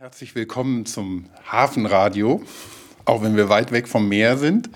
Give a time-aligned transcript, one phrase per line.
[0.00, 2.40] Herzlich willkommen zum Hafenradio,
[3.04, 4.70] auch wenn wir weit weg vom Meer sind.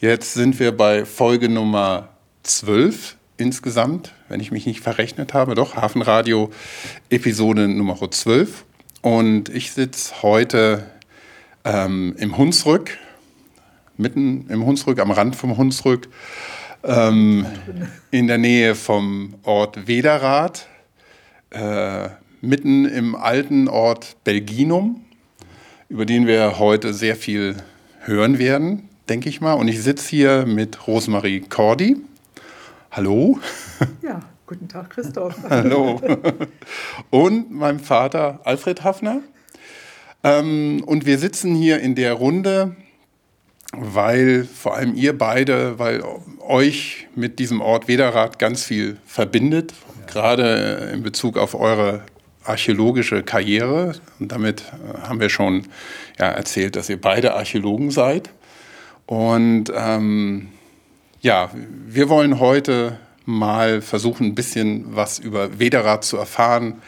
[0.00, 2.08] Jetzt sind wir bei Folge Nummer
[2.42, 5.54] 12 insgesamt, wenn ich mich nicht verrechnet habe.
[5.54, 6.50] Doch, Hafenradio
[7.08, 8.64] Episode Nummer 12.
[9.00, 10.90] Und ich sitze heute
[11.64, 12.98] ähm, im Hunsrück,
[13.96, 16.08] mitten im Hunsrück, am Rand vom Hunsrück,
[16.82, 17.46] ähm,
[18.10, 20.66] in der Nähe vom Ort Wederath.
[21.50, 22.08] Äh,
[22.40, 25.04] mitten im alten Ort Belginum,
[25.88, 27.56] über den wir heute sehr viel
[28.00, 29.54] hören werden, denke ich mal.
[29.54, 31.96] Und ich sitze hier mit Rosemarie Cordy.
[32.90, 33.38] Hallo.
[34.02, 35.36] Ja, guten Tag, Christoph.
[35.48, 36.00] Hallo.
[37.10, 39.20] Und meinem Vater Alfred Hafner.
[40.24, 42.74] Ähm, und wir sitzen hier in der Runde,
[43.72, 46.02] weil vor allem ihr beide, weil
[46.40, 49.74] euch mit diesem Ort Wederath ganz viel verbindet,
[50.08, 52.02] gerade in Bezug auf eure
[52.48, 53.94] archäologische Karriere.
[54.18, 55.66] Und damit äh, haben wir schon
[56.18, 58.30] ja, erzählt, dass ihr beide Archäologen seid.
[59.06, 60.48] Und ähm,
[61.20, 61.50] ja,
[61.86, 66.80] wir wollen heute mal versuchen, ein bisschen was über Wederath zu erfahren,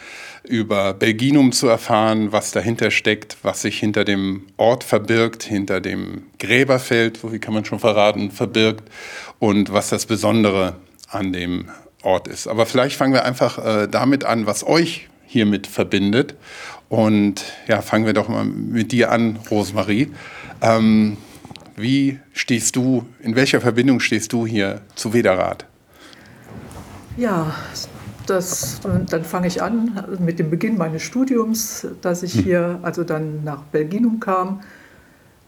[0.42, 6.22] über Belginum zu erfahren, was dahinter steckt, was sich hinter dem Ort verbirgt, hinter dem
[6.38, 8.84] Gräberfeld, wie kann man schon verraten, verbirgt
[9.38, 10.76] und was das Besondere
[11.08, 11.68] an dem
[12.02, 12.46] Ort ist.
[12.46, 16.34] Aber vielleicht fangen wir einfach äh, damit an, was euch hiermit verbindet.
[16.88, 20.10] Und ja, fangen wir doch mal mit dir an, Rosemarie.
[20.60, 21.16] Ähm,
[21.76, 25.66] wie stehst du, in welcher Verbindung stehst du hier zu Wederath?
[27.16, 27.54] Ja,
[28.26, 32.42] das, dann fange ich an mit dem Beginn meines Studiums, dass ich hm.
[32.42, 34.62] hier also dann nach Belginum kam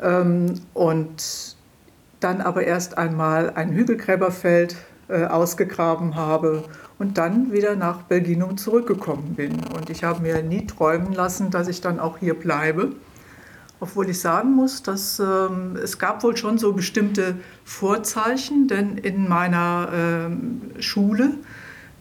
[0.00, 1.56] ähm, und
[2.20, 4.76] dann aber erst einmal ein Hügelgräberfeld
[5.08, 6.64] äh, ausgegraben habe
[7.02, 9.58] und dann wieder nach Belginum zurückgekommen bin.
[9.74, 12.92] Und ich habe mir nie träumen lassen, dass ich dann auch hier bleibe.
[13.80, 19.28] Obwohl ich sagen muss, dass ähm, es gab wohl schon so bestimmte Vorzeichen, denn in
[19.28, 21.34] meiner ähm, Schule,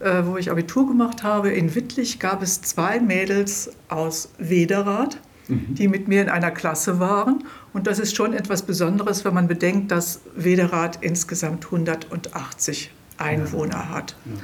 [0.02, 5.18] äh, wo ich Abitur gemacht habe, in Wittlich gab es zwei Mädels aus Wederath,
[5.48, 5.74] mhm.
[5.74, 7.44] die mit mir in einer Klasse waren.
[7.74, 13.90] Und das ist schon etwas Besonderes, wenn man bedenkt, dass Wederath insgesamt 180 Einwohner ja.
[13.90, 14.16] hat.
[14.25, 14.42] Ja.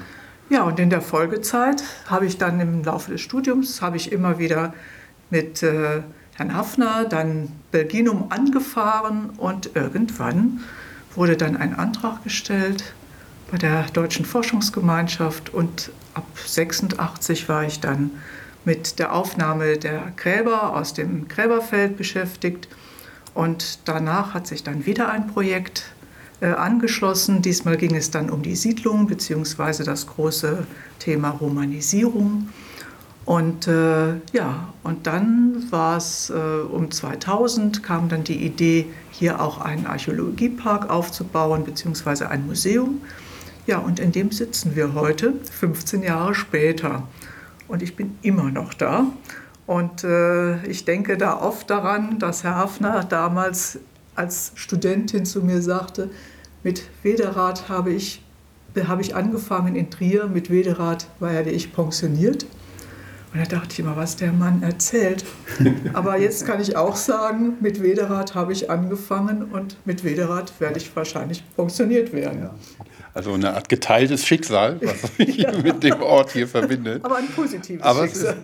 [0.50, 4.40] Ja, und in der Folgezeit habe ich dann im Laufe des Studiums, habe ich immer
[4.40, 4.74] wieder
[5.30, 6.04] mit äh,
[6.36, 10.62] Herrn Hafner dann Belginum angefahren und irgendwann
[11.16, 12.94] wurde dann ein Antrag gestellt
[13.52, 18.12] bei der Deutschen Forschungsgemeinschaft und ab 86 war ich dann
[18.64, 22.70] mit der Aufnahme der Gräber aus dem Gräberfeld beschäftigt
[23.34, 25.92] und danach hat sich dann wieder ein Projekt
[26.46, 27.42] angeschlossen.
[27.42, 29.84] Diesmal ging es dann um die Siedlung bzw.
[29.84, 30.68] das große
[31.00, 32.50] Thema Romanisierung.
[33.26, 39.42] Und äh, ja, und dann war es äh, um 2000 kam dann die Idee, hier
[39.42, 42.24] auch einen Archäologiepark aufzubauen bzw.
[42.26, 43.02] ein Museum.
[43.66, 47.04] Ja, und in dem sitzen wir heute, 15 Jahre später.
[47.68, 49.08] Und ich bin immer noch da.
[49.66, 53.80] Und äh, ich denke da oft daran, dass Herr Hafner damals
[54.18, 56.10] als Studentin zu mir sagte,
[56.64, 58.22] mit Wederath habe ich,
[58.88, 62.46] habe ich angefangen in Trier, mit Wederath ja ich pensioniert.
[63.34, 65.26] Und da dachte ich immer, was der Mann erzählt.
[65.94, 70.78] Aber jetzt kann ich auch sagen, mit Wederath habe ich angefangen und mit Wederath werde
[70.78, 72.44] ich wahrscheinlich pensioniert werden.
[72.44, 72.56] Ja.
[73.14, 75.52] Also eine Art geteiltes Schicksal, was sich ja.
[75.52, 77.04] mit dem Ort hier verbindet.
[77.04, 78.38] Aber ein positives Aber Schicksal.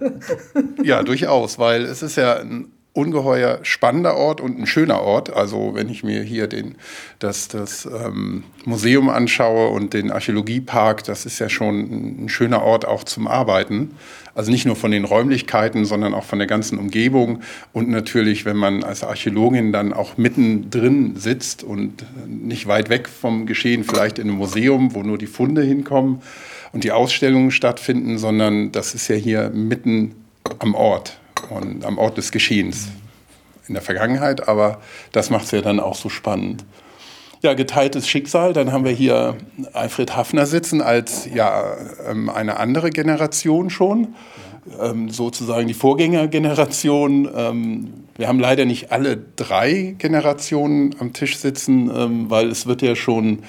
[0.54, 5.36] Ist, ja, durchaus, weil es ist ja ein ungeheuer spannender Ort und ein schöner Ort.
[5.36, 6.76] Also wenn ich mir hier den,
[7.18, 12.86] das, das ähm, Museum anschaue und den Archäologiepark, das ist ja schon ein schöner Ort
[12.86, 13.96] auch zum Arbeiten.
[14.36, 17.42] Also nicht nur von den Räumlichkeiten, sondern auch von der ganzen Umgebung.
[17.72, 23.48] Und natürlich, wenn man als Archäologin dann auch mittendrin sitzt und nicht weit weg vom
[23.48, 26.22] Geschehen, vielleicht in einem Museum, wo nur die Funde hinkommen
[26.74, 30.14] und die Ausstellungen stattfinden, sondern das ist ja hier mitten
[30.60, 31.18] am Ort
[31.50, 32.88] und am Ort des Geschehens
[33.68, 34.82] in der Vergangenheit, aber
[35.12, 36.66] das macht es ja dann auch so spannend.
[37.42, 39.36] Ja, geteiltes Schicksal, dann haben wir hier
[39.74, 41.76] Alfred Hafner sitzen als ja,
[42.10, 44.16] ähm, eine andere Generation schon,
[44.82, 47.30] ähm, sozusagen die Vorgängergeneration.
[47.36, 52.96] Ähm, wir haben leider nicht alle drei Generationen am Tisch sitzen, weil es wird ja
[52.96, 53.40] schon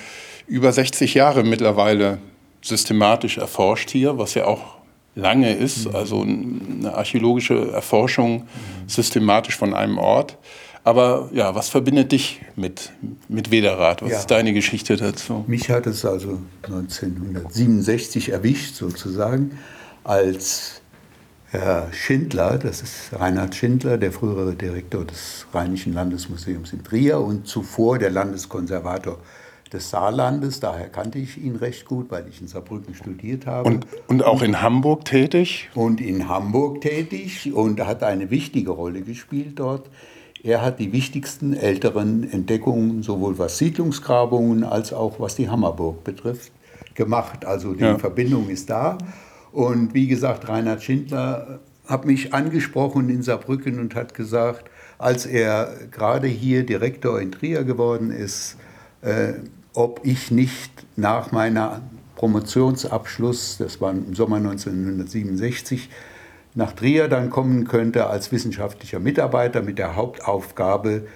[0.47, 2.19] über 60 Jahre mittlerweile
[2.63, 4.79] systematisch erforscht hier, was ja auch
[5.15, 5.97] lange ist, mhm.
[5.97, 8.89] also eine archäologische Erforschung mhm.
[8.89, 10.39] systematisch von einem Ort.
[10.85, 12.93] Aber ja, was verbindet dich mit,
[13.29, 14.03] mit Wederath?
[14.03, 14.19] Was ja.
[14.19, 15.45] ist deine Geschichte dazu?
[15.47, 19.59] Mich hat es also 1967 erwischt, sozusagen,
[20.05, 20.83] als
[21.47, 27.47] Herr Schindler, das ist Reinhard Schindler, der frühere Direktor des Rheinischen Landesmuseums in Trier und
[27.47, 29.19] zuvor der Landeskonservator
[29.75, 30.61] des Saarlandes.
[30.61, 33.69] Daher kannte ich ihn recht gut, weil ich in Saarbrücken studiert habe.
[33.69, 35.69] Und, und auch in Hamburg tätig?
[35.75, 39.91] Und in Hamburg tätig und hat eine wichtige Rolle gespielt dort.
[40.43, 46.53] Er hat die wichtigsten älteren Entdeckungen, sowohl was Siedlungsgrabungen als auch was die Hammerburg betrifft,
[46.95, 47.45] gemacht.
[47.45, 47.99] Also die ja.
[47.99, 48.99] Verbindung ist da.
[49.53, 55.73] Und wie gesagt, Reinhard Schindler hat mich angesprochen in Saarbrücken und hat gesagt, als er
[55.91, 58.57] gerade hier Direktor in Trier geworden ist,
[59.03, 59.35] äh,
[59.75, 61.83] ob ich nicht nach meiner
[62.17, 65.91] Promotionsabschluss, das war im Sommer 1967,
[66.55, 71.07] nach Trier dann kommen könnte als wissenschaftlicher Mitarbeiter mit der Hauptaufgabe,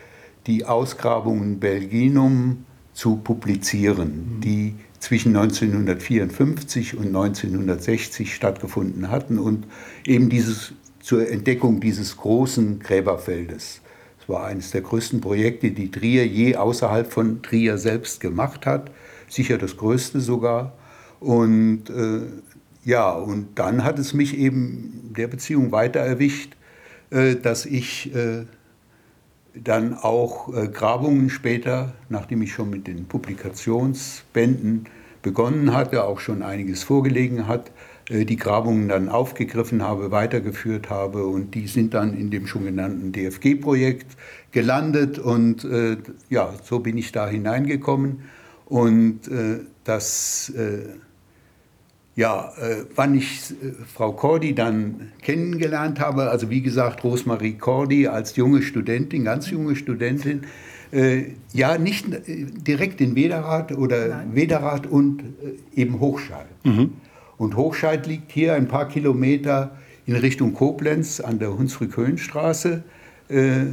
[0.46, 4.40] die Ausgrabungen Belginum zu publizieren, mhm.
[4.40, 9.66] die zwischen 1954 und 1960 stattgefunden hatten und
[10.04, 13.80] eben dieses, zur Entdeckung dieses großen Gräberfeldes.
[14.28, 18.92] War eines der größten Projekte, die Trier je außerhalb von Trier selbst gemacht hat,
[19.28, 20.74] sicher das größte sogar.
[21.18, 22.20] Und äh,
[22.84, 26.54] ja, und dann hat es mich eben der Beziehung weiter erwischt,
[27.10, 28.44] äh, dass ich äh,
[29.54, 34.86] dann auch äh, Grabungen später, nachdem ich schon mit den Publikationsbänden
[35.22, 37.70] begonnen hatte, auch schon einiges vorgelegen hat,
[38.10, 43.12] die Grabungen dann aufgegriffen habe, weitergeführt habe und die sind dann in dem schon genannten
[43.12, 44.16] DFG-Projekt
[44.50, 45.98] gelandet und äh,
[46.30, 48.20] ja, so bin ich da hineingekommen
[48.66, 50.52] und äh, das
[52.18, 58.08] ja, äh, wann ich äh, Frau Cordy dann kennengelernt habe, also wie gesagt, Rosemarie Cordy
[58.08, 60.42] als junge Studentin, ganz junge Studentin,
[60.90, 64.34] äh, ja, nicht äh, direkt in Wederath oder Nein.
[64.34, 66.48] Wederath und äh, eben Hochscheid.
[66.64, 66.90] Mhm.
[67.38, 69.76] Und Hochscheid liegt hier ein paar Kilometer
[70.06, 72.82] in Richtung Koblenz an der Hunsrück-Höhenstraße.
[73.28, 73.66] Äh,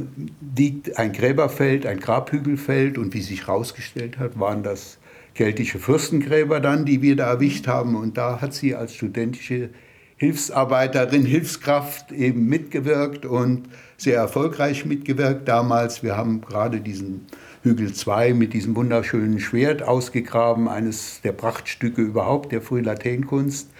[0.56, 4.98] liegt ein Gräberfeld, ein Grabhügelfeld und wie sich herausgestellt hat, waren das
[5.34, 7.96] keltische Fürstengräber dann, die wir da erwischt haben.
[7.96, 9.70] Und da hat sie als studentische
[10.16, 16.02] Hilfsarbeiterin, Hilfskraft eben mitgewirkt und sehr erfolgreich mitgewirkt damals.
[16.02, 17.26] Wir haben gerade diesen
[17.66, 23.70] Hügel 2 mit diesem wunderschönen Schwert ausgegraben, eines der Prachtstücke überhaupt der Frühlateinkunst.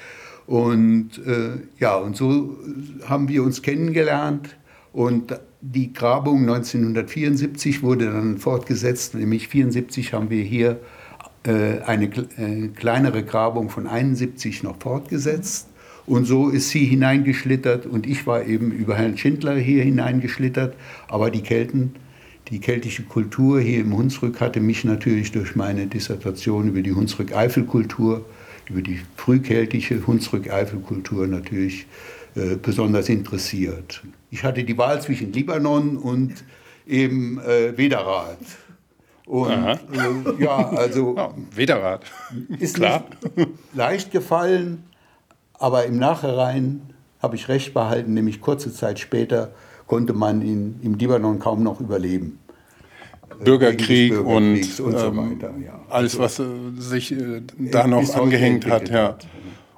[0.48, 2.56] Und äh, ja, und so
[3.04, 4.56] haben wir uns kennengelernt.
[4.92, 10.80] Und die Grabung 1974 wurde dann fortgesetzt, nämlich 1974 haben wir hier
[11.44, 15.68] äh, eine äh, kleinere Grabung von 71 noch fortgesetzt.
[16.06, 20.74] Und so ist sie hineingeschlittert und ich war eben über Herrn Schindler hier hineingeschlittert.
[21.08, 21.94] Aber die Kelten,
[22.48, 28.24] die keltische Kultur hier im Hunsrück hatte mich natürlich durch meine Dissertation über die Hunsrück-Eifel-Kultur,
[28.68, 31.86] über die frühkeltische Hunsrück-Eifel-Kultur natürlich
[32.36, 34.02] äh, besonders interessiert.
[34.30, 36.44] Ich hatte die Wahl zwischen Libanon und
[36.86, 38.38] eben äh, Wederath.
[39.26, 39.76] Und äh,
[40.38, 41.14] ja, also.
[41.16, 42.04] Ja, Wederrad.
[42.60, 43.06] Ist Klar.
[43.74, 44.84] leicht gefallen,
[45.54, 46.82] aber im Nachhinein
[47.20, 49.52] habe ich recht behalten, nämlich kurze Zeit später
[49.86, 52.38] konnte man in, im Libanon kaum noch überleben.
[53.42, 55.52] Bürgerkrieg und, und so ähm, weiter.
[55.64, 55.80] Ja.
[55.90, 56.44] Alles, was äh,
[56.78, 58.88] sich äh, da noch angehängt hat.
[58.88, 59.18] Ja.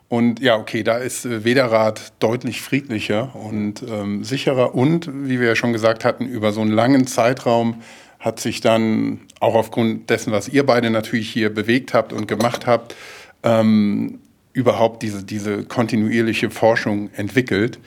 [0.09, 5.49] Und ja, okay, da ist äh, Wederrad deutlich friedlicher und ähm, sicherer und, wie wir
[5.49, 7.83] ja schon gesagt hatten, über so einen langen Zeitraum
[8.19, 12.67] hat sich dann auch aufgrund dessen, was ihr beide natürlich hier bewegt habt und gemacht
[12.67, 12.97] habt,
[13.43, 14.19] ähm,
[14.53, 17.79] überhaupt diese, diese kontinuierliche Forschung entwickelt,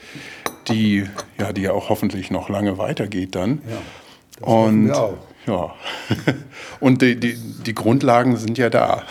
[0.68, 1.06] die
[1.38, 3.62] ja, die ja auch hoffentlich noch lange weitergeht dann.
[3.68, 4.92] Ja, und
[5.46, 5.74] ja,
[6.80, 9.02] und die, die, die Grundlagen sind ja da.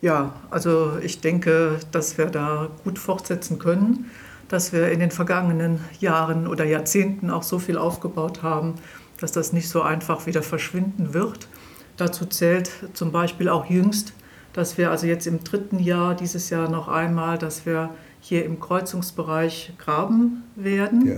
[0.00, 4.10] Ja, also ich denke, dass wir da gut fortsetzen können,
[4.48, 8.74] dass wir in den vergangenen Jahren oder Jahrzehnten auch so viel aufgebaut haben,
[9.20, 11.48] dass das nicht so einfach wieder verschwinden wird.
[11.96, 14.12] Dazu zählt zum Beispiel auch jüngst,
[14.52, 18.60] dass wir also jetzt im dritten Jahr, dieses Jahr noch einmal, dass wir hier im
[18.60, 21.06] Kreuzungsbereich graben werden.
[21.06, 21.16] Ja.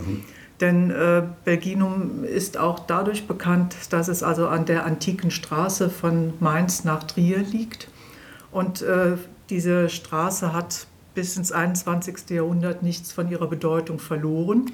[0.61, 6.35] Denn äh, Belginum ist auch dadurch bekannt, dass es also an der antiken Straße von
[6.39, 7.89] Mainz nach Trier liegt.
[8.53, 9.17] Und äh,
[9.49, 12.31] diese Straße hat bis ins 21.
[12.31, 14.71] Jahrhundert nichts von ihrer Bedeutung verloren.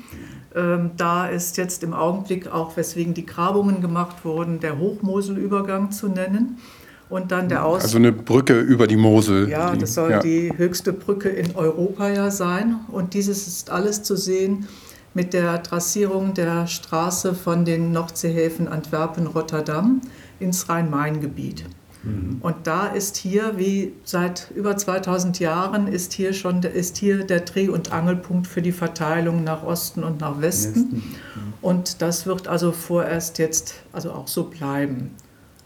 [0.54, 6.09] Ähm, da ist jetzt im Augenblick auch, weswegen die Grabungen gemacht wurden, der Hochmoselübergang zu
[6.09, 6.59] nennen.
[7.08, 9.48] Und dann der Aus also eine Brücke über die Mosel.
[9.48, 10.18] Ja, das soll ja.
[10.18, 12.80] die höchste Brücke in Europa ja sein.
[12.88, 14.66] Und dieses ist alles zu sehen
[15.14, 20.00] mit der Trassierung der Straße von den Nordseehäfen Antwerpen-Rotterdam
[20.40, 21.64] ins Rhein-Main-Gebiet.
[22.02, 22.38] Mhm.
[22.40, 27.40] Und da ist hier, wie seit über 2000 Jahren, ist hier schon ist hier der
[27.40, 30.75] Dreh- und Angelpunkt für die Verteilung nach Osten und nach Westen.
[30.75, 30.96] Westen.
[30.96, 31.54] Mhm.
[31.62, 35.12] Und das wird also vorerst jetzt also auch so bleiben.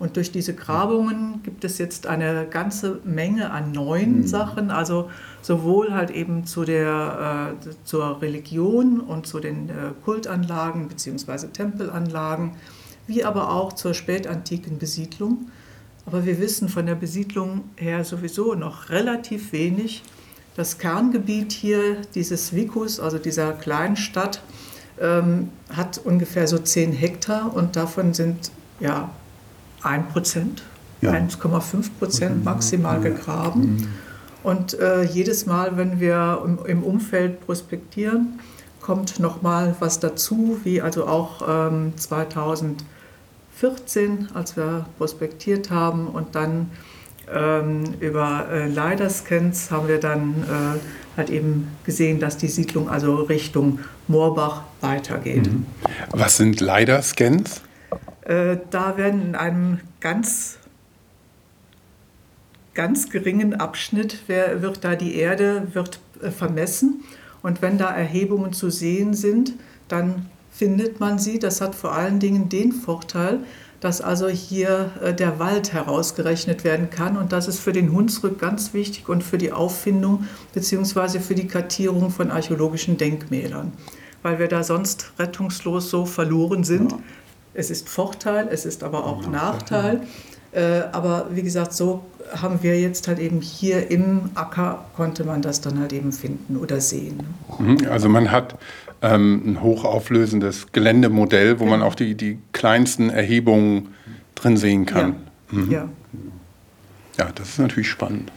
[0.01, 4.27] Und durch diese Grabungen gibt es jetzt eine ganze Menge an neuen mhm.
[4.27, 5.11] Sachen, also
[5.43, 11.49] sowohl halt eben zu der, äh, zur Religion und zu den äh, Kultanlagen bzw.
[11.49, 12.53] Tempelanlagen,
[13.07, 15.51] wie aber auch zur spätantiken Besiedlung.
[16.07, 20.03] Aber wir wissen von der Besiedlung her sowieso noch relativ wenig.
[20.57, 24.43] Das Kerngebiet hier dieses Vicus, also dieser kleinen Stadt,
[24.99, 29.11] ähm, hat ungefähr so 10 Hektar und davon sind ja
[29.83, 30.63] 1 Prozent,
[31.01, 31.13] ja.
[31.13, 33.61] 1,5 Prozent maximal gegraben.
[33.61, 33.89] Mhm.
[34.43, 38.41] Und äh, jedes Mal, wenn wir im, im, Umfeld prospektieren,
[38.81, 46.71] kommt nochmal was dazu, wie also auch ähm, 2014, als wir prospektiert haben und dann
[47.33, 50.79] ähm, über äh, LiDAR-Scans haben wir dann äh,
[51.17, 55.47] halt eben gesehen, dass die Siedlung also Richtung Moorbach weitergeht.
[55.47, 55.67] Mhm.
[56.13, 57.61] Was sind LiDAR-Scans?
[58.31, 60.59] Äh, da werden in einem ganz,
[62.75, 67.03] ganz geringen Abschnitt wird da die Erde wird äh, vermessen.
[67.43, 69.55] Und wenn da Erhebungen zu sehen sind,
[69.89, 71.41] dann findet man sie.
[71.41, 73.41] Das hat vor allen Dingen den Vorteil,
[73.81, 77.17] dass also hier äh, der Wald herausgerechnet werden kann.
[77.17, 81.19] Und das ist für den Hunsrück ganz wichtig und für die Auffindung bzw.
[81.19, 83.73] für die Kartierung von archäologischen Denkmälern.
[84.23, 86.93] Weil wir da sonst rettungslos so verloren sind.
[86.93, 86.99] Ja.
[87.55, 90.03] Es ist Vorteil, es ist aber auch Nachteil.
[90.53, 92.05] Äh, aber wie gesagt, so
[92.35, 96.57] haben wir jetzt halt eben hier im Acker, konnte man das dann halt eben finden
[96.57, 97.21] oder sehen.
[97.59, 98.59] Mhm, also man hat
[99.03, 101.71] ähm, ein hochauflösendes Geländemodell, wo ja.
[101.71, 103.95] man auch die, die kleinsten Erhebungen
[104.35, 105.17] drin sehen kann.
[105.53, 105.59] Ja.
[105.59, 105.71] Mhm.
[105.71, 105.89] ja.
[107.19, 108.33] Ja, das ist natürlich spannend.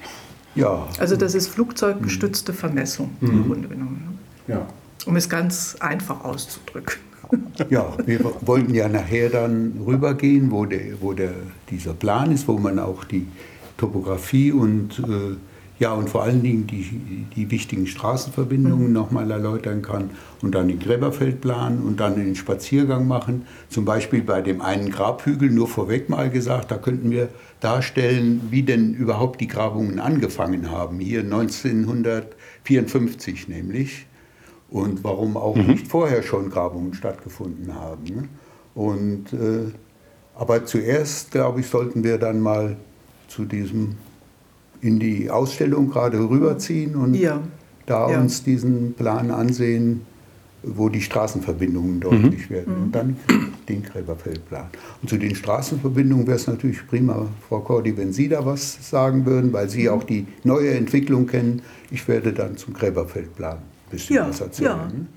[0.56, 0.88] Ja.
[1.00, 3.30] Also das ist flugzeuggestützte Vermessung mhm.
[3.30, 4.20] im Grunde genommen.
[4.48, 4.56] Ne?
[4.56, 4.68] Ja.
[5.06, 7.00] Um es ganz einfach auszudrücken.
[7.70, 11.34] Ja, wir wollten ja nachher dann rübergehen, wo, der, wo der,
[11.70, 13.28] dieser Plan ist, wo man auch die
[13.78, 15.36] Topografie und, äh,
[15.80, 18.94] ja, und vor allen Dingen die, die wichtigen Straßenverbindungen mhm.
[18.94, 20.12] nochmal erläutern kann
[20.42, 23.46] und dann den Gräberfeldplan und dann den Spaziergang machen.
[23.70, 28.64] Zum Beispiel bei dem einen Grabhügel, nur vorweg mal gesagt, da könnten wir darstellen, wie
[28.64, 31.00] denn überhaupt die Grabungen angefangen haben.
[31.00, 34.06] Hier 1954 nämlich
[34.74, 35.68] und warum auch mhm.
[35.68, 38.04] nicht vorher schon Grabungen stattgefunden haben.
[38.06, 38.24] Ne?
[38.74, 39.72] Und, äh,
[40.36, 42.76] aber zuerst, glaube ich, sollten wir dann mal
[43.28, 43.96] zu diesem,
[44.82, 47.40] in die Ausstellung gerade rüberziehen und ja.
[47.86, 48.20] da ja.
[48.20, 50.02] uns diesen Plan ansehen,
[50.64, 52.56] wo die Straßenverbindungen deutlich mhm.
[52.56, 52.76] werden.
[52.86, 53.18] Und dann
[53.70, 54.66] den Gräberfeldplan.
[55.04, 59.24] Und zu den Straßenverbindungen wäre es natürlich prima, Frau Cordi, wenn Sie da was sagen
[59.28, 59.90] würden, weil Sie mhm.
[59.90, 61.62] auch die neue Entwicklung kennen.
[61.92, 63.60] Ich werde dann zum Gräberfeldplan
[63.94, 64.88] bisschen ja, was erzählen, ja.
[64.88, 65.08] Ne?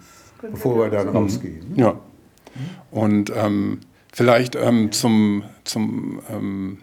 [0.53, 1.75] bevor wir dann rausgehen.
[1.75, 1.83] Ne?
[1.83, 2.01] Ja.
[2.91, 3.81] Und ähm,
[4.13, 6.79] vielleicht ähm, zum, zum, ähm,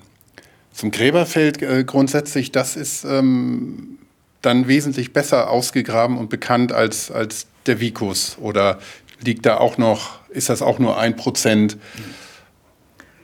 [0.71, 3.97] zum Gräberfeld äh, grundsätzlich, das ist ähm,
[4.41, 8.37] dann wesentlich besser ausgegraben und bekannt als, als der Vicus.
[8.39, 8.79] Oder
[9.23, 11.77] liegt da auch noch, ist das auch nur ein Prozent?
[11.77, 12.23] Mhm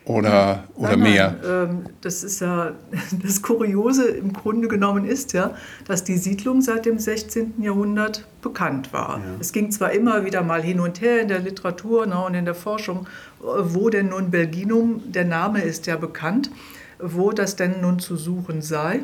[0.09, 1.35] oder, oder nein, mehr?
[1.39, 2.71] Nein, ähm, das ist ja
[3.23, 5.51] das Kuriose im Grunde genommen ist ja,
[5.85, 7.61] dass die Siedlung seit dem 16.
[7.61, 9.19] Jahrhundert bekannt war.
[9.19, 9.23] Ja.
[9.39, 12.45] Es ging zwar immer wieder mal hin und her in der Literatur ne, und in
[12.45, 13.05] der Forschung,
[13.39, 16.49] wo denn nun Belginum, der Name ist ja bekannt,
[16.97, 19.01] wo das denn nun zu suchen sei.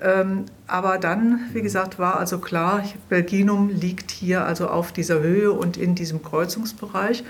[0.00, 5.50] Ähm, aber dann, wie gesagt, war also klar, Belginum liegt hier also auf dieser Höhe
[5.50, 7.24] und in diesem Kreuzungsbereich.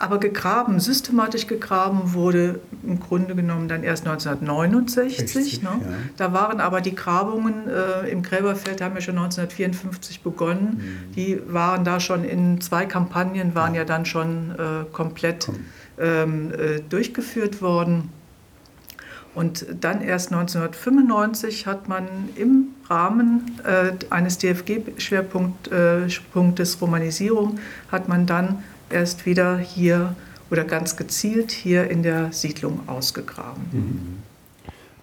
[0.00, 5.34] Aber gegraben, systematisch gegraben wurde im Grunde genommen dann erst 1969.
[5.34, 5.68] 60, ne?
[5.68, 5.78] ja.
[6.16, 11.04] Da waren aber die Grabungen äh, im Gräberfeld, haben ja schon 1954 begonnen.
[11.10, 11.12] Mhm.
[11.12, 15.50] Die waren da schon in zwei Kampagnen, waren ja, ja dann schon äh, komplett
[15.98, 18.08] ähm, äh, durchgeführt worden.
[19.34, 27.58] Und dann erst 1995 hat man im Rahmen äh, eines DFG-Schwerpunktes äh, Romanisierung,
[27.92, 30.14] hat man dann erst wieder hier
[30.50, 33.62] oder ganz gezielt hier in der Siedlung ausgegraben.
[33.72, 34.18] Mhm.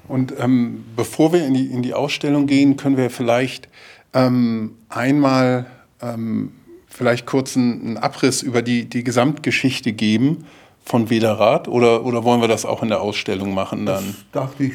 [0.07, 3.67] Und ähm, bevor wir in die, in die Ausstellung gehen, können wir vielleicht
[4.13, 5.65] ähm, einmal
[6.01, 6.51] ähm,
[6.87, 10.45] vielleicht kurz einen, Abriss über die, die Gesamtgeschichte geben
[10.87, 14.15] von Wederath oder, oder wollen wir das auch in der Ausstellung machen dann?
[14.31, 14.73] Das dachte ich,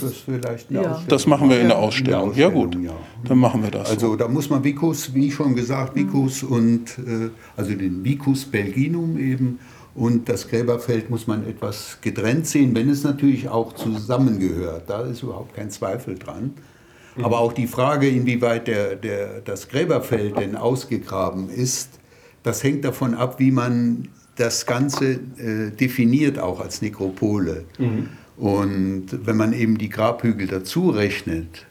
[0.00, 0.90] das vielleicht eine Ja.
[0.92, 1.08] Ausstellung.
[1.08, 2.30] Das machen wir in der Ausstellung.
[2.30, 3.28] in der Ja gut, Ausstellung, ja.
[3.28, 3.90] dann machen wir das.
[3.90, 9.18] Also da muss man Vicus, wie schon gesagt, Vicus und äh, also den Vicus belginum
[9.18, 9.58] eben
[9.94, 14.84] und das Gräberfeld muss man etwas getrennt sehen, wenn es natürlich auch zusammengehört.
[14.88, 16.54] Da ist überhaupt kein Zweifel dran.
[17.22, 21.90] Aber auch die Frage, inwieweit der, der, das Gräberfeld denn ausgegraben ist,
[22.44, 24.08] das hängt davon ab, wie man
[24.40, 27.64] das Ganze äh, definiert, auch als Nekropole.
[28.36, 31.66] Und wenn man eben die Grabhügel dazu rechnet,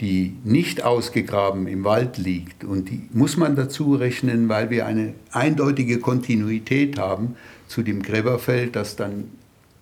[0.00, 2.64] die nicht ausgegraben im Wald liegt.
[2.64, 7.36] Und die muss man dazu rechnen, weil wir eine eindeutige Kontinuität haben
[7.66, 9.24] zu dem Gräberfeld, das dann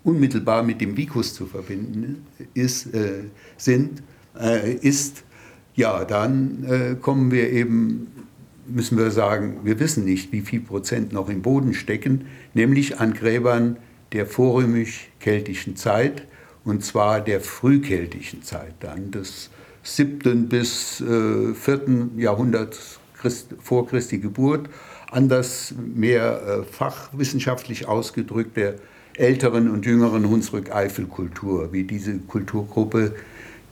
[0.05, 3.25] unmittelbar mit dem Vicus zu verbinden ist, äh,
[3.57, 4.03] sind,
[4.41, 5.25] äh, ist.
[5.75, 8.07] Ja, dann äh, kommen wir eben,
[8.67, 13.15] müssen wir sagen, wir wissen nicht, wie viel Prozent noch im Boden stecken, nämlich an
[13.15, 13.77] Gräbern
[14.13, 16.27] der vorrömisch-keltischen Zeit,
[16.65, 19.51] und zwar der frühkeltischen Zeit dann, des
[19.83, 20.49] 7.
[20.49, 22.11] bis äh, 4.
[22.17, 22.79] Jahrhundert
[23.15, 24.69] Christ, vor Christi Geburt,
[25.11, 28.77] anders mehr äh, fachwissenschaftlich ausgedrückt der
[29.17, 33.15] älteren und jüngeren Hunsrück-Eifel-Kultur, wie diese Kulturgruppe,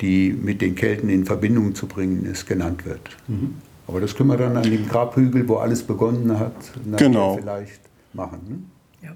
[0.00, 3.16] die mit den Kelten in Verbindung zu bringen ist, genannt wird.
[3.88, 6.52] Aber das können wir dann an dem Grabhügel, wo alles begonnen hat,
[6.98, 7.36] Genau.
[7.36, 7.80] vielleicht
[8.12, 8.68] machen.
[9.00, 9.08] Ne?
[9.08, 9.14] Ja.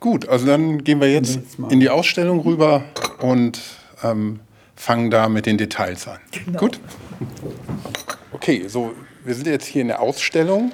[0.00, 1.40] Gut, also dann gehen wir jetzt
[1.70, 2.84] in die Ausstellung rüber
[3.20, 3.60] und
[4.02, 4.40] ähm,
[4.76, 6.18] fangen da mit den Details an.
[6.44, 6.58] Genau.
[6.58, 6.80] Gut?
[8.32, 8.92] Okay, so
[9.24, 10.72] wir sind jetzt hier in der Ausstellung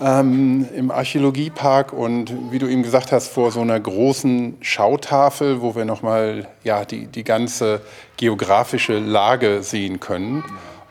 [0.00, 5.74] ähm, im Archäologiepark und wie du eben gesagt hast, vor so einer großen Schautafel, wo
[5.74, 7.80] wir nochmal ja, die, die ganze
[8.16, 10.44] geografische Lage sehen können.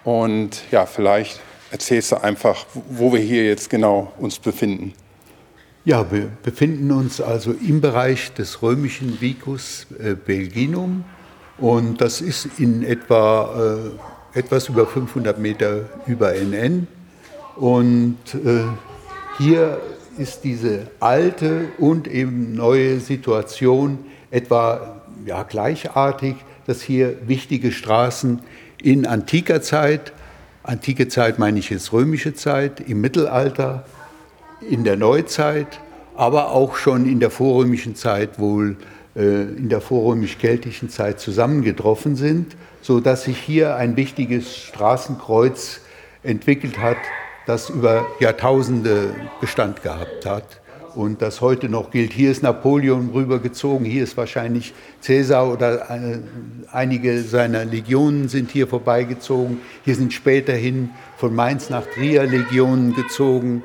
[0.08, 4.94] Und ja, vielleicht erzählst du einfach, wo wir hier jetzt genau uns befinden.
[5.84, 11.04] Ja, wir befinden uns also im Bereich des römischen Vicus äh, Belginum
[11.58, 13.90] und das ist in etwa
[14.34, 16.88] äh, etwas über 500 Meter über NN.
[17.58, 18.64] Und äh,
[19.38, 19.82] hier
[20.18, 24.00] ist diese alte und eben neue Situation
[24.32, 28.40] etwa ja, gleichartig, dass hier wichtige Straßen
[28.81, 30.12] in antiker Zeit,
[30.63, 33.86] antike Zeit meine ich jetzt römische Zeit, im Mittelalter,
[34.62, 35.79] in der Neuzeit,
[36.15, 38.77] aber auch schon in der vorrömischen Zeit wohl
[39.15, 45.81] äh, in der vorrömisch-keltischen Zeit zusammengetroffen sind, so dass sich hier ein wichtiges Straßenkreuz
[46.24, 46.98] entwickelt hat,
[47.46, 50.59] das über Jahrtausende Bestand gehabt hat
[50.98, 52.12] und das heute noch gilt.
[52.12, 54.74] Hier ist Napoleon rübergezogen, hier ist wahrscheinlich
[55.05, 56.18] Caesar oder äh,
[56.72, 59.60] einige seiner Legionen sind hier vorbeigezogen.
[59.86, 63.64] Hier sind späterhin von Mainz nach Trier Legionen gezogen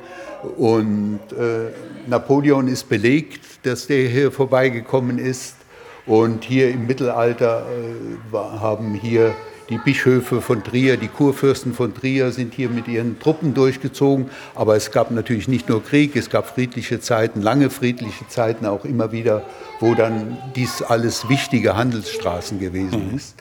[0.59, 1.71] und äh,
[2.07, 5.57] Napoleon ist belegt, dass der hier vorbeigekommen ist.
[6.05, 9.35] Und hier im Mittelalter äh, haben hier
[9.73, 14.29] die Bischöfe von Trier, die Kurfürsten von Trier sind hier mit ihren Truppen durchgezogen.
[14.55, 18.85] Aber es gab natürlich nicht nur Krieg, es gab friedliche Zeiten, lange friedliche Zeiten auch
[18.85, 19.45] immer wieder,
[19.81, 23.37] wo dann dies alles wichtige Handelsstraßen gewesen ist.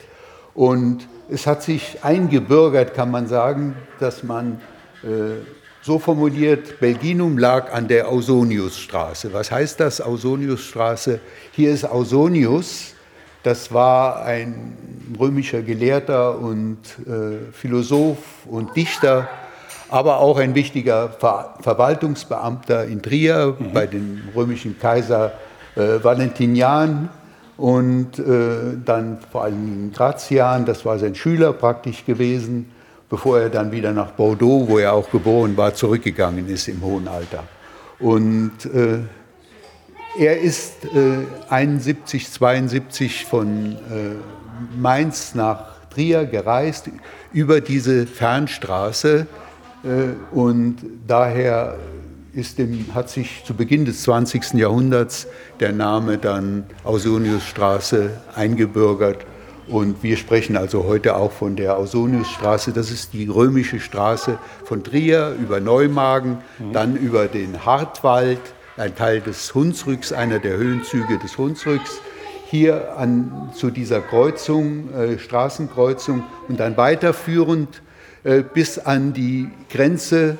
[0.54, 4.58] Und es hat sich eingebürgert, kann man sagen, dass man
[5.02, 5.42] äh,
[5.82, 9.34] so formuliert, Belginum lag an der Ausoniusstraße.
[9.34, 11.20] Was heißt das, Ausoniusstraße?
[11.52, 12.91] Hier ist Ausonius,
[13.42, 14.76] das war ein
[15.18, 19.28] römischer Gelehrter und äh, Philosoph und Dichter,
[19.88, 25.32] aber auch ein wichtiger Ver Verwaltungsbeamter in Trier bei dem römischen Kaiser
[25.74, 27.08] äh, Valentinian
[27.56, 32.70] und äh, dann vor allem Gratian, das war sein Schüler praktisch gewesen,
[33.10, 37.08] bevor er dann wieder nach Bordeaux, wo er auch geboren war, zurückgegangen ist im hohen
[37.08, 37.44] Alter.
[37.98, 39.00] Und äh,
[40.18, 46.90] er ist äh, 71, 72 von äh, Mainz nach Trier gereist
[47.32, 49.26] über diese Fernstraße
[49.84, 51.78] äh, und daher
[52.34, 54.54] ist dem, hat sich zu Beginn des 20.
[54.54, 55.26] Jahrhunderts
[55.60, 59.26] der Name dann Ausoniusstraße eingebürgert.
[59.68, 62.72] Und wir sprechen also heute auch von der Ausoniusstraße.
[62.72, 66.38] Das ist die römische Straße von Trier über Neumagen,
[66.72, 68.40] dann über den Hartwald,
[68.82, 72.00] ein Teil des Hunsrücks, einer der Höhenzüge des Hunsrücks,
[72.46, 77.80] hier an, zu dieser Kreuzung, äh, Straßenkreuzung und dann weiterführend
[78.24, 80.38] äh, bis an die Grenze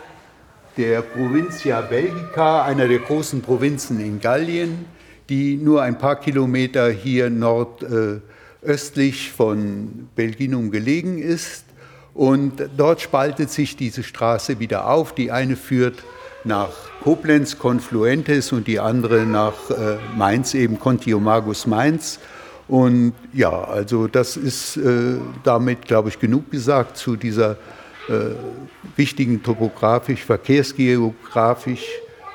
[0.76, 4.86] der Provincia Belgica, einer der großen Provinzen in Gallien,
[5.28, 11.64] die nur ein paar Kilometer hier nordöstlich von Belginum gelegen ist.
[12.12, 15.14] Und dort spaltet sich diese Straße wieder auf.
[15.14, 16.02] Die eine führt
[16.44, 16.70] nach
[17.02, 22.18] Koblenz, Confluentes und die andere nach äh, Mainz, eben Contiomagus Mainz.
[22.68, 27.52] Und ja, also das ist äh, damit, glaube ich, genug gesagt zu dieser
[28.08, 28.34] äh,
[28.96, 31.86] wichtigen topografisch, verkehrsgeografisch,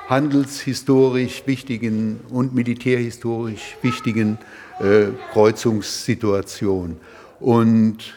[0.09, 4.37] handelshistorisch wichtigen und militärhistorisch wichtigen
[4.79, 6.97] äh, Kreuzungssituation.
[7.39, 8.15] Und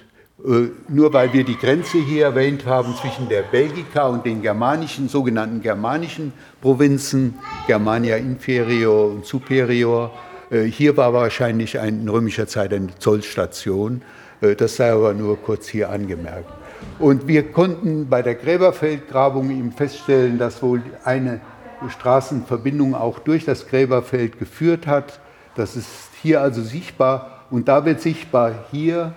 [0.88, 5.60] nur weil wir die Grenze hier erwähnt haben zwischen der Belgica und den germanischen, sogenannten
[5.60, 7.34] germanischen Provinzen,
[7.66, 10.12] Germania Inferior und Superior,
[10.50, 14.02] äh, hier war wahrscheinlich ein, in römischer Zeit eine Zollstation.
[14.40, 16.50] Äh, das sei aber nur kurz hier angemerkt.
[16.98, 21.40] Und wir konnten bei der Gräberfeldgrabung eben feststellen, dass wohl eine
[21.88, 25.20] Straßenverbindung auch durch das Gräberfeld geführt hat.
[25.54, 25.88] Das ist
[26.22, 27.44] hier also sichtbar.
[27.50, 29.14] Und da wird sichtbar hier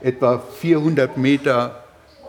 [0.00, 1.84] etwa 400 Meter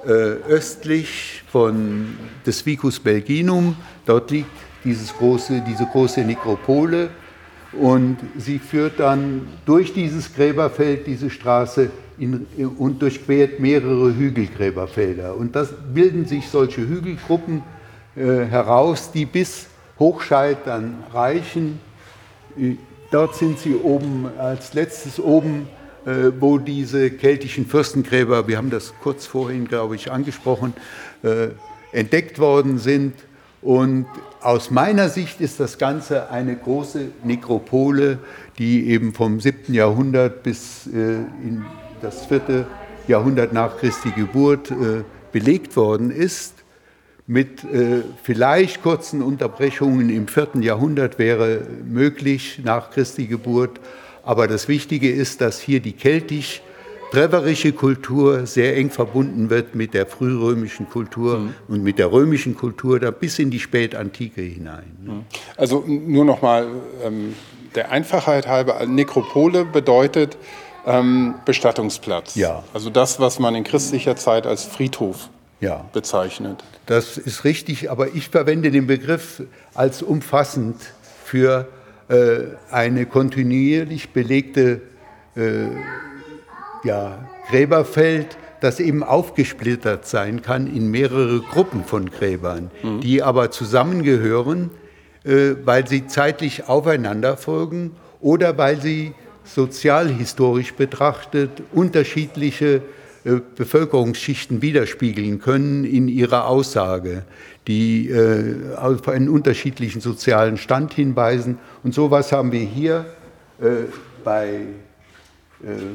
[0.05, 3.75] äh, östlich von des Vicus Belginum.
[4.05, 4.49] Dort liegt
[4.83, 7.09] dieses große, diese große Nekropole
[7.73, 12.45] und sie führt dann durch dieses Gräberfeld, diese Straße, in,
[12.77, 15.35] und durchquert mehrere Hügelgräberfelder.
[15.35, 17.63] Und das bilden sich solche Hügelgruppen
[18.15, 21.79] äh, heraus, die bis Hochscheid dann reichen.
[22.57, 22.75] Äh,
[23.11, 25.67] dort sind sie oben, als letztes oben
[26.39, 30.73] wo diese keltischen Fürstengräber, wir haben das kurz vorhin, glaube ich, angesprochen,
[31.23, 31.49] äh,
[31.91, 33.13] entdeckt worden sind.
[33.61, 34.05] Und
[34.41, 38.19] aus meiner Sicht ist das Ganze eine große Nekropole,
[38.57, 39.73] die eben vom 7.
[39.73, 41.65] Jahrhundert bis äh, in
[42.01, 42.65] das 4.
[43.07, 44.71] Jahrhundert nach Christi Geburt
[45.33, 46.53] belegt worden ist.
[47.25, 47.65] Mit
[48.23, 50.61] vielleicht kurzen Unterbrechungen im 4.
[50.61, 53.79] Jahrhundert wäre möglich nach Christi Geburt,
[54.29, 56.61] aber das Wichtige ist, dass hier die keltisch
[57.11, 61.55] treverische Kultur sehr eng verbunden wird mit der frührömischen Kultur mhm.
[61.67, 64.95] und mit der römischen Kultur da bis in die Spätantike hinein.
[65.01, 65.25] Mhm.
[65.57, 66.67] Also nur noch mal
[67.03, 67.33] ähm,
[67.73, 70.37] der Einfachheit halber, Nekropole bedeutet
[70.85, 72.35] ähm, Bestattungsplatz.
[72.35, 72.61] Ja.
[72.71, 75.89] Also das, was man in christlicher Zeit als Friedhof ja.
[75.91, 76.63] bezeichnet.
[76.85, 79.41] Das ist richtig, aber ich verwende den Begriff
[79.73, 80.75] als umfassend
[81.25, 81.78] für äh,
[82.71, 84.81] eine kontinuierlich belegte
[85.35, 85.67] äh,
[86.83, 93.01] ja, Gräberfeld, das eben aufgesplittert sein kann in mehrere Gruppen von Gräbern, mhm.
[93.01, 94.71] die aber zusammengehören,
[95.23, 97.91] äh, weil sie zeitlich aufeinander folgen
[98.21, 102.81] oder weil sie sozialhistorisch betrachtet unterschiedliche äh,
[103.23, 107.23] Bevölkerungsschichten widerspiegeln können in ihrer Aussage,
[107.67, 111.57] die äh, auf einen unterschiedlichen sozialen Stand hinweisen.
[111.83, 113.05] Und sowas haben wir hier
[113.61, 113.87] äh,
[114.23, 114.61] bei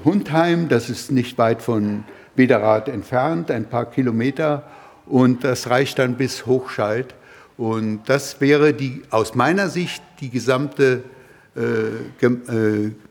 [0.05, 2.05] Hundheim, das ist nicht weit von
[2.37, 4.65] Wederath entfernt, ein paar Kilometer,
[5.07, 7.15] und das reicht dann bis Hochscheid.
[7.57, 11.03] Und das wäre die, aus meiner Sicht die gesamte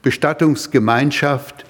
[0.04, 1.66] Bestattungsgemeinschaft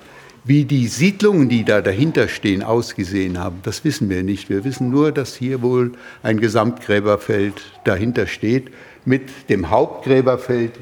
[0.45, 4.49] wie die Siedlungen, die da dahinter stehen, ausgesehen haben, das wissen wir nicht.
[4.49, 7.53] Wir wissen nur, dass hier wohl ein Gesamtgräberfeld
[7.85, 8.71] dahinter steht,
[9.05, 10.73] mit dem Hauptgräberfeld,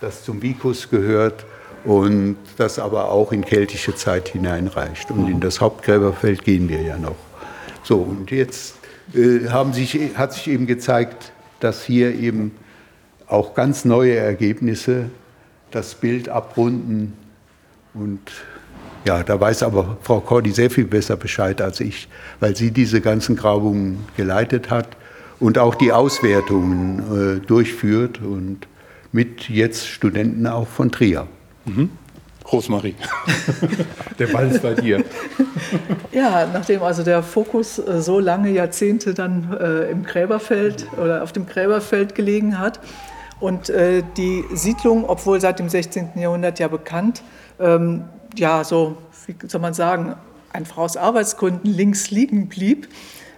[0.00, 1.46] das zum Vicus gehört
[1.84, 5.10] und das aber auch in keltische Zeit hineinreicht.
[5.10, 7.16] Und in das Hauptgräberfeld gehen wir ja noch.
[7.82, 8.76] So, und jetzt
[9.14, 12.52] äh, haben sich, hat sich eben gezeigt, dass hier eben
[13.28, 15.10] auch ganz neue Ergebnisse
[15.70, 17.14] das Bild abrunden
[17.94, 18.20] und
[19.06, 22.08] ja, da weiß aber Frau Cordy sehr viel besser Bescheid als ich,
[22.40, 24.88] weil sie diese ganzen Grabungen geleitet hat
[25.38, 28.66] und auch die Auswertungen äh, durchführt und
[29.12, 31.26] mit jetzt Studenten auch von Trier.
[31.64, 31.90] Mhm.
[32.52, 32.94] Rosmarie,
[34.18, 35.04] der Ball ist bei dir.
[36.12, 41.32] Ja, nachdem also der Fokus äh, so lange Jahrzehnte dann äh, im Gräberfeld oder auf
[41.32, 42.78] dem Gräberfeld gelegen hat
[43.40, 46.10] und äh, die Siedlung, obwohl seit dem 16.
[46.16, 47.22] Jahrhundert ja bekannt,
[47.58, 48.04] ähm,
[48.38, 48.96] ja, so,
[49.26, 50.16] wie soll man sagen,
[50.52, 52.88] einfach aus Arbeitsgründen links liegen blieb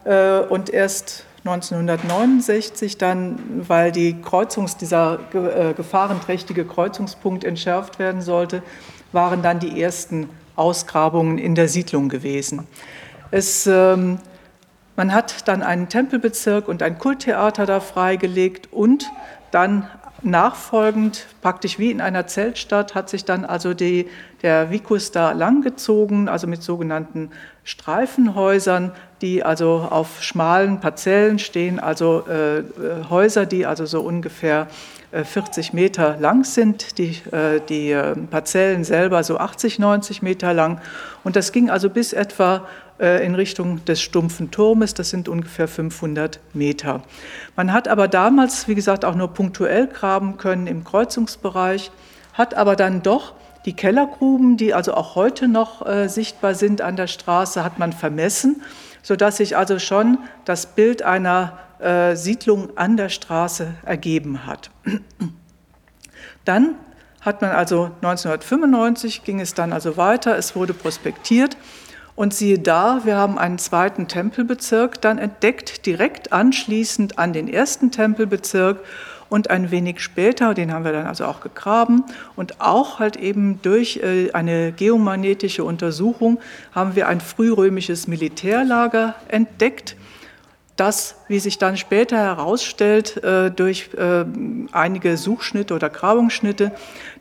[0.05, 8.63] äh, und erst 1969 dann, weil die Kreuzungs, dieser äh, gefahrenträchtige Kreuzungspunkt entschärft werden sollte,
[9.13, 12.67] waren dann die ersten Ausgrabungen in der Siedlung gewesen.
[13.31, 14.19] Es, ähm,
[14.97, 19.11] man hat dann einen Tempelbezirk und ein Kulttheater da freigelegt und
[19.51, 19.89] dann
[20.22, 24.09] nachfolgend, praktisch wie in einer Zeltstadt, hat sich dann also die,
[24.42, 27.31] der Vicus da langgezogen, also mit sogenannten
[27.64, 32.62] Streifenhäusern, die also auf schmalen Parzellen stehen, also äh,
[33.11, 34.68] Häuser, die also so ungefähr
[35.11, 37.16] 40 Meter lang sind, die,
[37.70, 37.98] die
[38.31, 40.83] Parzellen selber so 80, 90 Meter lang.
[41.24, 42.66] Und das ging also bis etwa
[42.99, 47.03] in Richtung des stumpfen Turmes, das sind ungefähr 500 Meter.
[47.55, 51.93] Man hat aber damals, wie gesagt, auch nur punktuell graben können im Kreuzungsbereich,
[52.33, 53.35] hat aber dann doch
[53.65, 57.93] die Kellergruben, die also auch heute noch äh, sichtbar sind an der Straße, hat man
[57.93, 58.63] vermessen,
[59.03, 64.71] sodass sich also schon das Bild einer äh, Siedlung an der Straße ergeben hat.
[66.45, 66.77] Dann
[67.21, 71.57] hat man also 1995 ging es dann also weiter, es wurde prospektiert
[72.18, 77.92] und siehe da, wir haben einen zweiten Tempelbezirk dann entdeckt, direkt anschließend an den ersten
[77.92, 78.81] Tempelbezirk
[79.28, 82.02] und ein wenig später, den haben wir dann also auch gegraben
[82.35, 86.40] und auch halt eben durch äh, eine geomagnetische Untersuchung
[86.72, 89.94] haben wir ein frührömisches Militärlager entdeckt,
[90.79, 94.25] das, wie sich dann später herausstellt, äh, durch äh,
[94.73, 96.73] einige Suchschnitte oder Grabungsschnitte,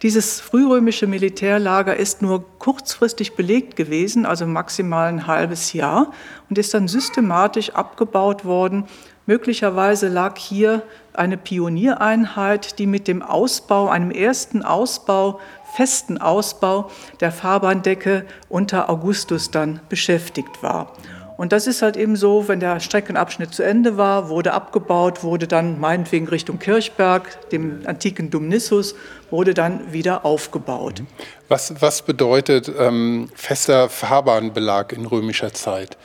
[0.01, 6.11] dieses frührömische Militärlager ist nur kurzfristig belegt gewesen, also maximal ein halbes Jahr,
[6.49, 8.85] und ist dann systematisch abgebaut worden.
[9.25, 15.39] Möglicherweise lag hier eine Pioniereinheit, die mit dem Ausbau, einem ersten Ausbau,
[15.75, 16.89] festen Ausbau
[17.19, 20.93] der Fahrbahndecke unter Augustus dann beschäftigt war.
[21.37, 25.47] Und das ist halt eben so, wenn der Streckenabschnitt zu Ende war, wurde abgebaut, wurde
[25.47, 28.95] dann meinetwegen Richtung Kirchberg, dem antiken Dumnissus,
[29.29, 31.03] wurde dann wieder aufgebaut.
[31.47, 35.95] Was, was bedeutet ähm, fester Fahrbahnbelag in römischer Zeit?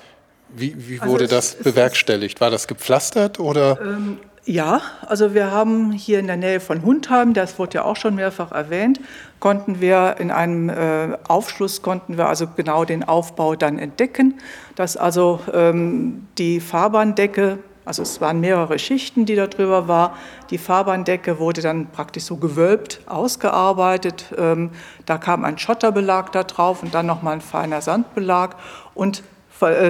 [0.51, 2.43] Wie, wie also wurde also das bewerkstelligt?
[2.43, 3.81] War das gepflastert oder?
[3.81, 7.95] Ähm, ja, also wir haben hier in der Nähe von Hundheim, das wurde ja auch
[7.95, 9.01] schon mehrfach erwähnt,
[9.39, 14.41] konnten wir in einem äh, Aufschluss konnten wir also genau den Aufbau dann entdecken,
[14.75, 20.17] dass also ähm, die Fahrbahndecke, also es waren mehrere Schichten, die da drüber war,
[20.51, 24.71] die Fahrbahndecke wurde dann praktisch so gewölbt ausgearbeitet, ähm,
[25.07, 28.57] da kam ein Schotterbelag da drauf und dann nochmal ein feiner Sandbelag
[28.95, 29.23] und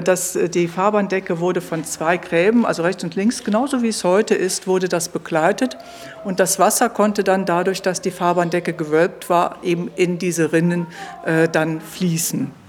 [0.03, 4.05] das, äh, die Fahrbahndecke wurde von zwei Gräben, also rechts und links, genauso wie es
[4.05, 5.77] heute ist, wurde das begleitet.
[6.25, 10.87] Und das Wasser konnte dann dadurch, dass die Fahrbahndecke gewölbt war, eben in diese Rinnen
[11.25, 12.62] äh, dann fließen.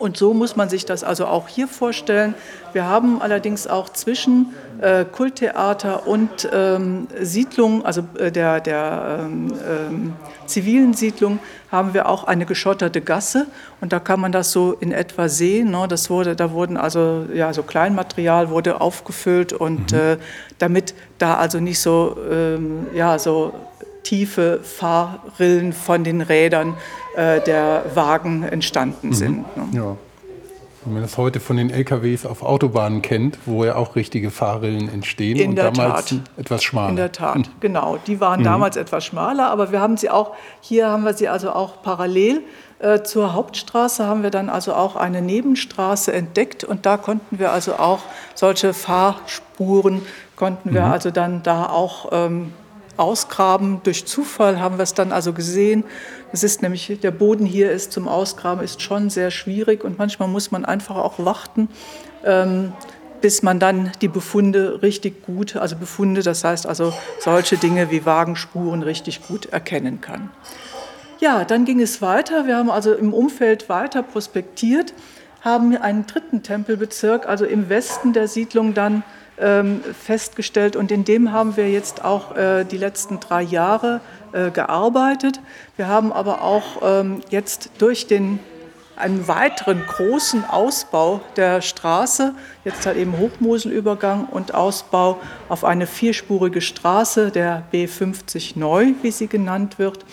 [0.00, 2.34] Und so muss man sich das also auch hier vorstellen.
[2.72, 9.52] Wir haben allerdings auch zwischen äh, Kulttheater und ähm, Siedlung, also äh, der, der ähm,
[9.68, 10.12] ähm,
[10.46, 11.38] zivilen Siedlung,
[11.70, 13.46] haben wir auch eine geschotterte Gasse.
[13.82, 15.70] Und da kann man das so in etwa sehen.
[15.70, 15.86] Ne?
[15.86, 19.98] Das wurde, da wurden also ja, so Kleinmaterial wurde aufgefüllt und mhm.
[19.98, 20.16] äh,
[20.58, 23.52] damit da also nicht so, ähm, ja, so
[24.02, 26.74] tiefe Fahrrillen von den Rädern
[27.16, 29.14] äh, der Wagen entstanden mhm.
[29.14, 29.56] sind.
[29.56, 29.68] Ne?
[29.72, 29.96] Ja.
[30.84, 34.88] Wenn man das heute von den LKWs auf Autobahnen kennt, wo ja auch richtige Fahrrillen
[34.88, 36.20] entstehen In und damals Tat.
[36.38, 36.88] etwas schmaler.
[36.88, 37.44] In der Tat, mhm.
[37.60, 37.98] genau.
[38.06, 38.44] Die waren mhm.
[38.44, 42.42] damals etwas schmaler, aber wir haben sie auch, hier haben wir sie also auch parallel
[42.78, 47.52] äh, zur Hauptstraße haben wir dann also auch eine Nebenstraße entdeckt und da konnten wir
[47.52, 48.00] also auch
[48.34, 50.00] solche Fahrspuren
[50.34, 50.92] konnten wir mhm.
[50.92, 52.54] also dann da auch ähm,
[53.00, 53.80] ausgraben.
[53.82, 55.84] Durch Zufall haben wir es dann also gesehen.
[56.32, 60.28] Es ist nämlich, der Boden hier ist zum Ausgraben ist schon sehr schwierig und manchmal
[60.28, 61.68] muss man einfach auch warten,
[62.24, 62.72] ähm,
[63.20, 68.06] bis man dann die Befunde richtig gut, also Befunde, das heißt also solche Dinge wie
[68.06, 70.30] Wagenspuren richtig gut erkennen kann.
[71.18, 72.46] Ja, dann ging es weiter.
[72.46, 74.94] Wir haben also im Umfeld weiter prospektiert,
[75.42, 79.02] haben einen dritten Tempelbezirk, also im Westen der Siedlung dann
[80.04, 84.00] festgestellt und in dem haben wir jetzt auch äh, die letzten drei Jahre
[84.32, 85.40] äh, gearbeitet.
[85.76, 88.38] Wir haben aber auch ähm, jetzt durch den
[88.96, 96.60] einen weiteren großen Ausbau der Straße, jetzt halt eben Hochmoselübergang und Ausbau auf eine vierspurige
[96.60, 100.04] Straße, der B50 neu, wie sie genannt wird,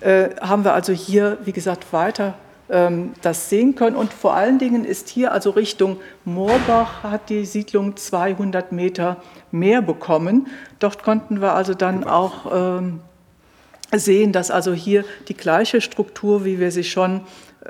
[0.00, 3.94] äh, haben wir also hier, wie gesagt, weiter ähm, das sehen können.
[3.94, 9.18] Und vor allen Dingen ist hier also Richtung Moorbach hat die Siedlung 200 Meter
[9.50, 10.46] mehr bekommen.
[10.78, 13.00] Dort konnten wir also dann auch ähm,
[13.92, 17.20] sehen, dass also hier die gleiche Struktur, wie wir sie schon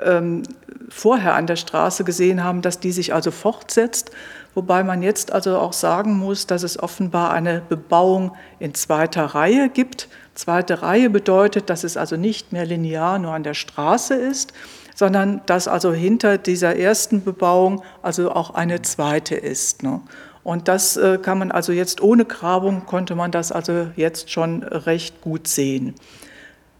[0.01, 0.43] ähm,
[0.89, 4.11] vorher an der Straße gesehen haben, dass die sich also fortsetzt.
[4.53, 9.69] Wobei man jetzt also auch sagen muss, dass es offenbar eine Bebauung in zweiter Reihe
[9.69, 10.07] gibt.
[10.33, 14.53] Zweite Reihe bedeutet, dass es also nicht mehr linear nur an der Straße ist,
[14.95, 19.83] sondern dass also hinter dieser ersten Bebauung also auch eine zweite ist.
[19.83, 20.01] Ne?
[20.43, 24.63] Und das äh, kann man also jetzt ohne Grabung, konnte man das also jetzt schon
[24.63, 25.93] recht gut sehen.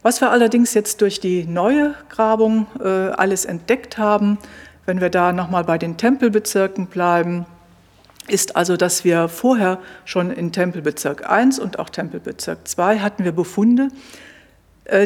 [0.01, 4.37] Was wir allerdings jetzt durch die neue Grabung äh, alles entdeckt haben,
[4.85, 7.45] wenn wir da nochmal bei den Tempelbezirken bleiben,
[8.27, 13.31] ist also, dass wir vorher schon in Tempelbezirk 1 und auch Tempelbezirk 2 hatten wir
[13.31, 13.89] Befunde,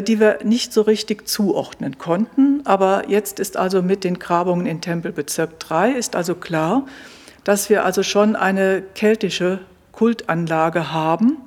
[0.06, 2.60] die wir nicht so richtig zuordnen konnten.
[2.64, 6.86] Aber jetzt ist also mit den Grabungen in Tempelbezirk 3 ist also klar,
[7.44, 9.60] dass wir also schon eine keltische
[9.92, 11.38] Kultanlage haben,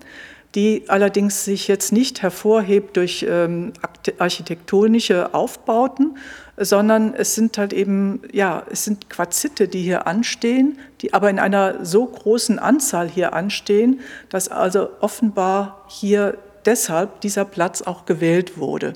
[0.55, 3.73] die allerdings sich jetzt nicht hervorhebt durch ähm,
[4.19, 6.17] architektonische Aufbauten,
[6.57, 11.39] sondern es sind halt eben, ja, es sind Quarzite, die hier anstehen, die aber in
[11.39, 18.57] einer so großen Anzahl hier anstehen, dass also offenbar hier deshalb dieser Platz auch gewählt
[18.57, 18.93] wurde.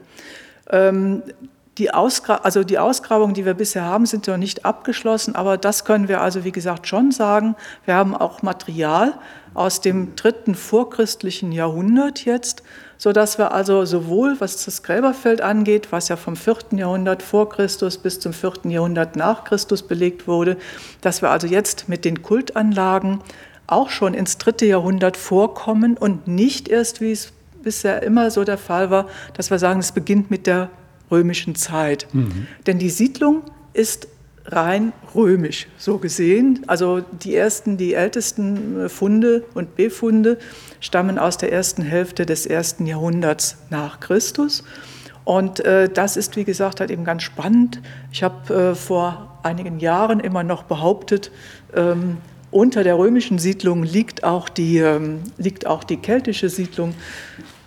[0.70, 1.24] Ähm,
[1.78, 5.86] die, Ausgra also die Ausgrabungen, die wir bisher haben, sind noch nicht abgeschlossen, aber das
[5.86, 7.56] können wir also, wie gesagt, schon sagen.
[7.86, 9.14] Wir haben auch Material
[9.54, 12.64] aus dem dritten vorchristlichen Jahrhundert jetzt,
[12.98, 18.00] sodass wir also sowohl, was das Gräberfeld angeht, was ja vom vierten Jahrhundert vor Christus
[18.00, 20.58] bis zum vierten Jahrhundert nach Christus belegt wurde,
[21.02, 23.22] dass wir also jetzt mit den Kultanlagen
[23.68, 27.34] auch schon ins dritte Jahrhundert vorkommen und nicht erst, wie es
[27.68, 30.70] bisher immer so der Fall war, dass wir sagen, es beginnt mit der
[31.12, 32.08] römischen Zeit.
[32.14, 32.48] Mhm.
[32.66, 33.42] Denn die Siedlung
[33.74, 34.08] ist
[34.46, 36.64] rein römisch, so gesehen.
[36.68, 40.38] Also die ersten, die ältesten Funde und Befunde
[40.80, 44.64] stammen aus der ersten Hälfte des ersten Jahrhunderts nach Christus.
[45.26, 47.82] Und äh, das ist, wie gesagt, halt eben ganz spannend.
[48.14, 51.32] Ich habe äh, vor einigen Jahren immer noch behauptet,
[51.76, 52.16] ähm,
[52.50, 56.94] unter der römischen Siedlung liegt auch die, ähm, liegt auch die keltische Siedlung.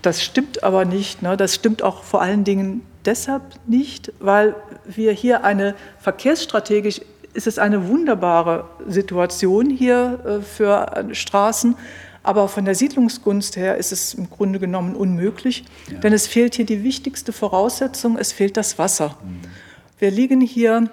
[0.02, 1.22] Das stimmt aber nicht.
[1.22, 1.36] Ne?
[1.36, 4.54] Das stimmt auch vor allen Dingen deshalb nicht, weil
[4.86, 7.00] wir hier eine verkehrsstrategisch
[7.32, 11.76] ist es eine wunderbare Situation hier äh, für äh, Straßen,
[12.22, 15.98] aber von der Siedlungsgunst her ist es im Grunde genommen unmöglich, ja.
[15.98, 19.16] denn es fehlt hier die wichtigste Voraussetzung, es fehlt das Wasser.
[19.22, 19.40] Mhm.
[19.98, 20.90] Wir liegen hier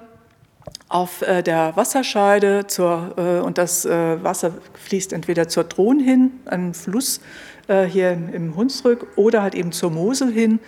[0.89, 4.54] auf äh, der Wasserscheide zur, und das Wasser
[4.86, 7.20] fließt entweder zur Thron hin, einem Fluss,
[7.68, 10.60] hier im Hunsrück oder halt eben zur Mosel hin.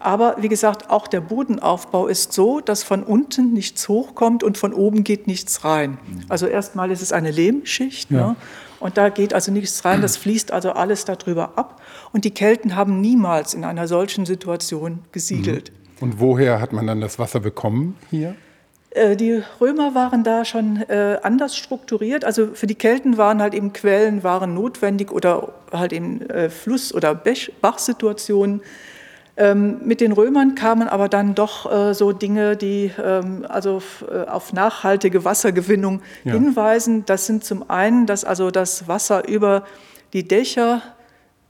[0.00, 4.72] Aber wie gesagt, auch der Bodenaufbau ist so, dass von unten nichts hochkommt und von
[4.72, 5.98] oben geht nichts rein.
[6.28, 8.28] Also erstmal ist es eine Lehmschicht ja.
[8.28, 8.36] ne?
[8.78, 11.82] und da geht also nichts rein, das fließt also alles darüber ab.
[12.12, 15.72] Und die Kelten haben niemals in einer solchen Situation gesiedelt.
[15.72, 15.78] Mhm.
[16.00, 18.36] Und woher hat man dann das Wasser bekommen hier?
[18.90, 22.24] Äh, die Römer waren da schon äh, anders strukturiert.
[22.24, 26.94] Also für die Kelten waren halt eben Quellen waren notwendig oder halt eben äh, Fluss-
[26.94, 28.62] oder Bachsituationen.
[29.36, 33.80] Ähm, mit den Römern kamen aber dann doch so Dinge, die ähm, also
[34.26, 36.32] auf nachhaltige Wassergewinnung ja.
[36.32, 37.04] hinweisen.
[37.06, 39.62] Das sind zum einen, dass also das Wasser über
[40.12, 40.82] die Dächer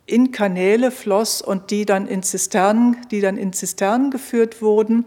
[0.08, 5.04] in Kanäle floss und die dann in Zisternen, die dann in Zisternen geführt wurden.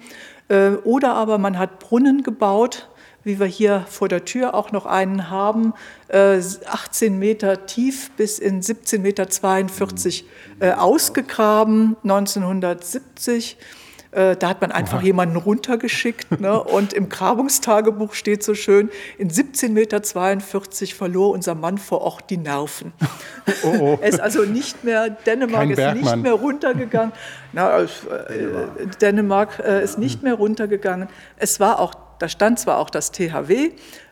[0.52, 2.90] Äh, oder aber man hat Brunnen gebaut,
[3.24, 5.74] wie wir hier vor der Tür auch noch einen haben,
[6.10, 6.60] 18
[7.02, 9.28] äh, Meter tief bis in 17,42 Meter
[10.60, 13.58] äh, ausgegraben, 1970.
[14.12, 15.06] Äh, da hat man einfach Aha.
[15.06, 16.40] jemanden runtergeschickt.
[16.42, 16.62] Ne?
[16.62, 22.38] Und im Grabungstagebuch steht so schön, in 17,42 Meter verlor unser Mann vor Ort die
[22.38, 22.94] Nerven.
[23.64, 24.00] Oh, oh.
[24.02, 26.04] er ist also nicht mehr, Dänemark Kein ist Bergmann.
[26.04, 27.12] nicht mehr runtergegangen.
[27.54, 27.88] Na, äh,
[29.02, 31.10] Dänemark äh, ist nicht mehr runtergegangen.
[31.38, 33.72] Es war auch, da stand zwar auch das THW,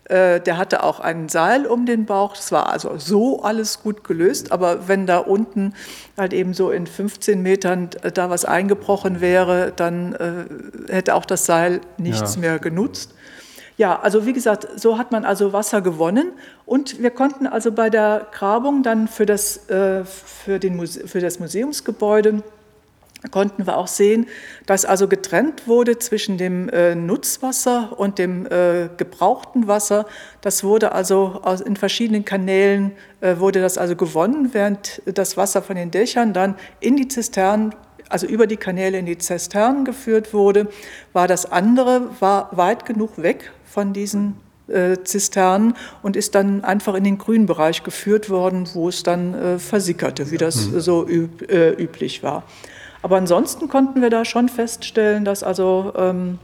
[0.10, 2.36] der hatte auch ein Seil um den Bauch.
[2.36, 4.52] Es war also so alles gut gelöst.
[4.52, 5.74] Aber wenn da unten
[6.18, 11.26] halt eben so in 15 Metern äh, da was eingebrochen wäre, dann äh, hätte auch
[11.26, 12.42] das Seil nichts ja.
[12.42, 13.14] mehr genutzt.
[13.78, 16.34] Ja, also wie gesagt, so hat man also Wasser gewonnen
[16.66, 21.40] und wir konnten also bei der Grabung dann für das, für den Muse für das
[21.40, 22.44] Museumsgebäude
[23.32, 24.28] konnten wir auch sehen,
[24.66, 30.06] dass also getrennt wurde zwischen dem äh, Nutzwasser und dem äh, gebrauchten Wasser.
[30.42, 35.62] Das wurde also aus, in verschiedenen Kanälen äh, wurde das also gewonnen, während das Wasser
[35.62, 37.76] von den Dächern dann in die Zisternen
[38.10, 40.68] also über die Kanäle in die Zisternen geführt wurde,
[41.14, 44.36] war das andere war weit genug weg von diesen
[44.68, 49.34] äh, Zisternen und ist dann einfach in den grünen Bereich geführt worden, wo es dann
[49.34, 50.80] äh, versickerte, wie das mhm.
[50.80, 52.44] so üb, äh, üblich war.
[53.02, 56.40] Aber ansonsten konnten wir da schon feststellen, dass also ähm,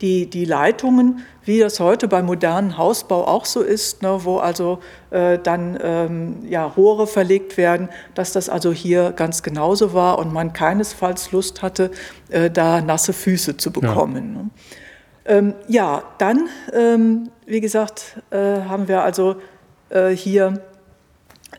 [0.00, 4.80] die, die Leitungen, wie das heute beim modernen Hausbau auch so ist, ne, wo also
[5.10, 10.32] äh, dann ähm, ja, Rohre verlegt werden, dass das also hier ganz genauso war und
[10.32, 11.90] man keinesfalls Lust hatte,
[12.28, 14.50] äh, da nasse Füße zu bekommen.
[15.26, 15.38] Ja, ne.
[15.38, 19.36] ähm, ja dann, ähm, wie gesagt, äh, haben wir also
[19.90, 20.60] äh, hier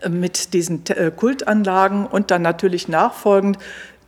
[0.07, 0.83] mit diesen
[1.15, 3.57] Kultanlagen und dann natürlich nachfolgend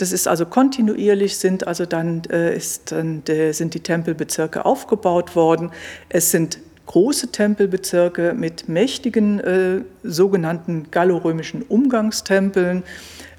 [0.01, 3.27] das ist also kontinuierlich, sind also dann, äh, ist, sind
[3.73, 5.69] die Tempelbezirke aufgebaut worden.
[6.09, 12.83] Es sind große Tempelbezirke mit mächtigen äh, sogenannten gallorömischen Umgangstempeln,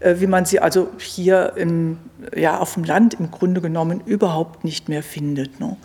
[0.00, 1.98] äh, wie man sie also hier im,
[2.34, 5.58] ja, auf dem Land im Grunde genommen überhaupt nicht mehr findet.
[5.60, 5.76] Ne?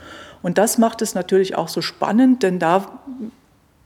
[0.44, 3.00] Und das macht es natürlich auch so spannend, denn da,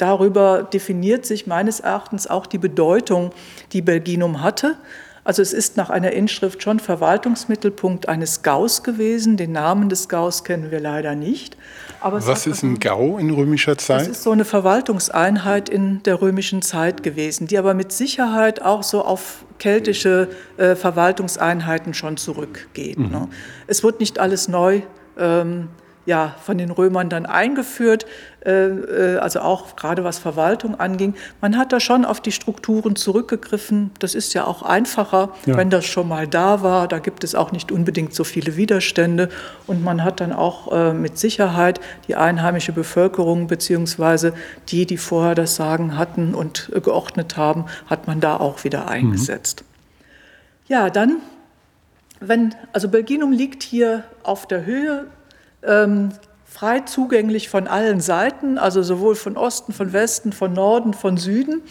[0.01, 3.31] darüber definiert sich meines Erachtens auch die Bedeutung,
[3.73, 4.77] die Belginum hatte.
[5.23, 9.37] Also es ist nach einer Inschrift schon Verwaltungsmittelpunkt eines Gaus gewesen.
[9.37, 11.57] Den Namen des Gaus kennen wir leider nicht.
[12.01, 14.01] Was ist ein Gau in römischer Zeit?
[14.01, 18.81] Das ist so eine Verwaltungseinheit in der römischen Zeit gewesen, die aber mit Sicherheit auch
[18.81, 22.97] so auf keltische äh, Verwaltungseinheiten schon zurückgeht.
[22.97, 23.09] Mhm.
[23.11, 23.27] Ne?
[23.67, 24.81] Es wird nicht alles neu
[25.19, 25.67] ähm,
[26.05, 28.05] ja, von den Römern dann eingeführt,
[28.43, 31.13] äh, äh, also auch gerade was Verwaltung anging.
[31.41, 33.91] Man hat da schon auf die Strukturen zurückgegriffen.
[33.99, 35.55] Das ist ja auch einfacher, ja.
[35.57, 36.87] wenn das schon mal da war.
[36.87, 39.29] Da gibt es auch nicht unbedingt so viele Widerstände.
[39.67, 44.33] Und man hat dann auch äh, mit Sicherheit die einheimische Bevölkerung beziehungsweise
[44.69, 49.61] die, die vorher das Sagen hatten und geordnet haben, hat man da auch wieder eingesetzt.
[49.61, 49.71] Mhm.
[50.67, 51.17] Ja, dann,
[52.19, 55.05] wenn, also Belginum liegt hier auf der Höhe
[55.63, 56.09] ähm,
[56.45, 61.61] frei zugänglich von allen Seiten, also sowohl von Osten, von Westen, von Norden, von Süden.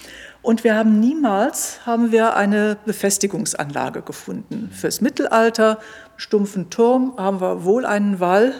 [0.42, 4.70] Und wir haben niemals haben wir eine Befestigungsanlage gefunden.
[4.72, 5.78] Fürs Mittelalter,
[6.16, 8.54] stumpfen Turm, haben wir wohl einen Wall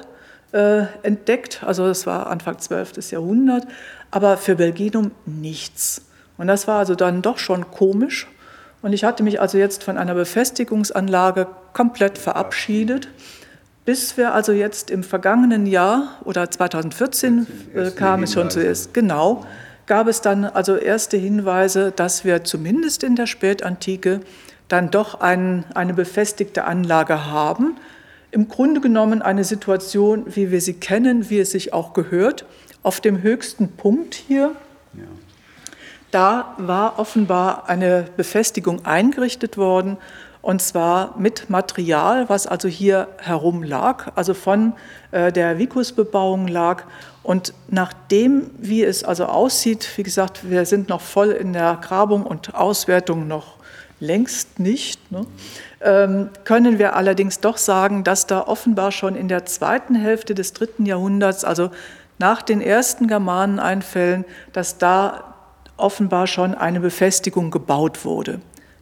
[0.52, 3.10] äh, entdeckt, also das war Anfang 12.
[3.10, 3.66] Jahrhundert,
[4.10, 6.02] aber für Belginum nichts.
[6.36, 8.26] Und das war also dann doch schon komisch.
[8.82, 13.08] Und ich hatte mich also jetzt von einer Befestigungsanlage komplett verabschiedet
[13.84, 19.44] bis wir also jetzt im vergangenen Jahr oder 2014 äh, kam es schon zuerst, genau,
[19.86, 24.20] gab es dann also erste Hinweise, dass wir zumindest in der Spätantike
[24.68, 27.76] dann doch ein, eine befestigte Anlage haben.
[28.30, 32.44] Im Grunde genommen eine Situation, wie wir sie kennen, wie es sich auch gehört,
[32.82, 34.52] auf dem höchsten Punkt hier.
[34.94, 35.02] Ja.
[36.12, 39.96] Da war offenbar eine Befestigung eingerichtet worden
[40.42, 44.72] und zwar mit Material, was also hier herum lag, also von
[45.10, 46.84] äh, der Vikusbebauung lag.
[47.22, 52.24] Und nachdem, wie es also aussieht, wie gesagt, wir sind noch voll in der Grabung
[52.24, 53.56] und Auswertung noch
[54.00, 55.26] längst nicht, ne,
[55.82, 60.54] ähm, können wir allerdings doch sagen, dass da offenbar schon in der zweiten Hälfte des
[60.54, 61.70] dritten Jahrhunderts, also
[62.18, 65.34] nach den ersten Germaneneinfällen, dass da
[65.76, 68.40] offenbar schon eine Befestigung gebaut wurde.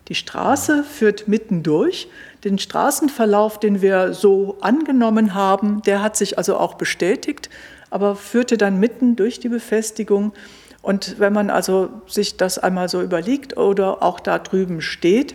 [0.09, 2.09] Die Straße führt mitten durch.
[2.45, 7.51] Den Straßenverlauf, den wir so angenommen haben, der hat sich also auch bestätigt,
[7.91, 10.33] aber führte dann mitten durch die Befestigung.
[10.81, 15.35] Und wenn man also sich das einmal so überlegt oder auch da drüben steht,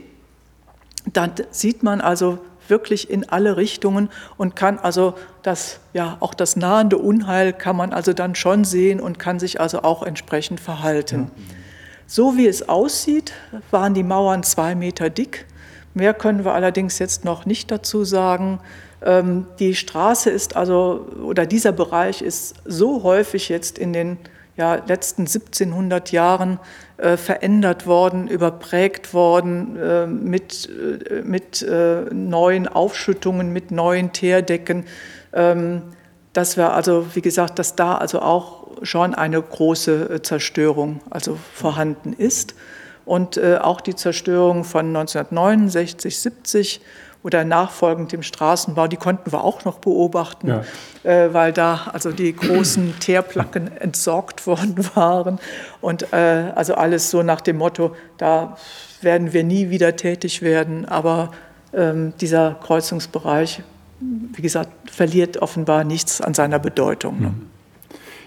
[1.12, 6.56] dann sieht man also wirklich in alle Richtungen und kann also das, ja, auch das
[6.56, 11.30] nahende Unheil kann man also dann schon sehen und kann sich also auch entsprechend verhalten.
[11.36, 11.63] Ja.
[12.08, 13.34] So wie es aussieht,
[13.72, 15.46] waren die Mauern zwei Meter dick.
[15.94, 18.60] Mehr können wir allerdings jetzt noch nicht dazu sagen.
[19.04, 24.18] Ähm, die Straße ist also, oder dieser Bereich ist so häufig jetzt in den
[24.56, 26.60] ja, letzten 1700 Jahren
[26.98, 34.86] äh, verändert worden, überprägt worden äh, mit, äh, mit äh, neuen Aufschüttungen, mit neuen Teerdecken,
[35.34, 35.82] ähm,
[36.34, 41.38] dass wir also, wie gesagt, dass da also auch schon eine große äh, Zerstörung also
[41.54, 42.56] vorhanden ist.
[43.06, 46.82] Und äh, auch die Zerstörung von 1969, 70
[47.22, 50.64] oder nachfolgend dem Straßenbau, die konnten wir auch noch beobachten, ja.
[51.04, 55.40] äh, weil da also die großen Teerplacken entsorgt worden waren.
[55.82, 58.58] Und äh, also alles so nach dem Motto, da
[59.02, 61.32] werden wir nie wieder tätig werden, aber
[61.74, 63.64] ähm, dieser Kreuzungsbereich,
[64.34, 67.22] wie gesagt, verliert offenbar nichts an seiner Bedeutung.
[67.22, 67.28] Ne?
[67.28, 67.42] Mhm.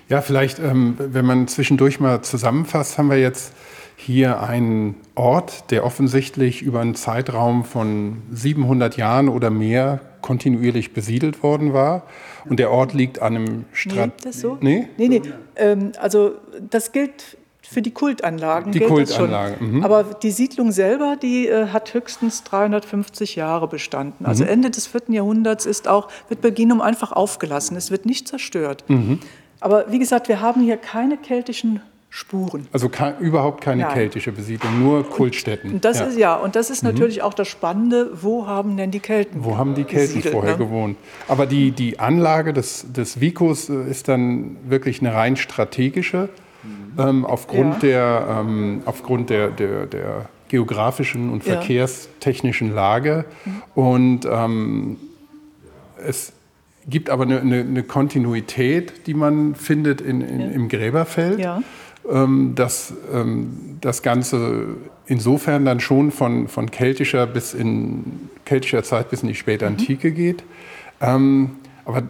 [0.09, 3.53] Ja, vielleicht, ähm, wenn man zwischendurch mal zusammenfasst, haben wir jetzt
[3.97, 11.43] hier einen Ort, der offensichtlich über einen Zeitraum von 700 Jahren oder mehr kontinuierlich besiedelt
[11.43, 12.03] worden war.
[12.45, 14.15] Und der Ort liegt an einem Strand.
[14.19, 14.59] Nee, das so?
[14.61, 14.89] Nee?
[14.97, 15.23] Nee, nee.
[15.57, 16.35] Ähm, also
[16.71, 17.37] das gilt
[17.69, 18.73] für die Kultanlagen.
[18.73, 19.77] Die Kultanlagen.
[19.77, 19.85] Mhm.
[19.85, 24.27] Aber die Siedlung selber, die äh, hat höchstens 350 Jahre bestanden.
[24.27, 24.51] Also mhm.
[24.51, 25.03] Ende des 4.
[25.09, 27.77] Jahrhunderts ist auch, wird Belginum einfach aufgelassen.
[27.77, 28.85] Es wird nicht zerstört.
[28.89, 29.21] Mhm.
[29.61, 32.67] Aber wie gesagt, wir haben hier keine keltischen Spuren.
[32.73, 33.93] Also kein, überhaupt keine Nein.
[33.93, 35.73] keltische Besiedlung, nur Kultstätten.
[35.73, 36.07] Und das ja.
[36.07, 36.91] ist ja, und das ist mhm.
[36.91, 40.59] natürlich auch das Spannende, wo haben denn die Kelten Wo haben die Kelten vorher ne?
[40.59, 40.97] gewohnt?
[41.29, 46.31] Aber die, die Anlage des, des Vicus äh, ist dann wirklich eine rein strategische
[46.99, 47.89] ähm, aufgrund, ja.
[47.89, 53.25] der, ähm, aufgrund der, der, der geografischen und verkehrstechnischen Lage.
[53.75, 54.97] Und ähm,
[56.05, 56.33] es
[56.89, 61.39] gibt aber eine, eine, eine, Kontinuität, die man findet in, in, im Gräberfeld.
[61.39, 61.63] Ja.
[62.09, 64.77] Ähm, dass ähm, das Ganze
[65.07, 70.15] insofern dann schon von, von keltischer bis in keltischer Zeit bis in die Spätantike mhm.
[70.15, 70.45] geht.
[71.01, 72.05] Ähm, aber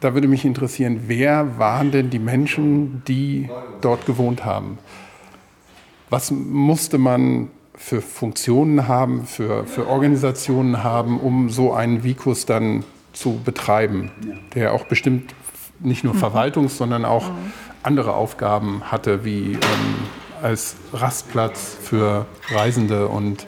[0.00, 3.48] da würde mich interessieren, wer waren denn die Menschen, die
[3.80, 4.78] dort gewohnt haben?
[6.08, 12.84] Was musste man für Funktionen haben, für, für Organisationen haben, um so einen Vikus dann
[13.12, 14.10] zu betreiben,
[14.54, 15.34] der auch bestimmt
[15.78, 16.18] nicht nur mhm.
[16.18, 17.52] Verwaltungs-, sondern auch mhm.
[17.82, 19.60] andere Aufgaben hatte, wie ähm,
[20.42, 23.46] als Rastplatz für Reisende und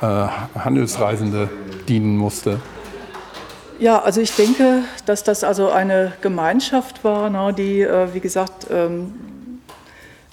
[0.00, 1.48] äh, Handelsreisende
[1.88, 2.60] dienen musste.
[3.80, 8.66] Ja, also ich denke, dass das also eine Gemeinschaft war, ne, die, äh, wie gesagt,
[8.70, 9.14] ähm,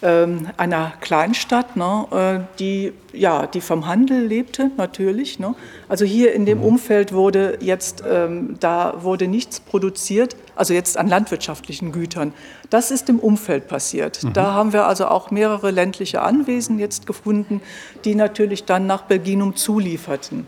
[0.01, 5.39] ähm, einer Kleinstadt, ne, äh, die, ja, die vom Handel lebte, natürlich.
[5.39, 5.55] Ne.
[5.87, 6.65] Also hier in dem mhm.
[6.65, 12.33] Umfeld wurde jetzt, ähm, da wurde nichts produziert, also jetzt an landwirtschaftlichen Gütern.
[12.69, 14.25] Das ist im Umfeld passiert.
[14.25, 14.33] Mhm.
[14.33, 17.61] Da haben wir also auch mehrere ländliche Anwesen jetzt gefunden,
[18.03, 20.45] die natürlich dann nach Belginum zulieferten.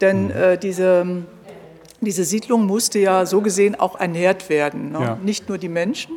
[0.00, 0.30] Denn mhm.
[0.30, 1.24] äh, diese
[2.00, 4.92] diese Siedlung musste ja so gesehen auch ernährt werden.
[4.92, 5.00] Ne?
[5.00, 5.18] Ja.
[5.22, 6.14] Nicht nur die Menschen,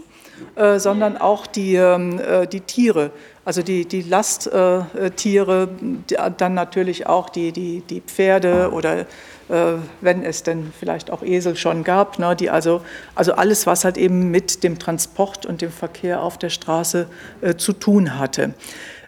[0.55, 3.11] äh, sondern auch die, ähm, äh, die Tiere,
[3.45, 5.69] also die, die Lasttiere,
[6.09, 9.05] die, dann natürlich auch die, die, die Pferde oder
[9.51, 12.81] äh, wenn es denn vielleicht auch Esel schon gab, ne, die also,
[13.15, 17.07] also alles, was halt eben mit dem Transport und dem Verkehr auf der Straße
[17.41, 18.53] äh, zu tun hatte.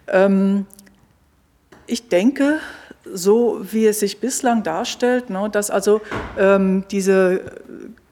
[0.08, 0.66] Ähm,
[1.86, 2.58] ich denke,
[3.12, 6.00] so wie es sich bislang darstellt, ne, dass also
[6.38, 7.40] ähm, diese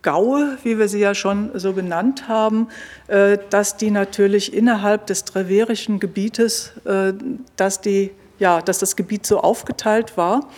[0.02, 2.68] Gaue, wie wir sie ja schon so genannt haben,
[3.06, 7.12] äh, dass die natürlich innerhalb des treverischen Gebietes, äh,
[7.56, 10.48] dass, die, ja, dass das Gebiet so aufgeteilt war,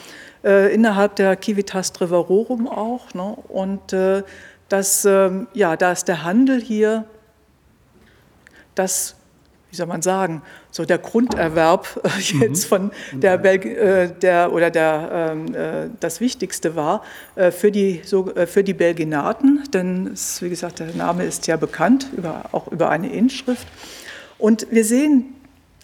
[0.42, 3.12] äh, innerhalb der Civitas Treverorum auch.
[3.12, 4.22] Ne, und äh,
[4.70, 7.04] dass, ähm, ja, da ist der Handel hier
[8.74, 9.14] das
[9.74, 12.68] wie soll man sagen, so der Grunderwerb äh, jetzt mhm.
[12.68, 17.02] von der, Belg äh, der oder der ähm, äh, das Wichtigste war
[17.34, 21.48] äh, für die so äh, für die Belginaten, denn es, wie gesagt der Name ist
[21.48, 23.66] ja bekannt über auch über eine Inschrift
[24.38, 25.34] und wir sehen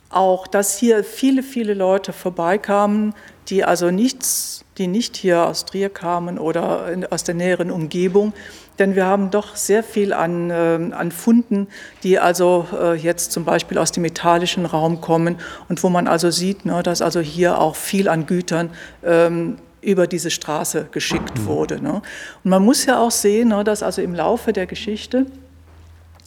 [0.08, 3.12] auch, dass hier viele viele Leute vorbeikamen,
[3.48, 8.32] die also nichts die nicht hier aus Trier kamen oder in, aus der näheren Umgebung,
[8.80, 11.68] denn wir haben doch sehr viel an, äh, an Funden,
[12.02, 15.36] die also äh, jetzt zum Beispiel aus dem metallischen Raum kommen
[15.68, 18.70] und wo man also sieht, ne, dass also hier auch viel an Gütern
[19.04, 21.46] ähm, über diese Straße geschickt mhm.
[21.46, 21.82] wurde.
[21.82, 22.02] Ne.
[22.42, 25.26] Und man muss ja auch sehen, ne, dass also im Laufe der Geschichte,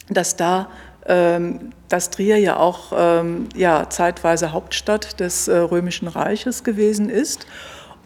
[0.08, 0.68] dass da
[1.06, 7.46] ähm, dass Trier ja auch ähm, ja, zeitweise Hauptstadt des äh, Römischen Reiches gewesen ist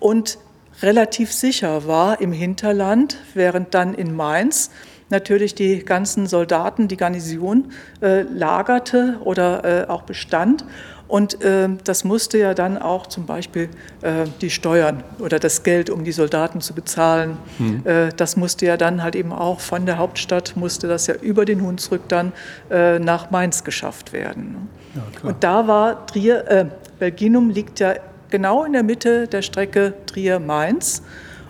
[0.00, 0.38] und
[0.82, 4.70] relativ sicher war im Hinterland, während dann in Mainz
[5.10, 7.72] natürlich die ganzen Soldaten, die Garnison
[8.02, 10.64] äh, lagerte oder äh, auch bestand.
[11.06, 13.70] Und äh, das musste ja dann auch zum Beispiel
[14.02, 17.86] äh, die Steuern oder das Geld, um die Soldaten zu bezahlen, hm.
[17.86, 21.46] Äh, das musste ja dann halt eben auch von der Hauptstadt, musste das ja über
[21.46, 22.32] den Hunsrück dann
[22.70, 24.68] äh, nach Mainz geschafft werden.
[24.94, 27.94] Ja, und da war Trier, Belginum liegt ja
[28.30, 31.02] genau in der Mitte der Strecke Trier-Mainz.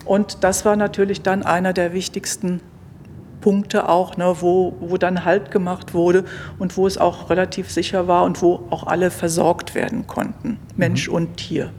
[0.04, 2.60] Und das war natürlich dann einer der wichtigsten
[3.40, 6.24] Punkte auch, ne, wo, wo dann Halt gemacht wurde
[6.58, 11.08] und wo es auch relativ sicher war und wo auch alle versorgt werden konnten, Mensch
[11.08, 11.14] mhm.
[11.14, 11.70] und Tier.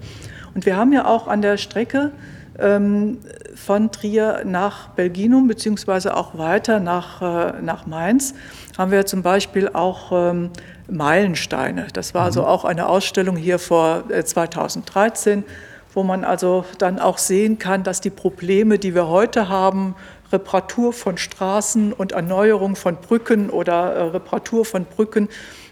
[0.56, 2.12] Und wir haben ja auch an der Strecke
[2.58, 3.20] ähm,
[3.56, 8.34] von Trier nach Belginum beziehungsweise auch weiter nach, äh, nach Mainz
[8.78, 10.52] haben wir zum Beispiel auch ähm,
[10.92, 11.88] Meilensteine.
[11.94, 12.48] Das war also mhm.
[12.48, 15.44] auch eine Ausstellung hier vor 2013, äh,
[15.94, 19.96] wo man also dann auch sehen kann, dass die Probleme, die wir heute haben,
[20.32, 25.28] Reparatur von Straßen und Erneuerung von Brücken oder äh, Reparatur von Brücken,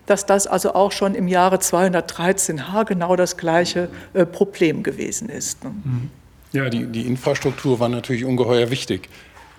[0.07, 5.29] dass das also auch schon im Jahre 213 H genau das gleiche äh, Problem gewesen
[5.29, 5.63] ist.
[5.63, 5.71] Ne?
[5.83, 6.09] Mhm.
[6.53, 9.09] Ja, die, die Infrastruktur war natürlich ungeheuer wichtig.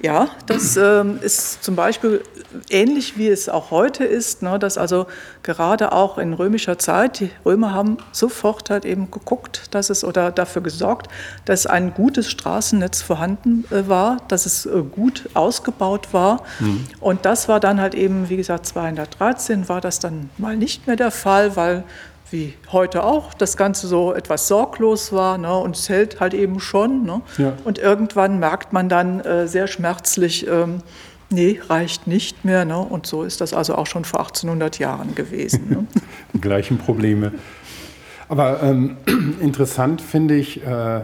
[0.01, 2.23] Ja, das ähm, ist zum Beispiel
[2.71, 5.07] ähnlich wie es auch heute ist, ne, dass also
[5.43, 10.31] gerade auch in römischer Zeit, die Römer haben sofort halt eben geguckt, dass es oder
[10.31, 11.09] dafür gesorgt,
[11.47, 16.45] dass ein gutes Straßennetz vorhanden äh, war, dass es äh, gut ausgebaut war.
[16.61, 16.87] Mhm.
[17.01, 20.97] Und das war dann halt eben, wie gesagt, 213 war das dann mal nicht mehr
[20.97, 21.83] der Fall, weil
[22.31, 26.61] wie heute auch, das Ganze so etwas sorglos war ne, und es hält halt eben
[26.61, 27.05] schon.
[27.05, 27.21] Ne?
[27.39, 27.55] Ja.
[27.65, 30.83] Und irgendwann merkt man dann äh, sehr schmerzlich, ähm,
[31.31, 32.65] Nee, reicht nicht mehr.
[32.65, 32.79] Ne?
[32.79, 35.69] Und so ist das also auch schon vor 1800 Jahren gewesen.
[35.69, 35.87] Ne?
[36.33, 37.33] Die gleichen Probleme.
[38.29, 38.97] Aber ähm,
[39.41, 41.03] interessant finde ich äh,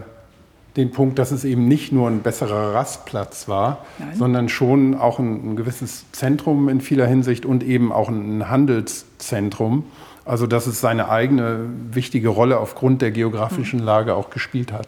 [0.77, 4.15] den Punkt, dass es eben nicht nur ein besserer Rastplatz war, Nein.
[4.15, 9.85] sondern schon auch ein, ein, gewisses Zentrum in vieler Hinsicht und eben auch ein Handelszentrum.
[10.25, 13.85] Also dass es seine eigene wichtige Rolle aufgrund der geografischen hm.
[13.85, 14.87] Lage auch gespielt hat.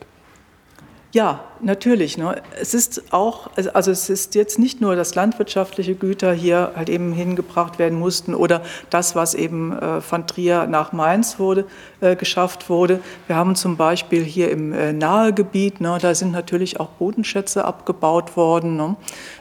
[1.14, 2.18] Ja, natürlich.
[2.18, 2.42] Ne?
[2.60, 6.90] Es ist auch, also, also es ist jetzt nicht nur, dass landwirtschaftliche Güter hier halt
[6.90, 11.66] eben hingebracht werden mussten oder das, was eben äh, von Trier nach Mainz wurde,
[12.02, 13.00] äh, geschafft wurde.
[13.26, 18.36] Wir haben zum Beispiel hier im äh, Nahegebiet, ne, da sind natürlich auch Bodenschätze abgebaut
[18.36, 18.76] worden.
[18.76, 18.96] Ne?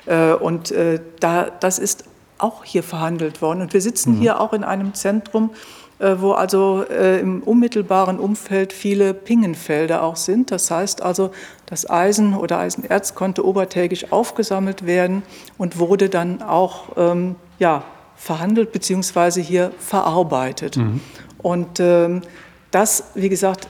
[0.07, 2.05] Äh, und äh, da, das ist
[2.39, 3.61] auch hier verhandelt worden.
[3.61, 4.21] Und wir sitzen mhm.
[4.21, 5.51] hier auch in einem Zentrum,
[5.99, 10.51] wo also äh, im unmittelbaren Umfeld viele Pingenfelder auch sind.
[10.51, 11.31] Das heißt also,
[11.65, 15.23] das Eisen oder Eisenerz konnte obertägig aufgesammelt werden
[15.57, 17.83] und wurde dann auch ähm, ja,
[18.17, 19.43] verhandelt bzw.
[19.43, 20.77] hier verarbeitet.
[20.77, 21.01] Mhm.
[21.39, 22.23] Und ähm,
[22.71, 23.69] das, wie gesagt,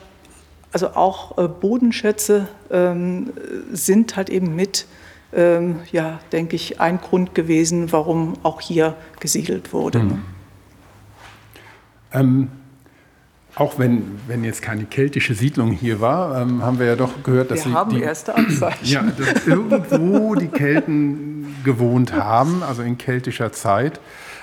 [0.73, 3.33] also auch äh, Bodenschätze ähm,
[3.73, 4.87] sind halt eben mit,
[5.33, 10.01] ähm, ja, denke ich, ein Grund gewesen, warum auch hier gesiedelt wurde.
[10.01, 10.36] Mhm.
[12.13, 12.49] Ähm,
[13.57, 17.51] auch wenn, wenn jetzt keine keltische Siedlung hier war, ähm, haben wir ja doch gehört,
[17.51, 18.85] dass wir haben die, erste Anzeichen.
[18.85, 23.99] Ja, dass irgendwo die Kelten gewohnt haben, also in keltischer Zeit.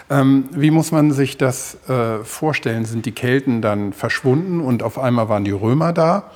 [0.09, 2.85] Ähm, wie muss man sich das äh, vorstellen?
[2.85, 6.31] Sind die Kelten dann verschwunden und auf einmal waren die Römer da?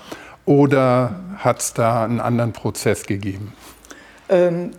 [0.45, 3.53] Oder hat es da einen anderen Prozess gegeben?
[4.29, 4.71] Ähm,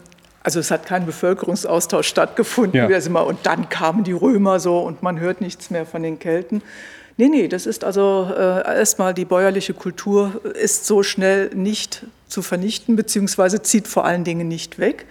[0.48, 2.90] also es hat kein Bevölkerungsaustausch stattgefunden.
[2.90, 3.20] Ja.
[3.20, 6.62] und dann kamen die Römer so und man hört nichts mehr von den Kelten.
[7.18, 12.40] Nee, nee, das ist also äh, erstmal die bäuerliche Kultur ist so schnell nicht zu
[12.40, 15.04] vernichten, beziehungsweise zieht vor allen Dingen nicht weg.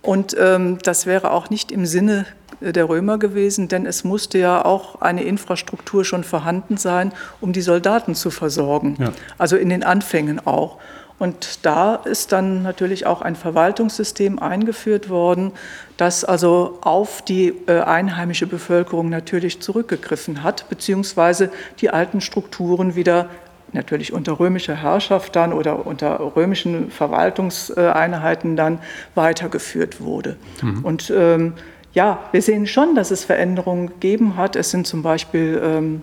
[0.00, 2.24] Und ähm, das wäre auch nicht im Sinne
[2.62, 7.12] der Römer gewesen, denn es musste ja auch eine Infrastruktur schon vorhanden sein,
[7.42, 8.96] um die Soldaten zu versorgen.
[8.98, 9.12] Ja.
[9.36, 10.78] Also in den Anfängen auch.
[11.18, 15.52] Und da ist dann natürlich auch ein Verwaltungssystem eingeführt worden,
[15.96, 21.50] das also auf die äh, einheimische Bevölkerung natürlich zurückgegriffen hat, beziehungsweise
[21.80, 23.28] die alten Strukturen wieder
[23.72, 28.78] natürlich unter römischer Herrschaft dann oder unter römischen Verwaltungseinheiten dann
[29.14, 30.36] weitergeführt wurde.
[30.62, 30.84] Mhm.
[30.84, 31.54] Und ähm,
[31.92, 34.56] ja, wir sehen schon, dass es Veränderungen gegeben hat.
[34.56, 36.02] Es sind zum Beispiel ähm,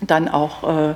[0.00, 0.94] dann auch äh,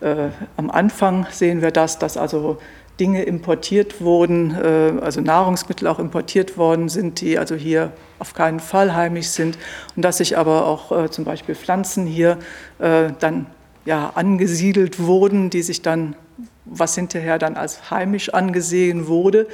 [0.00, 2.58] äh, am Anfang sehen wir das, dass also
[3.00, 8.60] Dinge importiert wurden, äh, also Nahrungsmittel auch importiert worden sind, die also hier auf keinen
[8.60, 9.58] Fall heimisch sind
[9.96, 12.38] und dass sich aber auch äh, zum Beispiel Pflanzen hier
[12.78, 13.46] äh, dann
[13.86, 16.14] ja angesiedelt wurden, die sich dann
[16.66, 19.48] was hinterher dann als heimisch angesehen wurde.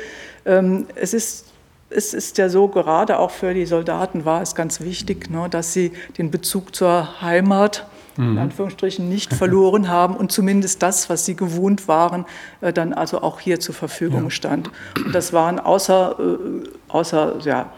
[0.45, 1.47] Ähm, es ist
[1.89, 5.73] es ist ja so, gerade auch für die Soldaten war es ganz wichtig, ne, dass
[5.73, 7.87] sie den Bezug zur Heimat
[8.17, 8.39] in mhm.
[8.39, 12.25] Anführungsstrichen nicht verloren haben und zumindest das, was sie gewohnt waren,
[12.61, 14.71] äh, dann also auch hier zur Verfügung stand.
[15.05, 17.71] Und das waren außer, äh, außer ja,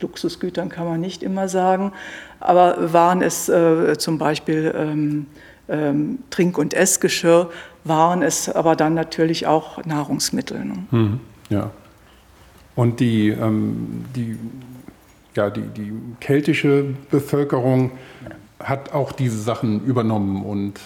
[0.00, 1.92] Luxusgütern kann man nicht immer sagen,
[2.40, 5.26] aber waren es äh, zum Beispiel ähm,
[5.68, 7.50] ähm, Trink- und Essgeschirr,
[7.84, 10.64] waren es aber dann natürlich auch Nahrungsmittel.
[10.64, 10.86] Ne?
[10.90, 11.20] Mhm.
[11.48, 11.70] Ja.
[12.74, 14.36] Und die, ähm, die,
[15.34, 17.92] ja, die, die keltische Bevölkerung
[18.60, 20.80] hat auch diese Sachen übernommen und,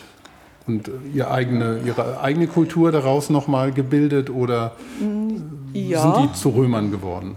[0.67, 4.73] und ihre, eigene, ihre eigene Kultur daraus nochmal gebildet oder
[5.73, 6.03] ja.
[6.03, 7.37] sind die zu Römern geworden?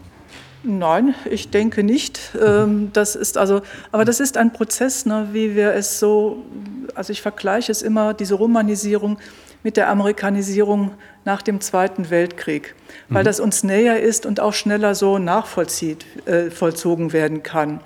[0.63, 2.19] Nein, ich denke nicht.
[2.39, 3.61] Ähm, das ist also,
[3.91, 6.45] aber das ist ein Prozess, ne, wie wir es so,
[6.93, 9.17] also ich vergleiche es immer, diese Romanisierung
[9.63, 10.91] mit der Amerikanisierung
[11.25, 12.75] nach dem Zweiten Weltkrieg,
[13.09, 13.25] weil mhm.
[13.25, 17.79] das uns näher ist und auch schneller so nachvollzieht, äh, werden kann.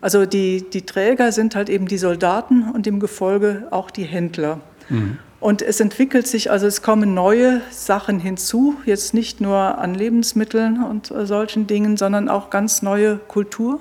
[0.00, 4.60] Also die, die Träger sind halt eben die Soldaten und im Gefolge auch die Händler.
[4.88, 5.18] Mhm.
[5.40, 10.82] Und es entwickelt sich, also es kommen neue Sachen hinzu, jetzt nicht nur an Lebensmitteln
[10.82, 13.80] und äh, solchen Dingen, sondern auch ganz neue Kultur.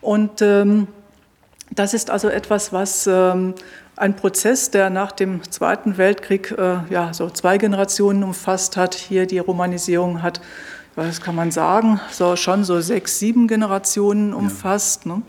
[0.00, 0.86] Und ähm,
[1.70, 3.54] das ist also etwas, was ähm,
[3.96, 9.26] ein Prozess, der nach dem Zweiten Weltkrieg äh, ja, so zwei Generationen umfasst hat, hier
[9.26, 10.40] die Romanisierung hat
[10.96, 15.06] was kann man sagen, so schon so sechs, sieben Generationen umfasst.
[15.06, 15.16] Ja.
[15.16, 15.22] Ne?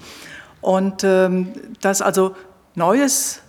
[0.61, 2.35] Und ähm, dass also
[2.75, 3.41] Neues,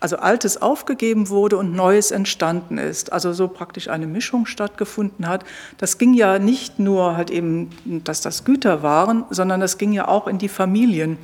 [0.00, 3.12] also Altes aufgegeben wurde und Neues entstanden ist.
[3.12, 5.44] Also so praktisch eine Mischung stattgefunden hat.
[5.78, 7.70] Das ging ja nicht nur halt eben,
[8.04, 11.18] dass das Güter waren, sondern das ging ja auch in die Familien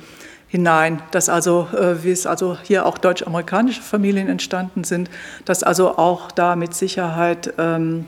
[0.47, 5.09] hinein, dass also, äh, wie es also hier auch deutsch-amerikanische Familien entstanden sind,
[5.43, 8.05] dass also auch da mit Sicherheit ähm,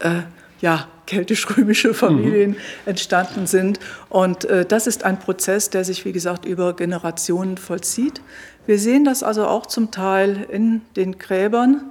[0.00, 0.22] äh,
[0.64, 2.56] ja, keltisch-römische Familien mhm.
[2.86, 3.78] entstanden sind.
[4.08, 8.22] Und äh, das ist ein Prozess, der sich, wie gesagt, über Generationen vollzieht.
[8.64, 11.82] Wir sehen das also auch zum Teil in den Gräbern,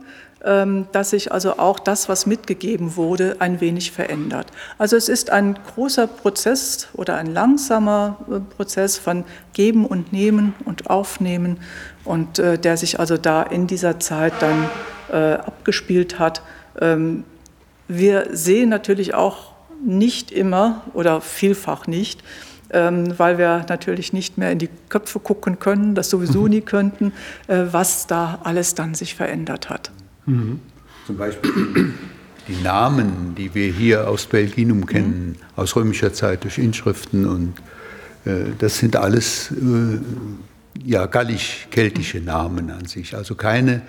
[0.44, 4.48] ähm, dass sich also auch das, was mitgegeben wurde, ein wenig verändert.
[4.80, 10.56] Also es ist ein großer Prozess oder ein langsamer äh, Prozess von Geben und Nehmen
[10.66, 11.60] und Aufnehmen
[12.06, 14.68] und äh, der sich also da in dieser Zeit dann
[15.12, 16.42] äh, abgespielt hat.
[16.82, 17.24] Ähm,
[17.88, 19.54] wir sehen natürlich auch
[19.86, 22.24] nicht immer oder vielfach nicht,
[22.70, 26.50] ähm, weil wir natürlich nicht mehr in die Köpfe gucken können, das sowieso mhm.
[26.50, 27.14] nie könnten,
[27.48, 29.92] äh, was da alles dann sich verändert hat.
[30.26, 30.60] Mhm.
[31.06, 31.94] Zum Beispiel
[32.48, 34.86] die Namen, die wir hier aus Belginum mhm.
[34.86, 35.36] kennen, mhm.
[35.56, 37.54] aus römischer Zeit durch Inschriften und
[38.26, 40.00] äh, das sind alles äh,
[40.84, 43.16] ja, gallisch-keltische Namen an sich.
[43.16, 43.82] Also keine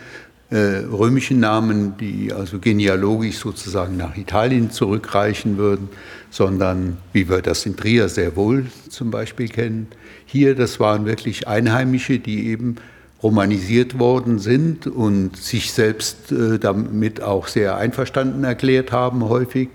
[0.50, 5.88] römischen Namen, die also genealogisch sozusagen nach Italien zurückreichen würden,
[6.30, 9.88] sondern wie wir das in Trier sehr wohl zum Beispiel kennen.
[10.26, 12.76] Hier, das waren wirklich Einheimische, die eben
[13.22, 19.70] romanisiert worden sind und sich selbst äh, damit auch sehr einverstanden erklärt haben häufig.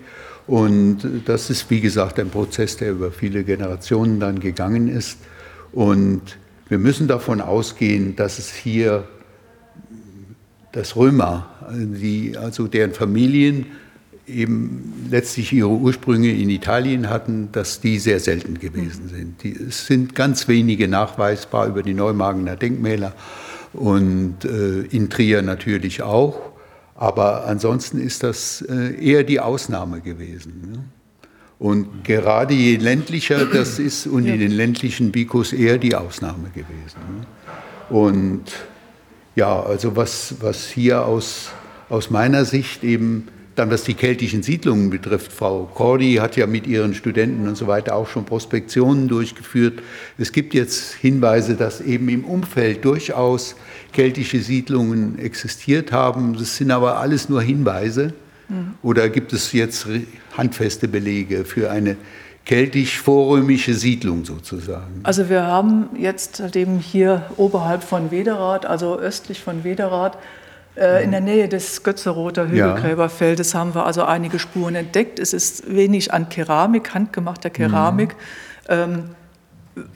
[0.45, 5.17] Und das ist, wie gesagt, ein Prozess, der über viele Generationen dann gegangen ist.
[5.71, 6.21] Und
[6.69, 9.07] wir müssen davon ausgehen, dass es hier
[10.71, 13.65] dass Römer, die, also deren Familien
[14.27, 19.43] eben letztlich ihre Ursprünge in Italien hatten, dass die sehr selten gewesen sind.
[19.43, 23.13] Die, es sind ganz wenige nachweisbar über die Neumagener Denkmäler
[23.73, 26.39] und äh, in Trier natürlich auch.
[26.95, 30.71] Aber ansonsten ist das äh, eher die Ausnahme gewesen.
[30.71, 30.83] Ne?
[31.57, 36.99] Und gerade je ländlicher das ist und in den ländlichen Bikos eher die Ausnahme gewesen.
[37.17, 37.95] Ne?
[37.95, 38.43] Und
[39.39, 41.51] ja, also was, was hier aus,
[41.87, 46.65] aus meiner Sicht eben dann was die keltischen Siedlungen betrifft, Frau Cordy hat ja mit
[46.65, 49.81] ihren Studenten und so weiter auch schon Prospektionen durchgeführt.
[50.17, 53.55] Es gibt jetzt Hinweise, dass eben im Umfeld durchaus
[53.91, 56.37] keltische Siedlungen existiert haben.
[56.37, 58.13] Das sind aber alles nur Hinweise.
[58.47, 58.75] Mhm.
[58.81, 59.87] Oder gibt es jetzt
[60.37, 61.97] handfeste Belege für eine
[62.49, 65.01] keltisch-vorrömische Siedlung sozusagen.
[65.03, 70.17] Also wir haben jetzt eben hier oberhalb von Wederath, also östlich von Wederath,
[70.75, 75.19] äh, in der Nähe des Götzeroter Hügelgräberfeldes haben wir also einige Spuren entdeckt.
[75.19, 78.15] Es ist wenig an Keramik, handgemachter Keramik.
[78.15, 78.69] Mhm.
[78.69, 79.03] Ähm,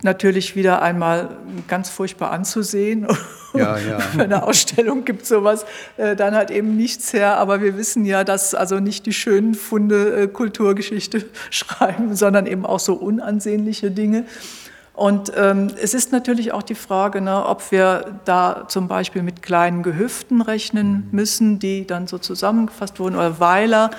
[0.01, 1.29] natürlich wieder einmal
[1.67, 3.07] ganz furchtbar anzusehen.
[3.53, 3.99] Ja, ja.
[3.99, 5.65] Für eine Ausstellung gibt sowas
[5.97, 7.37] äh, dann halt eben nichts her.
[7.37, 12.65] Aber wir wissen ja, dass also nicht die schönen Funde äh, Kulturgeschichte schreiben, sondern eben
[12.65, 14.25] auch so unansehnliche Dinge.
[14.93, 19.41] Und ähm, es ist natürlich auch die Frage, ne, ob wir da zum Beispiel mit
[19.41, 21.07] kleinen Gehöften rechnen mhm.
[21.11, 23.89] müssen, die dann so zusammengefasst wurden, oder Weiler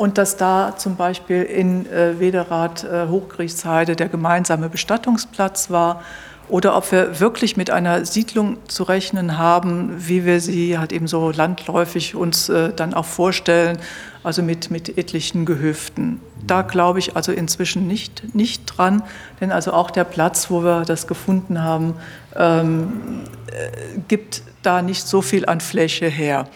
[0.00, 6.02] und dass da zum Beispiel in äh, Wederath äh, Hochgerichtshheide der gemeinsame Bestattungsplatz war
[6.48, 11.06] oder ob wir wirklich mit einer Siedlung zu rechnen haben, wie wir sie halt eben
[11.06, 13.76] so landläufig uns äh, dann auch vorstellen,
[14.22, 16.22] also mit, mit etlichen Gehöften.
[16.46, 19.02] Da glaube ich also inzwischen nicht, nicht dran,
[19.42, 21.92] denn also auch der Platz, wo wir das gefunden haben,
[22.34, 26.46] ähm, äh, gibt da nicht so viel an Fläche her.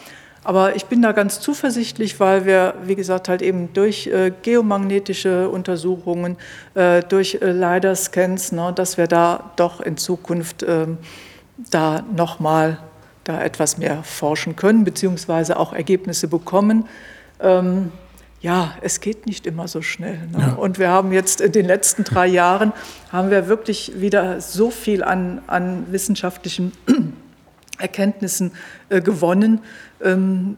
[0.45, 5.49] Aber ich bin da ganz zuversichtlich, weil wir, wie gesagt, halt eben durch äh, geomagnetische
[5.49, 6.37] Untersuchungen,
[6.75, 10.99] äh, durch äh, LiDAR-Scans, ne, dass wir da doch in Zukunft ähm,
[11.71, 12.77] da nochmal
[13.23, 16.87] da etwas mehr forschen können, beziehungsweise auch Ergebnisse bekommen.
[17.39, 17.91] Ähm,
[18.39, 20.19] ja, es geht nicht immer so schnell.
[20.31, 20.39] Ne?
[20.39, 20.53] Ja.
[20.53, 22.71] Und wir haben jetzt in den letzten drei Jahren,
[23.11, 26.71] haben wir wirklich wieder so viel an, an wissenschaftlichen
[27.77, 28.51] Erkenntnissen
[28.89, 29.61] äh, gewonnen,
[30.03, 30.57] ähm,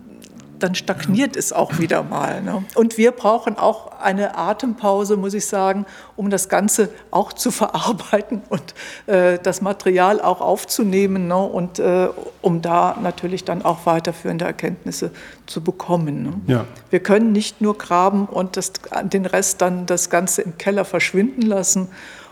[0.60, 2.42] dann stagniert es auch wieder mal.
[2.42, 2.64] Ne?
[2.76, 8.42] Und wir brauchen auch eine Atempause, muss ich sagen, um das Ganze auch zu verarbeiten
[8.50, 8.74] und
[9.08, 11.38] äh, das Material auch aufzunehmen ne?
[11.38, 12.10] und äh,
[12.42, 15.12] um da natürlich dann auch weiterführende Erkenntnisse
[15.46, 16.24] zu bekommen.
[16.24, 16.54] Ne?
[16.54, 16.66] Ja.
[16.90, 21.42] Wir können nicht nur graben und das, den Rest dann das Ganze im Keller verschwinden
[21.42, 21.90] lassen.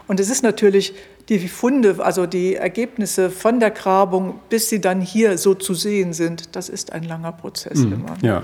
[0.07, 0.93] Und es ist natürlich
[1.29, 6.13] die Funde, also die Ergebnisse von der Grabung, bis sie dann hier so zu sehen
[6.13, 7.93] sind, das ist ein langer Prozess mhm.
[7.93, 8.17] immer.
[8.21, 8.43] Ja.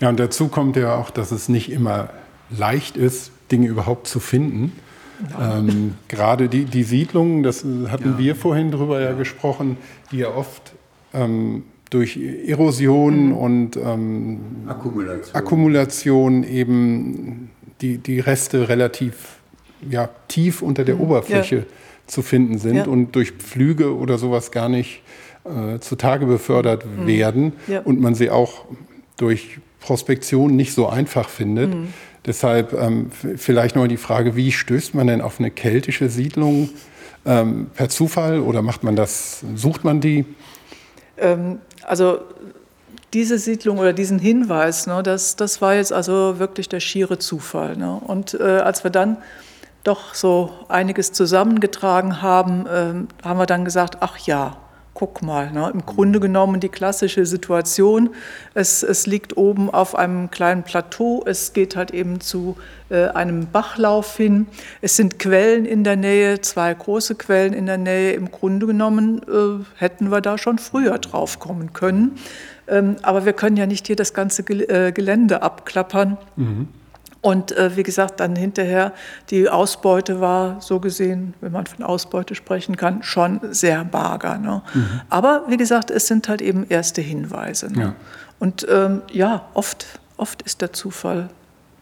[0.00, 2.10] ja, und dazu kommt ja auch, dass es nicht immer
[2.56, 4.72] leicht ist, Dinge überhaupt zu finden.
[5.38, 8.18] Ähm, gerade die, die Siedlungen, das hatten ja.
[8.18, 9.76] wir vorhin drüber ja, ja gesprochen,
[10.10, 10.72] die ja oft
[11.12, 13.36] ähm, durch Erosion mhm.
[13.36, 15.34] und ähm, Akkumulation.
[15.34, 16.44] Akkumulation.
[16.44, 17.50] eben
[17.80, 19.39] die, die Reste relativ
[19.88, 21.02] ja, tief unter der mhm.
[21.02, 21.64] Oberfläche ja
[22.10, 22.84] zu finden sind ja.
[22.84, 25.02] und durch Pflüge oder sowas gar nicht
[25.44, 27.06] äh, zutage befördert mhm.
[27.06, 27.80] werden ja.
[27.80, 28.64] und man sie auch
[29.16, 31.74] durch Prospektion nicht so einfach findet.
[31.74, 31.88] Mhm.
[32.26, 36.68] Deshalb ähm, vielleicht nur die Frage, wie stößt man denn auf eine keltische Siedlung
[37.24, 40.26] ähm, per Zufall oder macht man das, sucht man die?
[41.16, 42.18] Ähm, also
[43.14, 47.76] diese Siedlung oder diesen Hinweis, ne, das, das war jetzt also wirklich der schiere Zufall.
[47.76, 48.00] Ne?
[48.06, 49.16] Und äh, als wir dann
[49.84, 54.56] doch so einiges zusammengetragen haben, äh, haben wir dann gesagt, ach ja,
[55.00, 55.70] guck mal, ne?
[55.72, 58.10] im Grunde genommen die klassische Situation.
[58.52, 62.56] Es, es liegt oben auf einem kleinen Plateau, es geht halt eben zu
[62.90, 64.46] äh, einem Bachlauf hin.
[64.82, 68.12] Es sind Quellen in der Nähe, zwei große Quellen in der Nähe.
[68.12, 72.18] Im Grunde genommen äh, hätten wir da schon früher drauf kommen können.
[72.68, 76.18] Ähm, aber wir können ja nicht hier das ganze äh, Gelände abklappern.
[76.36, 76.68] Mhm.
[77.22, 78.92] Und äh, wie gesagt, dann hinterher
[79.28, 84.38] die Ausbeute war so gesehen, wenn man von Ausbeute sprechen kann, schon sehr mager.
[84.38, 84.62] Ne?
[84.72, 85.00] Mhm.
[85.10, 87.70] Aber wie gesagt, es sind halt eben erste Hinweise.
[87.72, 87.80] Ne?
[87.82, 87.94] Ja.
[88.38, 91.28] Und ähm, ja, oft, oft ist der Zufall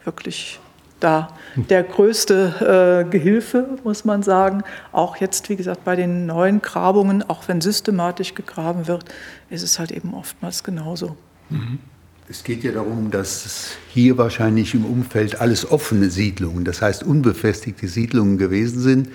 [0.04, 0.58] wirklich
[1.00, 4.62] da der größte äh, Gehilfe, muss man sagen.
[4.90, 9.04] Auch jetzt, wie gesagt, bei den neuen Grabungen, auch wenn systematisch gegraben wird,
[9.50, 11.16] ist es halt eben oftmals genauso.
[11.50, 11.78] Mhm.
[12.30, 17.88] Es geht ja darum, dass hier wahrscheinlich im Umfeld alles offene Siedlungen, das heißt unbefestigte
[17.88, 19.08] Siedlungen gewesen sind.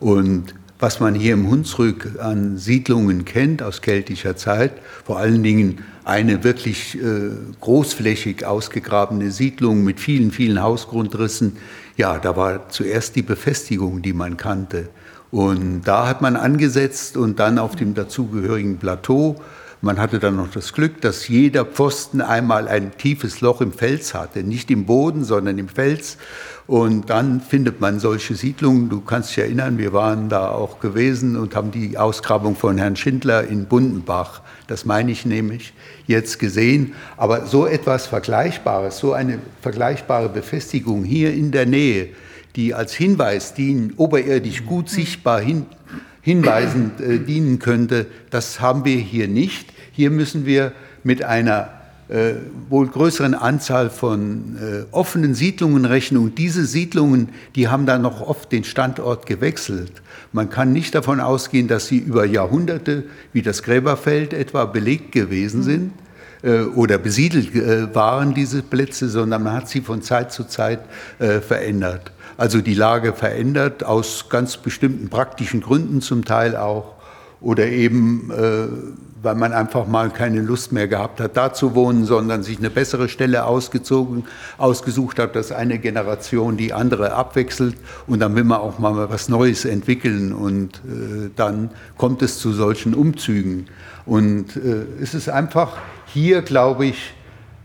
[0.00, 4.72] Und was man hier im Hunsrück an Siedlungen kennt aus keltischer Zeit,
[5.06, 11.56] vor allen Dingen eine wirklich äh, großflächig ausgegrabene Siedlung mit vielen, vielen Hausgrundrissen,
[11.96, 14.90] ja, da war zuerst die Befestigung, die man kannte.
[15.30, 19.40] Und da hat man angesetzt und dann auf dem dazugehörigen Plateau
[19.80, 24.12] man hatte dann noch das Glück, dass jeder Pfosten einmal ein tiefes Loch im Fels
[24.12, 26.18] hatte, nicht im Boden, sondern im Fels.
[26.66, 28.88] Und dann findet man solche Siedlungen.
[28.88, 32.96] Du kannst dich erinnern, wir waren da auch gewesen und haben die Ausgrabung von Herrn
[32.96, 35.72] Schindler in Bundenbach, das meine ich nämlich,
[36.06, 36.94] jetzt gesehen.
[37.16, 42.08] Aber so etwas Vergleichbares, so eine vergleichbare Befestigung hier in der Nähe,
[42.56, 45.66] die als Hinweis dienen, oberirdisch gut sichtbar hin,
[46.20, 49.72] hinweisend äh, dienen könnte, das haben wir hier nicht.
[49.92, 51.70] Hier müssen wir mit einer
[52.08, 52.34] äh,
[52.68, 56.22] wohl größeren Anzahl von äh, offenen Siedlungen rechnen.
[56.22, 59.92] Und diese Siedlungen, die haben dann noch oft den Standort gewechselt.
[60.32, 65.62] Man kann nicht davon ausgehen, dass sie über Jahrhunderte, wie das Gräberfeld etwa, belegt gewesen
[65.62, 65.92] sind
[66.42, 70.80] äh, oder besiedelt äh, waren, diese Plätze, sondern man hat sie von Zeit zu Zeit
[71.18, 76.94] äh, verändert also die Lage verändert, aus ganz bestimmten praktischen Gründen zum Teil auch,
[77.40, 78.68] oder eben, äh,
[79.22, 82.70] weil man einfach mal keine Lust mehr gehabt hat, da zu wohnen, sondern sich eine
[82.70, 84.24] bessere Stelle ausgezogen,
[84.56, 87.76] ausgesucht hat, dass eine Generation die andere abwechselt.
[88.06, 90.32] Und dann will man auch mal was Neues entwickeln.
[90.32, 93.66] Und äh, dann kommt es zu solchen Umzügen.
[94.06, 95.76] Und äh, es ist einfach
[96.06, 97.14] hier, glaube ich,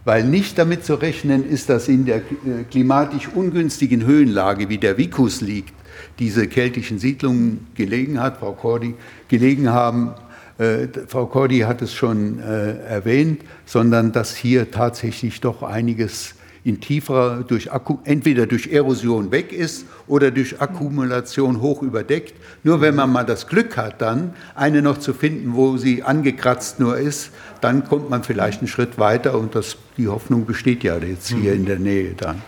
[0.05, 4.97] weil nicht damit zu rechnen ist, dass in der äh, klimatisch ungünstigen Höhenlage, wie der
[4.97, 5.73] Vicus liegt,
[6.19, 8.95] diese keltischen Siedlungen gelegen hat, Frau Cordi,
[9.27, 10.13] gelegen haben.
[10.57, 16.79] Äh, Frau Cordi hat es schon äh, erwähnt, sondern dass hier tatsächlich doch einiges in
[16.79, 17.69] tieferer, durch
[18.05, 22.33] entweder durch Erosion weg ist oder durch Akkumulation hoch überdeckt.
[22.63, 26.79] Nur wenn man mal das Glück hat, dann eine noch zu finden, wo sie angekratzt
[26.79, 30.97] nur ist, dann kommt man vielleicht einen Schritt weiter und das, die Hoffnung besteht ja
[30.97, 32.41] jetzt hier in der Nähe dann.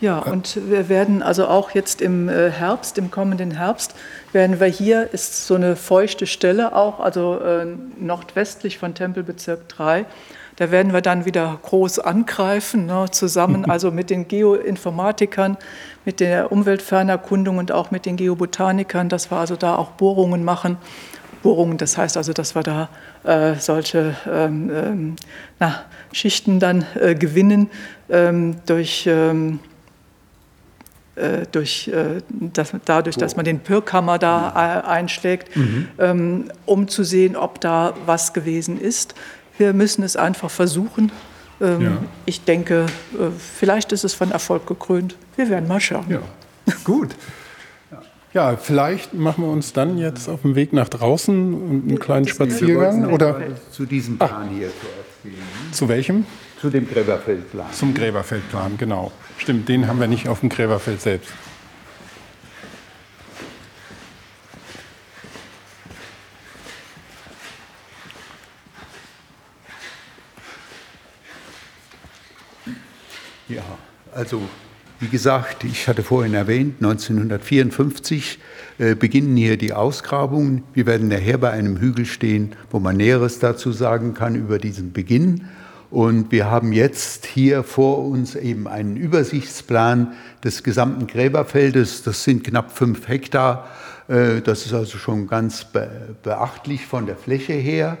[0.00, 3.94] Ja, und wir werden also auch jetzt im äh, Herbst, im kommenden Herbst,
[4.32, 7.66] werden wir hier, ist so eine feuchte Stelle auch, also äh,
[7.98, 10.06] nordwestlich von Tempelbezirk 3,
[10.60, 15.56] da werden wir dann wieder groß angreifen, ne, zusammen also mit den Geoinformatikern,
[16.04, 20.76] mit der Umweltfernerkundung und auch mit den Geobotanikern, dass wir also da auch Bohrungen machen.
[21.42, 22.90] Bohrungen, das heißt also, dass wir da
[23.24, 25.16] äh, solche ähm, ähm,
[25.58, 25.82] na,
[26.12, 27.70] Schichten dann äh, gewinnen
[28.10, 29.60] ähm, durch ähm,
[31.14, 35.88] äh, durch, äh, das, dadurch, dass man den Pirkhammer da äh, einschlägt, mhm.
[35.98, 39.14] Ähm, um zu sehen, ob da was gewesen ist.
[39.60, 41.12] Wir müssen es einfach versuchen.
[41.60, 41.98] Ähm, ja.
[42.24, 45.16] Ich denke, äh, vielleicht ist es von Erfolg gekrönt.
[45.36, 46.06] Wir werden mal schauen.
[46.08, 46.22] Ja,
[46.84, 47.10] gut.
[48.32, 53.12] Ja, vielleicht machen wir uns dann jetzt auf dem Weg nach draußen einen kleinen Spaziergang
[53.12, 53.38] oder
[53.70, 54.28] zu diesem ah.
[54.28, 54.70] Plan ah, hier
[55.22, 55.34] gehen.
[55.72, 56.24] Zu welchem?
[56.58, 57.70] Zu dem Gräberfeldplan.
[57.72, 59.12] Zum Gräberfeldplan, genau.
[59.36, 61.30] Stimmt, den haben wir nicht auf dem Gräberfeld selbst.
[73.50, 73.62] Ja,
[74.14, 74.42] also
[75.00, 78.38] wie gesagt, ich hatte vorhin erwähnt, 1954
[78.78, 80.62] äh, beginnen hier die Ausgrabungen.
[80.72, 84.92] Wir werden nachher bei einem Hügel stehen, wo man Näheres dazu sagen kann über diesen
[84.92, 85.46] Beginn.
[85.90, 90.12] Und wir haben jetzt hier vor uns eben einen Übersichtsplan
[90.44, 92.04] des gesamten Gräberfeldes.
[92.04, 93.68] Das sind knapp fünf Hektar.
[94.06, 95.66] Äh, das ist also schon ganz
[96.22, 97.98] beachtlich von der Fläche her.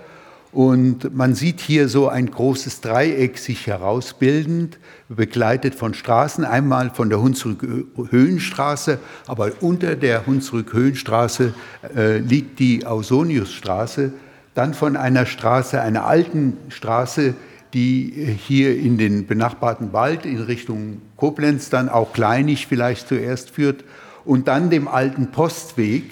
[0.52, 4.78] Und man sieht hier so ein großes Dreieck sich herausbildend,
[5.08, 6.44] begleitet von Straßen.
[6.44, 8.98] Einmal von der Hunsrück-Höhenstraße,
[9.28, 11.54] aber unter der Hunsrück-Höhenstraße
[11.94, 14.12] äh, liegt die Ausoniusstraße.
[14.54, 17.34] Dann von einer Straße, einer alten Straße,
[17.72, 23.84] die hier in den benachbarten Wald in Richtung Koblenz dann auch Kleinig vielleicht zuerst führt
[24.24, 26.10] und dann dem alten Postweg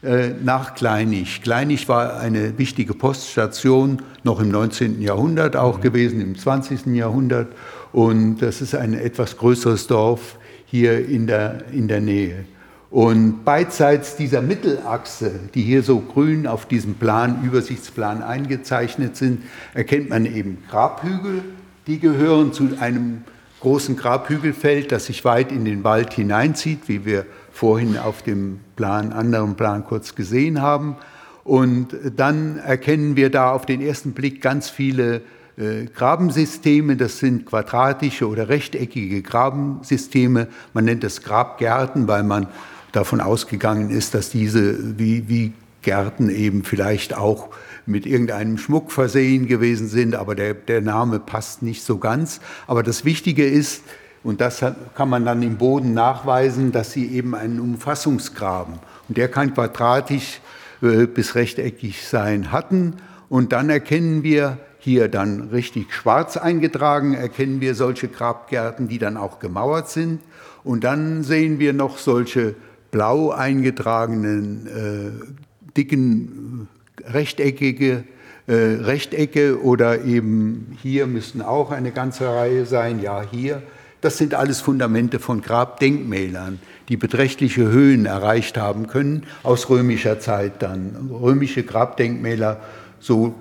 [0.00, 1.42] nach Kleinig.
[1.42, 5.02] Kleinig war eine wichtige Poststation, noch im 19.
[5.02, 6.86] Jahrhundert auch gewesen, im 20.
[6.94, 7.48] Jahrhundert.
[7.92, 12.44] Und das ist ein etwas größeres Dorf hier in der, in der Nähe.
[12.90, 19.42] Und beidseits dieser Mittelachse, die hier so grün auf diesem Plan, Übersichtsplan eingezeichnet sind,
[19.74, 21.42] erkennt man eben Grabhügel,
[21.86, 23.24] die gehören zu einem
[23.60, 29.12] großen Grabhügelfeld, das sich weit in den Wald hineinzieht, wie wir vorhin auf dem Plan,
[29.12, 30.96] anderen Plan kurz gesehen haben.
[31.42, 35.22] Und dann erkennen wir da auf den ersten Blick ganz viele
[35.56, 40.46] äh, Grabensysteme, das sind quadratische oder rechteckige Grabensysteme.
[40.74, 42.46] Man nennt das Grabgärten, weil man
[42.92, 45.52] davon ausgegangen ist, dass diese wie, wie
[45.82, 47.48] Gärten eben vielleicht auch
[47.84, 52.40] mit irgendeinem Schmuck versehen gewesen sind, aber der, der Name passt nicht so ganz.
[52.68, 53.82] Aber das Wichtige ist,
[54.22, 54.64] und das
[54.94, 58.74] kann man dann im Boden nachweisen, dass sie eben einen Umfassungsgraben,
[59.08, 60.40] und der kann quadratisch
[60.82, 62.94] äh, bis rechteckig sein, hatten.
[63.28, 69.16] Und dann erkennen wir hier dann richtig schwarz eingetragen, erkennen wir solche Grabgärten, die dann
[69.16, 70.20] auch gemauert sind.
[70.64, 72.54] Und dann sehen wir noch solche
[72.90, 76.68] blau eingetragenen, äh, dicken,
[77.04, 78.04] äh, rechteckige
[78.48, 83.62] äh, Rechtecke oder eben hier müssten auch eine ganze Reihe sein, ja hier.
[84.00, 90.62] Das sind alles Fundamente von Grabdenkmälern, die beträchtliche Höhen erreicht haben können, aus römischer Zeit
[90.62, 91.10] dann.
[91.10, 92.60] Römische Grabdenkmäler,
[93.00, 93.34] so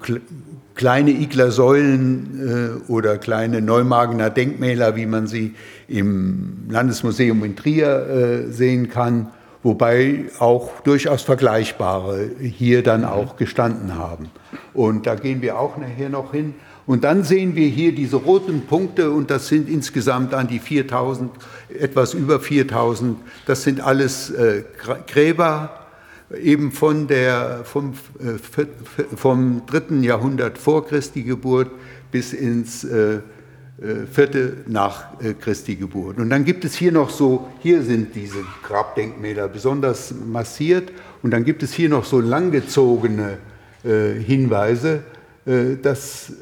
[0.74, 5.54] kleine Igler-Säulen äh, oder kleine Neumagener Denkmäler, wie man sie
[5.88, 9.28] im Landesmuseum in Trier äh, sehen kann,
[9.64, 14.30] wobei auch durchaus vergleichbare hier dann auch gestanden haben.
[14.74, 16.56] Und da gehen wir auch nachher noch hin.
[16.88, 21.30] Und dann sehen wir hier diese roten Punkte und das sind insgesamt an die 4000,
[21.78, 23.18] etwas über 4000.
[23.46, 24.64] Das sind alles äh,
[25.06, 25.86] Gräber,
[26.42, 28.66] eben von der, vom, äh,
[29.16, 31.70] vom dritten Jahrhundert vor Christi Geburt
[32.12, 33.20] bis ins äh,
[33.80, 36.18] äh, vierte nach äh, Christi Geburt.
[36.18, 41.44] Und dann gibt es hier noch so, hier sind diese Grabdenkmäler besonders massiert und dann
[41.44, 43.38] gibt es hier noch so langgezogene
[43.84, 45.04] äh, Hinweise,
[45.82, 46.34] dass,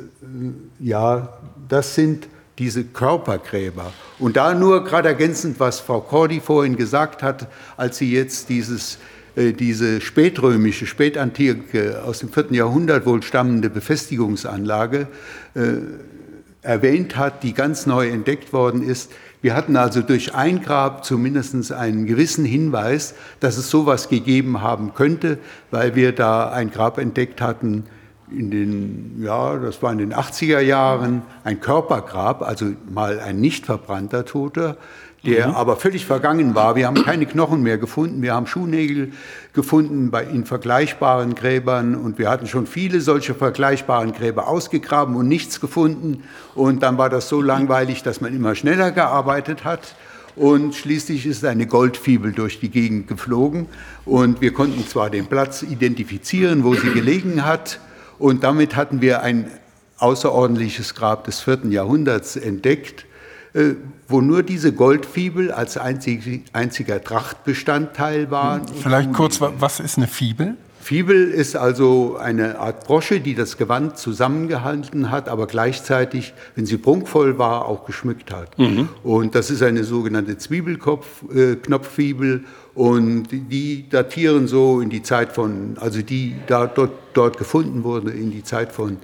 [0.80, 1.30] ja,
[1.70, 2.28] das sind
[2.58, 3.94] diese Körpergräber.
[4.18, 7.48] Und da nur gerade ergänzend, was Frau Cordi vorhin gesagt hat,
[7.78, 8.98] als sie jetzt dieses,
[9.36, 15.08] diese spätrömische, spätantike, aus dem vierten Jahrhundert wohl stammende Befestigungsanlage
[16.64, 19.12] erwähnt hat, die ganz neu entdeckt worden ist.
[19.44, 24.96] Wir hatten also durch ein Grab zumindest einen gewissen Hinweis, dass es sowas gegeben haben
[24.96, 25.38] könnte,
[25.70, 27.84] weil wir da ein Grab entdeckt hatten
[28.32, 33.66] in den, ja, das war in den 80er Jahren, ein Körpergrab, also mal ein nicht
[33.66, 34.78] verbrannter Toter,
[35.26, 35.56] der mhm.
[35.56, 36.76] aber völlig vergangen war.
[36.76, 39.12] Wir haben keine Knochen mehr gefunden, wir haben Schuhnägel
[39.54, 45.28] gefunden bei, in vergleichbaren Gräbern und wir hatten schon viele solche vergleichbaren Gräber ausgegraben und
[45.28, 46.24] nichts gefunden.
[46.54, 49.96] Und dann war das so langweilig, dass man immer schneller gearbeitet hat.
[50.36, 53.68] Und schließlich ist eine Goldfibel durch die Gegend geflogen
[54.04, 57.80] und wir konnten zwar den Platz identifizieren, wo sie gelegen hat,
[58.20, 59.52] und damit hatten wir ein
[59.98, 63.06] außerordentliches Grab des vierten Jahrhunderts entdeckt
[63.56, 63.76] äh,
[64.10, 68.60] wo nur diese Goldfibel als einzig, einziger Trachtbestandteil war.
[68.68, 70.58] Vielleicht kurz, was ist eine Fibel?
[70.86, 76.80] Fibel ist also eine Art Brosche, die das Gewand zusammengehalten hat, aber gleichzeitig, wenn sie
[76.86, 78.56] war, auch geschmückt hat.
[78.60, 78.90] Mhm.
[79.02, 85.76] Und das ist eine sogenannte Zwiebelknopffibel äh, und die datieren so in die Zeit von,
[85.80, 88.98] also die da dort, dort gefunden wurde, in die Zeit von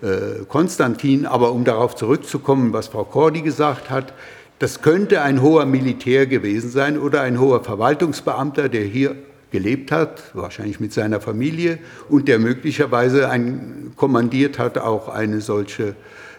[0.00, 1.26] äh, Konstantin.
[1.26, 4.14] Aber um darauf zurückzukommen, was Frau Cordi gesagt hat,
[4.58, 9.16] das könnte ein hoher Militär gewesen sein oder ein hoher Verwaltungsbeamter, der hier
[9.50, 11.78] gelebt hat, wahrscheinlich mit seiner Familie
[12.08, 15.94] und der möglicherweise ein, kommandiert hat auch eine solche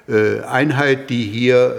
[0.07, 1.75] äh, Einheit, die hier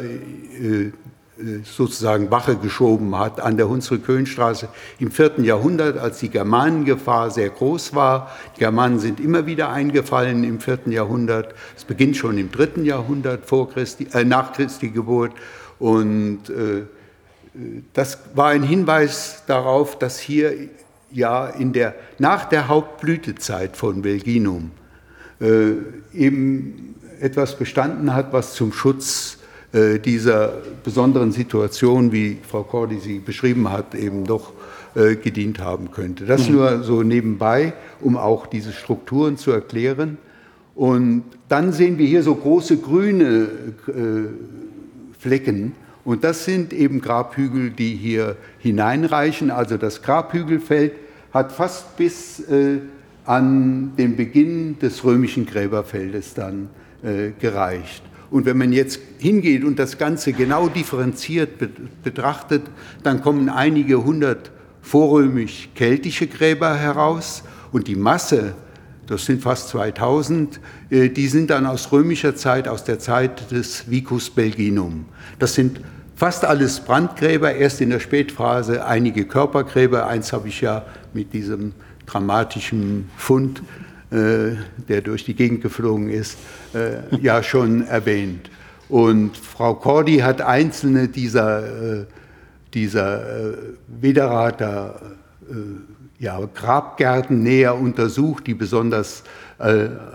[0.61, 0.93] äh,
[1.39, 4.69] äh, sozusagen Wache geschoben hat an der Hunsrück-Höhenstraße
[4.99, 8.33] im vierten Jahrhundert, als die Germanengefahr sehr groß war.
[8.57, 11.55] Die Germanen sind immer wieder eingefallen im vierten Jahrhundert.
[11.77, 15.33] Es beginnt schon im dritten Jahrhundert vor Christi, äh, nach Christi Geburt.
[15.79, 16.83] Und äh,
[17.93, 20.53] das war ein Hinweis darauf, dass hier
[21.11, 24.71] ja in der, nach der Hauptblütezeit von Belginum
[25.41, 25.73] äh,
[26.15, 29.39] eben etwas bestanden hat, was zum Schutz
[29.73, 34.53] äh, dieser besonderen Situation, wie Frau Cordy sie beschrieben hat, eben doch
[34.95, 36.25] äh, gedient haben könnte.
[36.25, 36.57] Das mhm.
[36.57, 40.19] nur so nebenbei, um auch diese Strukturen zu erklären.
[40.75, 43.49] Und dann sehen wir hier so große grüne
[43.89, 43.93] äh,
[45.19, 45.73] Flecken.
[46.09, 49.51] Und das sind eben Grabhügel, die hier hineinreichen.
[49.51, 50.95] Also das Grabhügelfeld
[51.35, 52.79] hat fast bis äh,
[53.27, 56.71] an den Beginn des römischen Gräberfeldes dann
[57.03, 58.03] äh, gereicht.
[58.31, 61.59] Und wenn man jetzt hingeht und das Ganze genau differenziert
[62.03, 62.63] betrachtet,
[63.03, 64.51] dann kommen einige hundert
[64.81, 68.55] vorrömisch-keltische Gräber heraus und die Masse,
[69.07, 73.91] das sind fast 2000, äh, die sind dann aus römischer Zeit, aus der Zeit des
[73.91, 75.05] Vicus Belginum.
[75.39, 75.83] Das sind
[76.19, 80.09] fast alles Brandgräber, erst in der Spätphase einige Körpergräber.
[80.09, 81.73] Eins habe ich ja mit diesem
[82.07, 83.63] dramatischen Fund
[84.11, 84.57] äh,
[84.89, 86.39] der durch die Gegend geflogen ist,
[86.73, 88.51] äh, ja schon erwähnt.
[88.89, 92.05] Und Frau Cordy hat einzelne dieser, äh,
[92.75, 93.55] dieser
[93.87, 95.01] Wederater
[96.19, 99.25] ja, Grabgärten näher untersucht, die besonders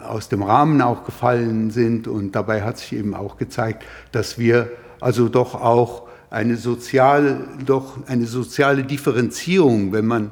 [0.08, 2.08] aus dem Rahmen auch gefallen sind.
[2.08, 4.70] Und dabei hat sich eben auch gezeigt, dass wir
[5.04, 10.32] also doch auch eine soziale, doch eine soziale Differenzierung, wenn man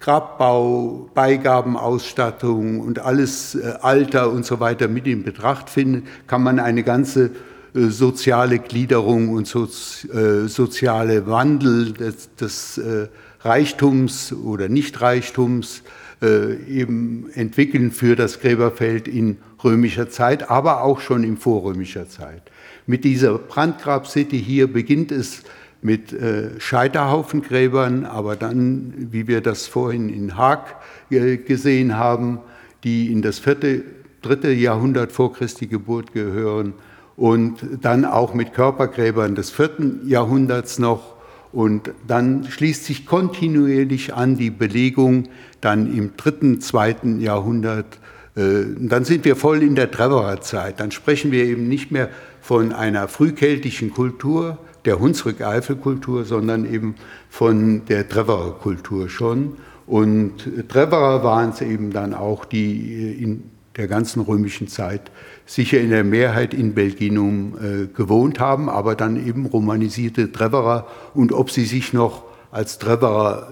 [0.00, 6.58] Grabbau, Beigabenausstattung und alles äh, Alter und so weiter mit in Betracht finden, kann man
[6.60, 7.30] eine ganze
[7.74, 13.08] äh, soziale Gliederung und so, äh, soziale Wandel des, des äh,
[13.40, 15.82] Reichtums oder Nichtreichtums
[16.22, 22.42] äh, eben entwickeln für das Gräberfeld in römischer Zeit, aber auch schon in vorrömischer Zeit.
[22.86, 25.42] Mit dieser Brandgrabsitte hier beginnt es
[25.82, 30.76] mit äh, Scheiterhaufengräbern, aber dann, wie wir das vorhin in Haag
[31.10, 32.38] äh, gesehen haben,
[32.84, 33.84] die in das vierte,
[34.22, 36.74] dritte Jahrhundert vor Christi Geburt gehören
[37.16, 41.16] und dann auch mit Körpergräbern des vierten Jahrhunderts noch
[41.52, 45.24] und dann schließt sich kontinuierlich an die Belegung
[45.60, 47.98] dann im dritten, zweiten Jahrhundert.
[48.38, 50.80] Äh, dann sind wir voll in der Treverer Zeit.
[50.80, 52.08] Dann sprechen wir eben nicht mehr
[52.40, 56.94] von einer frühkeltischen Kultur, der Hunsrück-Eifel-Kultur, sondern eben
[57.28, 59.56] von der Treverer Kultur schon.
[59.86, 65.10] Und Treverer waren es eben dann auch, die in der ganzen römischen Zeit
[65.46, 70.86] sicher in der Mehrheit in Belginum äh, gewohnt haben, aber dann eben romanisierte Treverer.
[71.14, 73.48] Und ob sie sich noch als Treverer,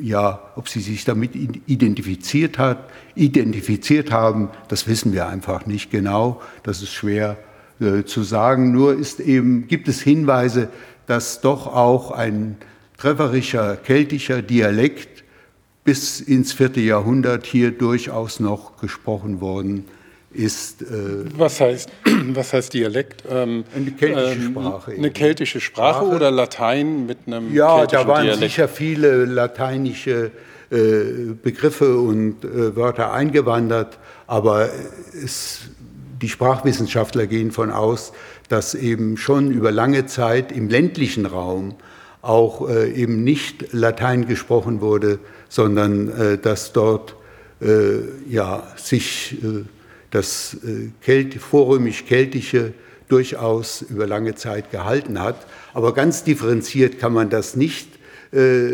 [0.00, 6.40] ja, ob sie sich damit identifiziert hat, identifiziert haben, das wissen wir einfach nicht genau.
[6.62, 7.38] Das ist schwer
[7.80, 8.72] äh, zu sagen.
[8.72, 10.68] Nur ist eben, gibt es Hinweise,
[11.06, 12.56] dass doch auch ein
[12.96, 15.24] trefferischer keltischer Dialekt
[15.84, 20.01] bis ins vierte Jahrhundert hier durchaus noch gesprochen worden ist.
[20.34, 20.48] Äh,
[21.36, 21.90] was, heißt,
[22.34, 23.24] was heißt Dialekt?
[23.28, 24.92] Ähm, eine keltische ähm, Sprache.
[24.92, 27.92] Eine keltische Sprache, Sprache, oder Latein mit einem ja, keltischen Dialekt?
[27.92, 28.42] Ja, da waren Dialekt.
[28.42, 30.30] sicher viele lateinische
[30.70, 34.70] äh, Begriffe und äh, Wörter eingewandert, aber
[35.12, 35.60] es
[36.22, 38.12] die Sprachwissenschaftler gehen von aus,
[38.48, 41.74] dass eben schon über lange Zeit im ländlichen Raum
[42.22, 45.18] auch äh, eben nicht Latein gesprochen wurde,
[45.48, 47.16] sondern äh, dass dort
[47.60, 49.36] äh, ja, sich
[50.12, 52.72] das äh, Kelt, vorrömisch-keltische
[53.08, 55.46] durchaus über lange Zeit gehalten hat.
[55.74, 57.88] Aber ganz differenziert kann man das nicht
[58.32, 58.70] äh,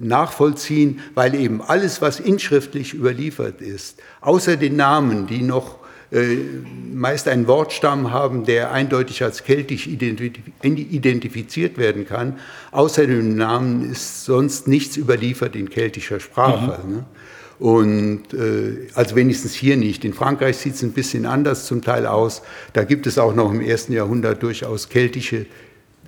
[0.00, 5.78] nachvollziehen, weil eben alles, was inschriftlich überliefert ist, außer den Namen, die noch
[6.10, 6.36] äh,
[6.94, 12.38] meist einen Wortstamm haben, der eindeutig als keltisch identifiziert werden kann.
[12.70, 16.80] Außer dem Namen ist sonst nichts überliefert in keltischer Sprache.
[16.86, 16.94] Mhm.
[16.94, 17.04] Ne?
[17.58, 20.04] Und äh, also wenigstens hier nicht.
[20.04, 22.42] In Frankreich sieht es ein bisschen anders zum Teil aus.
[22.72, 25.46] Da gibt es auch noch im ersten Jahrhundert durchaus keltische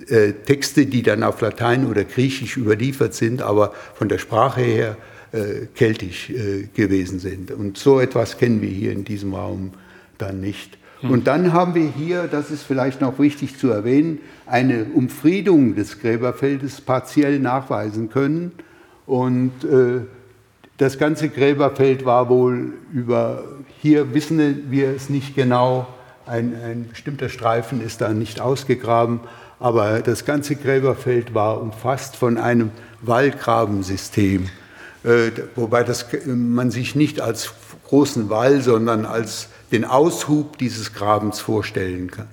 [0.07, 4.97] äh, Texte, die dann auf Latein oder Griechisch überliefert sind, aber von der Sprache her
[5.33, 7.51] äh, keltisch äh, gewesen sind.
[7.51, 9.71] Und so etwas kennen wir hier in diesem Raum
[10.17, 10.77] dann nicht.
[11.01, 11.11] Hm.
[11.11, 15.99] Und dann haben wir hier, das ist vielleicht noch wichtig zu erwähnen, eine Umfriedung des
[15.99, 18.53] Gräberfeldes partiell nachweisen können.
[19.05, 20.01] Und äh,
[20.81, 23.43] das ganze Gräberfeld war wohl über,
[23.83, 25.85] hier wissen wir es nicht genau,
[26.25, 29.19] ein, ein bestimmter Streifen ist da nicht ausgegraben,
[29.59, 32.71] aber das ganze Gräberfeld war umfasst von einem
[33.01, 34.49] Wallgrabensystem,
[35.03, 37.53] äh, wobei das, man sich nicht als
[37.87, 42.27] großen Wall, sondern als den Aushub dieses Grabens vorstellen kann,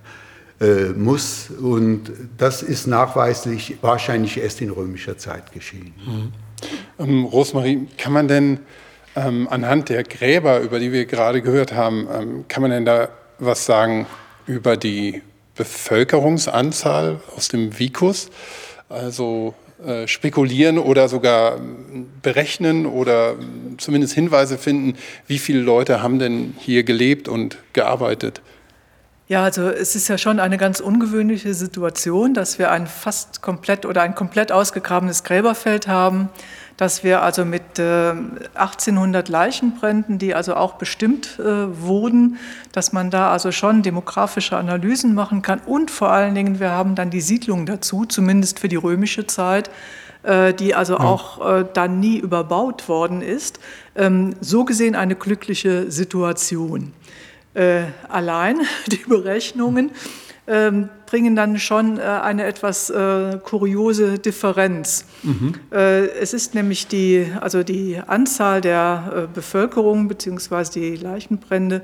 [0.59, 1.51] äh, muss.
[1.51, 5.93] Und das ist nachweislich wahrscheinlich erst in römischer Zeit geschehen.
[6.07, 6.48] Mhm.
[6.99, 8.61] Ähm, Rosmarie, kann man denn
[9.17, 13.09] ähm, anhand der Gräber, über die wir gerade gehört haben, ähm, kann man denn da
[13.39, 14.07] was sagen
[14.47, 15.23] über die
[15.57, 18.31] Bevölkerungsanzahl aus dem Vicus?
[18.89, 19.55] Also
[19.85, 24.99] äh, spekulieren oder sogar ähm, berechnen oder ähm, zumindest Hinweise finden,
[25.29, 28.41] wie viele Leute haben denn hier gelebt und gearbeitet?
[29.29, 33.85] Ja, also es ist ja schon eine ganz ungewöhnliche Situation, dass wir ein fast komplett
[33.85, 36.31] oder ein komplett ausgegrabenes Gräberfeld haben,
[36.79, 38.15] dass wir also mit äh,
[38.55, 42.39] 1800 Leichenbränden, die also auch bestimmt äh, wurden,
[42.73, 46.95] dass man da also schon demografische Analysen machen kann und vor allen Dingen wir haben
[46.95, 49.69] dann die Siedlung dazu, zumindest für die römische Zeit,
[50.23, 51.01] äh, die also ja.
[51.01, 53.61] auch äh, dann nie überbaut worden ist.
[53.95, 56.95] Ähm, so gesehen eine glückliche Situation
[57.55, 58.61] äh, allein.
[58.87, 59.93] Die Berechnungen
[60.47, 65.05] ähm, bringen dann schon äh, eine etwas äh, kuriose Differenz.
[65.23, 65.55] Mhm.
[65.70, 70.65] Äh, es ist nämlich die, also die Anzahl der äh, Bevölkerung bzw.
[70.73, 71.83] die Leichenbrände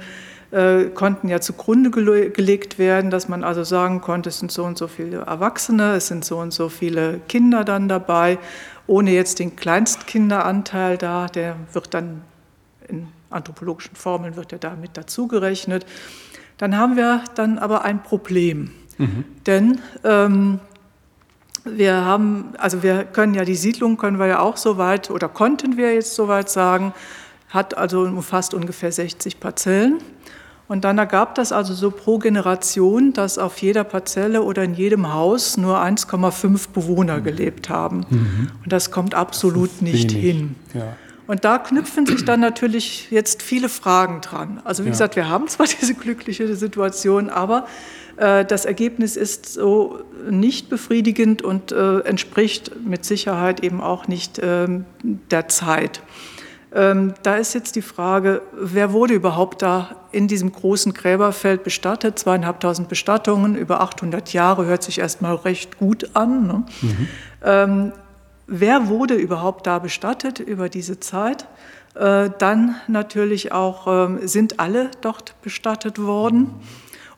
[0.51, 4.79] äh, konnten ja zugrunde gelegt werden, dass man also sagen konnte, es sind so und
[4.79, 8.39] so viele Erwachsene, es sind so und so viele Kinder dann dabei,
[8.87, 12.23] ohne jetzt den Kleinstkinderanteil da, der wird dann
[12.89, 15.87] in anthropologischen Formeln wird er da mit dazugerechnet.
[16.59, 18.71] Dann haben wir dann aber ein Problem.
[18.99, 19.25] Mhm.
[19.47, 20.61] Denn ähm,
[21.65, 25.29] wir haben, also wir können ja die Siedlung können wir ja auch so weit oder
[25.29, 26.93] konnten wir jetzt so weit sagen,
[27.49, 29.99] hat also umfasst ungefähr 60 Parzellen.
[30.67, 35.13] Und dann ergab das also so pro Generation, dass auf jeder Parzelle oder in jedem
[35.13, 37.25] Haus nur 1,5 Bewohner mhm.
[37.25, 38.07] gelebt haben.
[38.09, 38.51] Mhm.
[38.63, 40.25] Und das kommt absolut das nicht wenig.
[40.25, 40.55] hin.
[40.73, 40.97] Ja.
[41.27, 44.61] Und da knüpfen sich dann natürlich jetzt viele Fragen dran.
[44.65, 44.93] Also wie ja.
[44.93, 47.67] gesagt, wir haben zwar diese glückliche Situation, aber
[48.17, 54.39] äh, das Ergebnis ist so nicht befriedigend und äh, entspricht mit Sicherheit eben auch nicht
[54.39, 54.67] äh,
[55.03, 56.03] der Zeit.
[56.75, 62.19] Ähm, da ist jetzt die Frage, wer wurde überhaupt da in diesem großen Gräberfeld bestattet?
[62.19, 66.47] Zweieinhalbtausend Bestattungen über 800 Jahre hört sich erstmal recht gut an.
[66.49, 66.65] Ne?
[66.83, 67.09] Mhm.
[67.45, 67.93] Ähm,
[68.47, 71.47] wer wurde überhaupt da bestattet über diese Zeit.
[71.95, 76.51] Äh, dann natürlich auch, ähm, sind alle dort bestattet worden?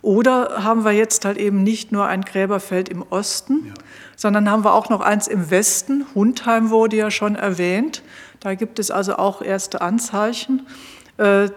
[0.03, 3.75] Oder haben wir jetzt halt eben nicht nur ein Gräberfeld im Osten, ja.
[4.15, 6.07] sondern haben wir auch noch eins im Westen.
[6.15, 8.03] Hundheim wurde ja schon erwähnt.
[8.41, 10.67] Da gibt es also auch erste Anzeichen
[11.19, 11.51] äh, äh,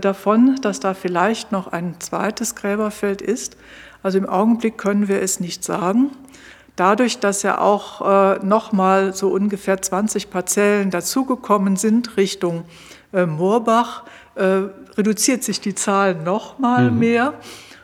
[0.00, 3.56] davon, dass da vielleicht noch ein zweites Gräberfeld ist.
[4.02, 6.10] Also im Augenblick können wir es nicht sagen.
[6.76, 12.64] Dadurch, dass ja auch äh, nochmal so ungefähr 20 Parzellen dazugekommen sind Richtung
[13.12, 14.04] äh, Moorbach,
[14.34, 14.64] äh,
[14.96, 16.98] reduziert sich die Zahl nochmal mhm.
[16.98, 17.34] mehr.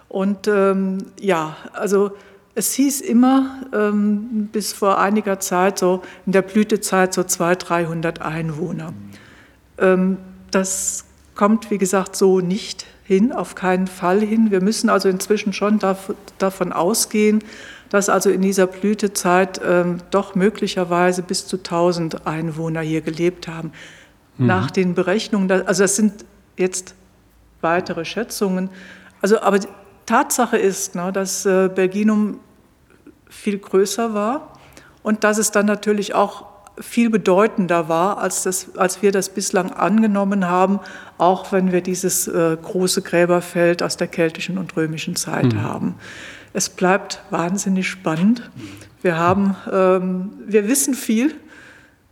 [0.09, 2.13] Und ähm, ja, also
[2.55, 8.21] es hieß immer ähm, bis vor einiger Zeit, so in der Blütezeit, so 200, 300
[8.21, 8.93] Einwohner.
[9.79, 10.19] Ähm,
[10.51, 14.51] das kommt, wie gesagt, so nicht hin, auf keinen Fall hin.
[14.51, 15.81] Wir müssen also inzwischen schon
[16.39, 17.43] davon ausgehen,
[17.93, 23.73] dass also in dieser Blütezeit ähm, doch möglicherweise bis zu 1000 Einwohner hier gelebt haben.
[24.39, 24.47] Mhm.
[24.47, 26.25] Nach den Berechnungen, also das sind
[26.57, 26.95] jetzt
[27.61, 28.71] weitere Schätzungen.
[29.21, 29.61] Also, aber
[30.07, 32.41] Tatsache ist, ne, dass äh, Belginum
[33.29, 34.59] viel größer war
[35.03, 36.47] und dass es dann natürlich auch
[36.81, 40.81] viel bedeutender war, als, das, als wir das bislang angenommen haben,
[41.19, 45.63] auch wenn wir dieses äh, große Gräberfeld aus der keltischen und römischen Zeit mhm.
[45.63, 45.95] haben.
[46.53, 48.51] Es bleibt wahnsinnig spannend.
[49.03, 51.35] Wir haben, ähm, wir wissen viel,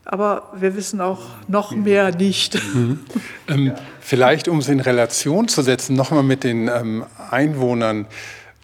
[0.05, 2.59] aber wir wissen auch noch mehr nicht.
[2.75, 3.01] Mhm.
[3.49, 8.07] Ähm, vielleicht, um es in Relation zu setzen, nochmal mit den ähm, Einwohnern.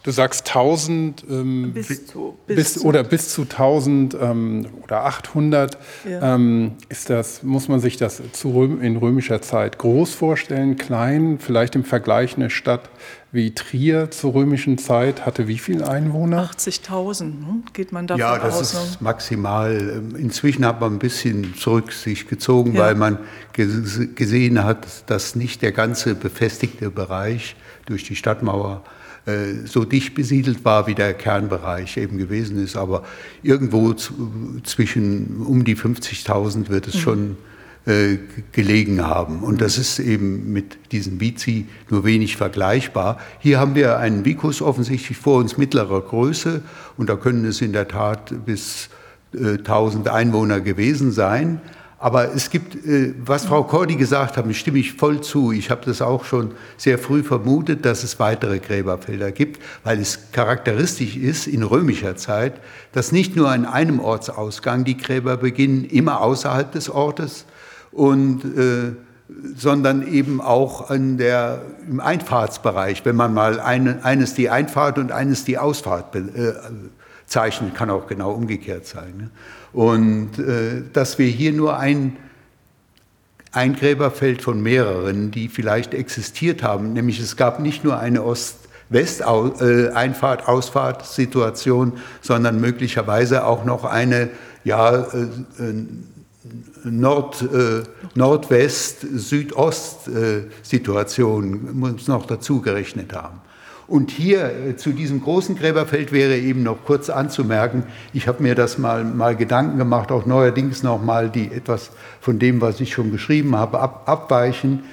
[0.07, 5.77] Du sagst 1000 ähm, bis zu, bis bis, oder bis zu 1000 ähm, oder 800.
[6.09, 6.35] Ja.
[6.35, 11.39] Ähm, ist das, muss man sich das zu Röm, in römischer Zeit groß vorstellen, klein?
[11.39, 12.89] Vielleicht im Vergleich eine Stadt
[13.33, 16.51] wie Trier zur römischen Zeit hatte wie viele Einwohner?
[16.51, 17.63] 80.000 ne?
[17.73, 18.37] geht man davon aus.
[18.37, 18.97] Ja, das aus, ist ne?
[19.01, 20.03] maximal.
[20.17, 22.79] Inzwischen hat man ein bisschen zurück sich gezogen, ja.
[22.79, 23.17] weil man
[23.51, 27.57] gesehen hat, dass nicht der ganze befestigte Bereich
[27.87, 28.96] durch die Stadtmauer äh,
[29.65, 32.77] so dicht besiedelt war, wie der Kernbereich eben gewesen ist.
[32.77, 33.03] Aber
[33.43, 33.93] irgendwo
[34.63, 36.99] zwischen um die 50.000 wird es mhm.
[36.99, 37.37] schon
[37.87, 38.17] äh,
[38.51, 39.43] gelegen haben.
[39.43, 43.17] Und das ist eben mit diesem Vici nur wenig vergleichbar.
[43.39, 46.61] Hier haben wir einen Vicus offensichtlich vor uns mittlerer Größe
[46.97, 48.89] und da können es in der Tat bis
[49.33, 51.61] äh, 1000 Einwohner gewesen sein.
[51.99, 55.51] Aber es gibt, äh, was Frau Cordi gesagt hat, stimme ich voll zu.
[55.51, 60.31] Ich habe das auch schon sehr früh vermutet, dass es weitere Gräberfelder gibt, weil es
[60.31, 62.61] charakteristisch ist in römischer Zeit,
[62.91, 67.45] dass nicht nur an einem Ortsausgang die Gräber beginnen, immer außerhalb des Ortes,
[67.91, 68.91] und, äh,
[69.55, 75.11] sondern eben auch an der, im Einfahrtsbereich, wenn man mal eine, eines die Einfahrt und
[75.11, 76.53] eines die Ausfahrt äh,
[77.25, 79.13] zeichnet, kann auch genau umgekehrt sein.
[79.17, 79.29] Ne?
[79.73, 82.15] Und äh, dass wir hier nur ein,
[83.51, 88.67] ein Gräberfeld von mehreren, die vielleicht existiert haben, nämlich es gab nicht nur eine Ost-
[88.89, 94.29] West-Einfahrt, Ausfahrt-Situation, sondern möglicherweise auch noch eine
[94.63, 95.21] ja, äh,
[95.59, 95.85] äh,
[96.91, 97.83] Nord, äh,
[98.15, 103.41] Nordwest, Südost-Situation äh, muss noch dazu gerechnet haben.
[103.87, 107.83] Und hier äh, zu diesem großen Gräberfeld wäre eben noch kurz anzumerken,
[108.13, 112.37] ich habe mir das mal, mal Gedanken gemacht, auch neuerdings noch mal die etwas von
[112.37, 114.83] dem, was ich schon geschrieben habe, ab, abweichen.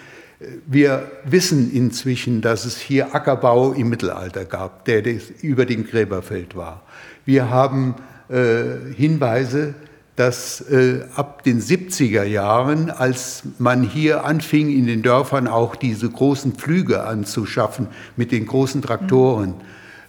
[0.66, 5.03] Wir wissen inzwischen, dass es hier Ackerbau im Mittelalter gab, der
[5.43, 6.83] über dem Gräberfeld war.
[7.25, 7.97] Wir haben
[8.29, 9.75] äh, Hinweise,
[10.16, 16.09] dass äh, ab den 70er Jahren, als man hier anfing, in den Dörfern auch diese
[16.09, 19.55] großen Pflüge anzuschaffen mit den großen Traktoren,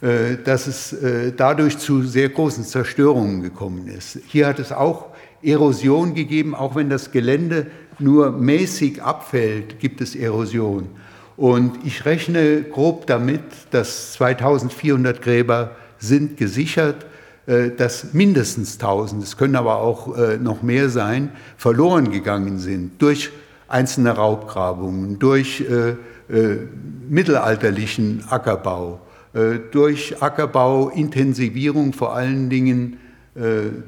[0.01, 0.07] mhm.
[0.07, 4.19] äh, dass es äh, dadurch zu sehr großen Zerstörungen gekommen ist.
[4.27, 5.07] Hier hat es auch
[5.41, 7.67] Erosion gegeben, auch wenn das Gelände
[7.97, 10.89] nur mäßig abfällt, gibt es Erosion.
[11.37, 13.41] Und ich rechne grob damit,
[13.71, 17.05] dass 2400 Gräber sind gesichert
[17.47, 23.31] dass mindestens 1000, es können aber auch äh, noch mehr sein, verloren gegangen sind durch
[23.67, 25.95] einzelne Raubgrabungen, durch äh,
[27.07, 28.99] mittelalterlichen Ackerbau,
[29.71, 32.97] durch Ackerbauintensivierung vor allen Dingen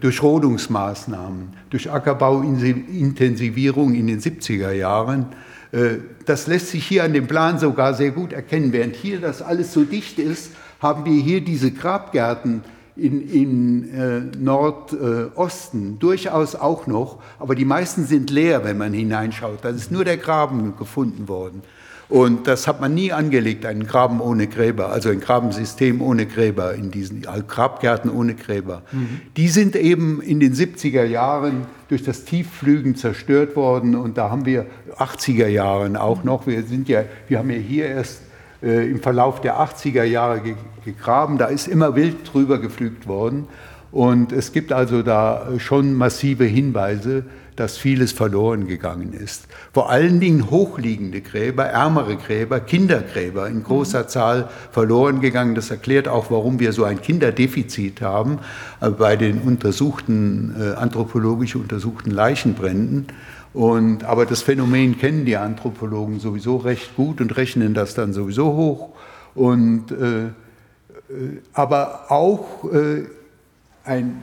[0.02, 5.26] durch Rodungsmaßnahmen, durch Ackerbauintensivierung in den 70er Jahren.
[6.26, 8.72] Das lässt sich hier an dem Plan sogar sehr gut erkennen.
[8.72, 12.62] Während hier das alles so dicht ist, haben wir hier diese Grabgärten
[12.98, 19.60] in, in äh, Nordosten durchaus auch noch, aber die meisten sind leer, wenn man hineinschaut.
[19.62, 21.62] Da ist nur der Graben gefunden worden.
[22.10, 26.74] Und das hat man nie angelegt, einen Graben ohne Gräber, also ein Grabensystem ohne Gräber,
[26.74, 28.84] in diesen Grabgärten ohne Gräber.
[28.94, 29.22] Mhm.
[29.36, 34.46] Die sind eben in den 70er Jahren durch das Tiefflügen zerstört worden und da haben
[34.46, 34.68] wir
[34.98, 38.22] 80er Jahren auch noch, wir sind ja, wir haben ja hier erst
[38.62, 40.42] äh, im Verlauf der 80er Jahre
[40.84, 41.38] gegraben.
[41.38, 43.48] Da ist immer wild drüber geflügt worden.
[43.92, 47.24] Und es gibt also da schon massive Hinweise,
[47.58, 49.48] dass vieles verloren gegangen ist.
[49.74, 54.08] Vor allen Dingen hochliegende Gräber, ärmere Gräber, Kindergräber in großer mhm.
[54.08, 55.56] Zahl verloren gegangen.
[55.56, 58.40] Das erklärt auch, warum wir so ein Kinderdefizit haben
[58.80, 63.08] äh, bei den untersuchten, äh, anthropologisch untersuchten Leichenbränden.
[63.58, 68.54] Und, aber das Phänomen kennen die Anthropologen sowieso recht gut und rechnen das dann sowieso
[68.54, 68.90] hoch.
[69.34, 70.32] Und, äh, äh,
[71.54, 73.06] aber auch äh,
[73.84, 74.22] ein,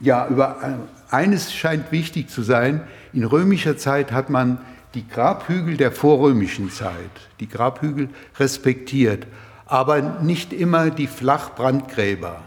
[0.00, 2.82] ja, über äh, eines scheint wichtig zu sein.
[3.14, 4.58] In römischer Zeit hat man
[4.92, 6.92] die Grabhügel der vorrömischen Zeit,
[7.40, 9.26] die Grabhügel respektiert,
[9.64, 12.42] aber nicht immer die Flachbrandgräber,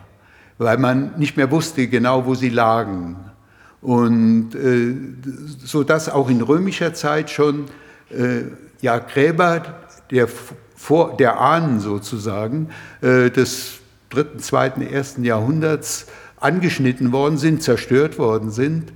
[0.60, 3.31] weil man nicht mehr wusste genau, wo sie lagen.
[3.82, 4.96] Und äh,
[5.66, 7.66] so dass auch in römischer Zeit schon
[8.10, 8.44] äh,
[8.82, 9.64] ja, Gräber
[10.12, 10.28] der,
[10.76, 12.70] vor, der Ahnen sozusagen
[13.02, 13.80] äh, des
[14.10, 16.08] dritten, zweiten, ersten Jahrhunderts
[16.40, 18.92] angeschnitten worden sind, zerstört worden sind.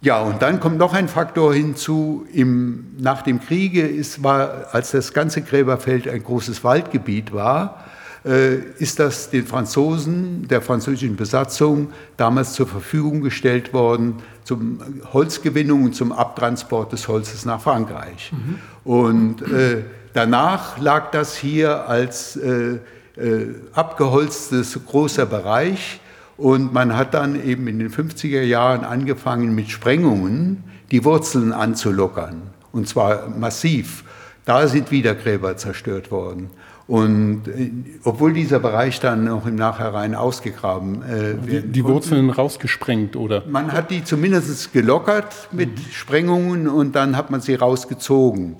[0.00, 2.24] Ja, und dann kommt noch ein Faktor hinzu.
[2.32, 7.84] Im, nach dem Kriege ist, war, als das ganze Gräberfeld ein großes Waldgebiet war,
[8.24, 14.16] ist das den Franzosen, der französischen Besatzung damals zur Verfügung gestellt worden
[14.48, 14.78] zum
[15.12, 18.32] Holzgewinnung und zum Abtransport des Holzes nach Frankreich.
[18.32, 18.58] Mhm.
[18.82, 19.82] Und äh,
[20.14, 22.78] danach lag das hier als äh,
[23.16, 26.00] äh, abgeholztes großer Bereich
[26.38, 32.40] und man hat dann eben in den 50er Jahren angefangen mit Sprengungen die Wurzeln anzulockern
[32.72, 34.02] und zwar massiv.
[34.46, 36.48] Da sind wieder Gräber zerstört worden.
[36.88, 37.70] Und äh,
[38.02, 43.44] obwohl dieser Bereich dann noch im Nachhinein ausgegraben äh, die, die Wurzeln rausgesprengt, oder?
[43.46, 45.92] Man hat die zumindest gelockert mit mhm.
[45.92, 48.56] Sprengungen und dann hat man sie rausgezogen.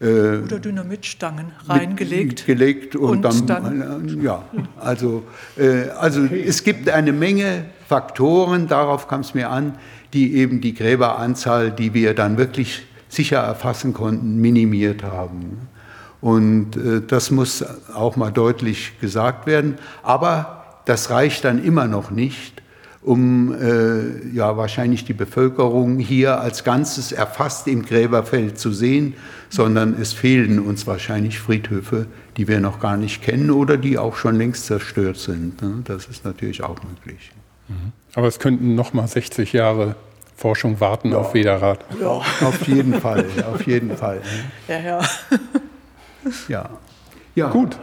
[0.00, 2.46] Äh, Oder Dynamitstangen reingelegt.
[2.46, 4.42] Gelegt und, und dann, dann, ja,
[4.80, 5.24] also,
[5.58, 6.44] äh, also okay.
[6.46, 9.74] es gibt eine Menge Faktoren, darauf kam es mir an,
[10.14, 15.68] die eben die Gräberanzahl, die wir dann wirklich sicher erfassen konnten, minimiert haben.
[16.26, 19.76] Und äh, das muss auch mal deutlich gesagt werden.
[20.02, 22.62] Aber das reicht dann immer noch nicht,
[23.00, 29.14] um äh, ja wahrscheinlich die Bevölkerung hier als Ganzes erfasst im Gräberfeld zu sehen,
[29.50, 34.16] sondern es fehlen uns wahrscheinlich Friedhöfe, die wir noch gar nicht kennen oder die auch
[34.16, 35.62] schon längst zerstört sind.
[35.62, 35.82] Ne?
[35.84, 37.30] Das ist natürlich auch möglich.
[37.68, 37.92] Mhm.
[38.16, 39.94] Aber es könnten noch mal 60 Jahre
[40.34, 41.18] Forschung warten ja.
[41.18, 41.84] auf Wederrad.
[42.00, 42.08] Ja.
[42.08, 44.22] Auf jeden Fall, auf jeden Fall.
[44.66, 45.00] Ja, ja.
[46.48, 46.70] Ja.
[47.34, 47.50] ja.
[47.50, 47.76] Gut.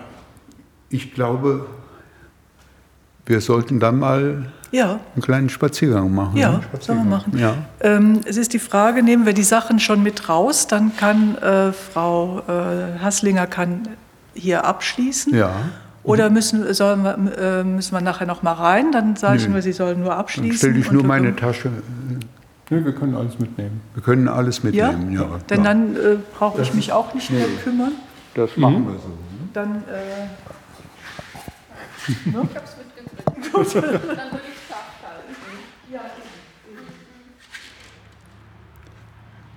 [0.89, 1.65] Ich glaube,
[3.25, 4.99] wir sollten dann mal ja.
[5.13, 6.37] einen kleinen Spaziergang machen.
[6.37, 6.61] Ja, ne?
[6.87, 7.37] wir machen.
[7.37, 7.55] Ja.
[7.79, 11.71] Ähm, es ist die Frage, nehmen wir die Sachen schon mit raus, dann kann äh,
[11.71, 13.87] Frau äh, Hasslinger kann
[14.33, 15.33] hier abschließen.
[15.35, 15.51] Ja.
[16.03, 18.91] Oder müssen, sollen wir, äh, müssen wir nachher noch mal rein?
[18.91, 20.49] Dann sagen wir, sie sollen nur abschließen.
[20.49, 21.71] Dann stelle ich nur meine Tasche.
[22.69, 23.81] Nö, wir können alles mitnehmen.
[23.93, 25.21] Wir können alles mitnehmen, ja.
[25.21, 27.93] ja Denn dann äh, brauche ich mich auch nicht mehr kümmern.
[28.35, 28.88] Das machen mhm.
[28.88, 29.07] wir so.
[29.10, 29.15] Ne?
[29.53, 29.84] Dann.
[29.88, 30.27] Äh,
[32.30, 32.49] ne?
[32.49, 33.76] Ich hab's mitgekriegt.
[33.76, 34.64] dann würde ich
[35.93, 36.01] ja.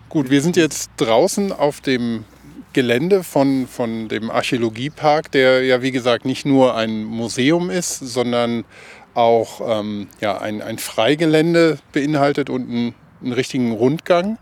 [0.09, 2.24] Gut, wir sind jetzt draußen auf dem
[2.73, 8.66] Gelände von, von dem Archäologiepark, der ja wie gesagt nicht nur ein Museum ist, sondern
[9.15, 14.36] auch ähm, ja, ein, ein Freigelände beinhaltet und einen, einen richtigen Rundgang.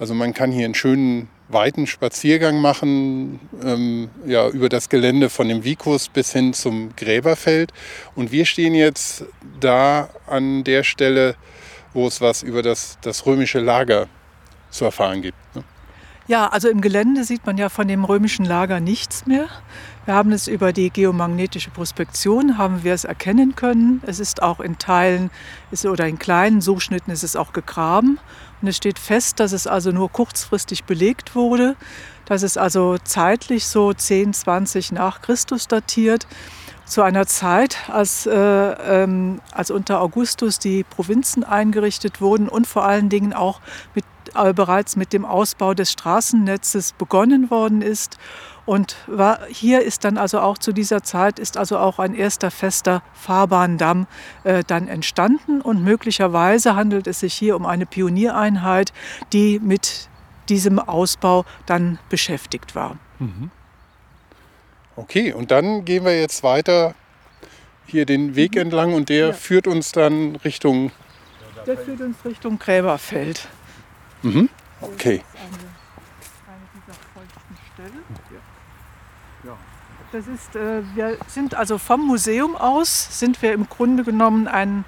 [0.00, 5.48] Also man kann hier einen schönen weiten Spaziergang machen, ähm, ja, über das Gelände von
[5.48, 7.72] dem Vikus bis hin zum Gräberfeld.
[8.14, 9.24] Und wir stehen jetzt
[9.60, 11.36] da an der Stelle,
[11.94, 14.08] wo es was über das, das römische Lager
[14.70, 15.38] zu erfahren gibt.
[15.54, 15.64] Ne?
[16.26, 19.46] Ja, also im Gelände sieht man ja von dem römischen Lager nichts mehr.
[20.04, 24.02] Wir haben es über die geomagnetische Prospektion, haben wir es erkennen können.
[24.06, 25.30] Es ist auch in Teilen
[25.70, 28.18] ist, oder in kleinen Suchschnitten ist es auch gegraben.
[28.60, 31.76] Und es steht fest, dass es also nur kurzfristig belegt wurde,
[32.26, 36.26] dass es also zeitlich so 10, 20 nach Christus datiert,
[36.88, 42.84] zu einer Zeit, als, äh, ähm, als unter Augustus die Provinzen eingerichtet wurden und vor
[42.84, 43.60] allen Dingen auch
[43.94, 44.04] mit,
[44.34, 48.16] äh, bereits mit dem Ausbau des Straßennetzes begonnen worden ist
[48.68, 52.50] und war, hier ist dann also auch zu dieser Zeit ist also auch ein erster
[52.50, 54.06] fester Fahrbahndamm
[54.44, 58.92] äh, dann entstanden und möglicherweise handelt es sich hier um eine Pioniereinheit,
[59.32, 60.10] die mit
[60.50, 62.98] diesem Ausbau dann beschäftigt war.
[63.18, 63.50] Mhm.
[64.96, 66.94] Okay, und dann gehen wir jetzt weiter
[67.86, 68.60] hier den Weg mhm.
[68.60, 69.32] entlang und der ja.
[69.32, 70.92] führt uns dann Richtung.
[71.66, 73.48] Der führt uns Richtung Gräberfeld.
[74.20, 74.50] Mhm.
[74.82, 75.22] Okay.
[80.10, 84.86] Das ist, äh, wir sind also vom Museum aus, sind wir im Grunde genommen ein,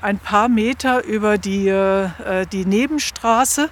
[0.00, 3.68] ein paar Meter über die, äh, die Nebenstraße,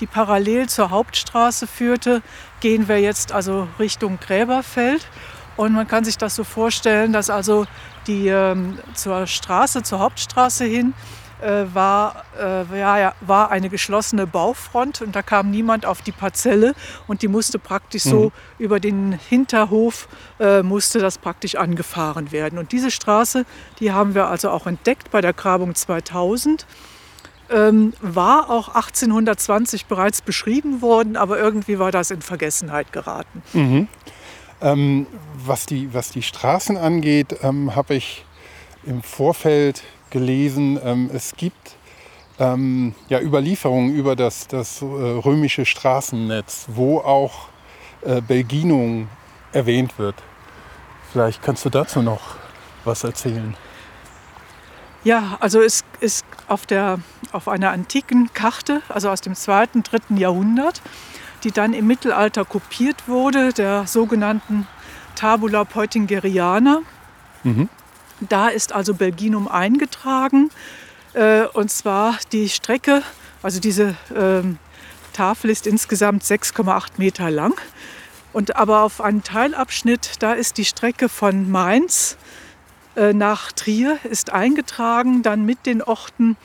[0.00, 2.20] die parallel zur Hauptstraße führte,
[2.58, 5.06] gehen wir jetzt also Richtung Gräberfeld.
[5.56, 7.66] Und man kann sich das so vorstellen, dass also
[8.08, 10.94] die ähm, zur Straße, zur Hauptstraße hin,
[11.42, 16.12] äh, war, äh, ja, ja, war eine geschlossene Baufront und da kam niemand auf die
[16.12, 16.74] Parzelle
[17.06, 18.10] und die musste praktisch mhm.
[18.10, 20.08] so über den Hinterhof
[20.38, 22.58] äh, musste das praktisch angefahren werden.
[22.58, 23.44] Und diese Straße,
[23.78, 26.66] die haben wir also auch entdeckt bei der Grabung 2000.
[27.52, 33.42] Ähm, war auch 1820 bereits beschrieben worden, aber irgendwie war das in Vergessenheit geraten.
[33.52, 33.88] Mhm.
[34.60, 38.24] Ähm, was, die, was die Straßen angeht, ähm, habe ich
[38.84, 41.76] im Vorfeld gelesen, ähm, es gibt
[42.38, 47.48] ähm, ja, Überlieferungen über das, das äh, römische Straßennetz, wo auch
[48.02, 49.08] äh, Belginum
[49.52, 50.16] erwähnt wird.
[51.12, 52.36] Vielleicht kannst du dazu noch
[52.84, 53.56] was erzählen.
[55.02, 56.98] Ja, also es ist auf, der,
[57.32, 60.82] auf einer antiken Karte, also aus dem zweiten, dritten Jahrhundert,
[61.42, 64.66] die dann im Mittelalter kopiert wurde, der sogenannten
[65.14, 66.80] Tabula Peutingeriana.
[67.44, 67.68] Mhm.
[68.20, 70.50] Da ist also Belginum eingetragen.
[71.14, 73.02] Äh, und zwar die Strecke,
[73.42, 74.58] also diese ähm,
[75.12, 77.54] Tafel ist insgesamt 6,8 Meter lang.
[78.32, 82.16] Und aber auf einem Teilabschnitt, da ist die Strecke von Mainz
[82.96, 86.36] äh, nach Trier ist eingetragen, dann mit den Orten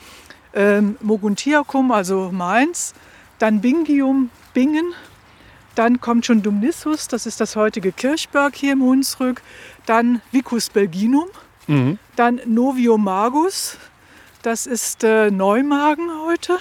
[0.54, 2.94] ähm, Moguntiacum, also Mainz,
[3.38, 4.94] dann Bingium, Bingen,
[5.74, 9.42] dann kommt schon Dumnissus, das ist das heutige Kirchberg hier im Hunsrück,
[9.84, 11.28] dann Vicus Belginum,
[11.66, 11.98] Mhm.
[12.16, 13.76] Dann Novio Magus,
[14.42, 16.58] das ist äh, Neumagen heute.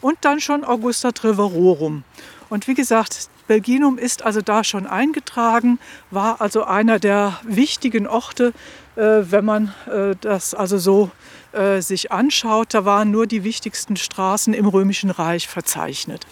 [0.00, 2.04] Und dann schon Augusta Treverorum.
[2.50, 5.78] Und wie gesagt, Belginum ist also da schon eingetragen,
[6.10, 8.52] war also einer der wichtigen Orte,
[8.96, 11.10] äh, wenn man äh, das also so
[11.52, 12.74] äh, sich anschaut.
[12.74, 16.26] Da waren nur die wichtigsten Straßen im Römischen Reich verzeichnet.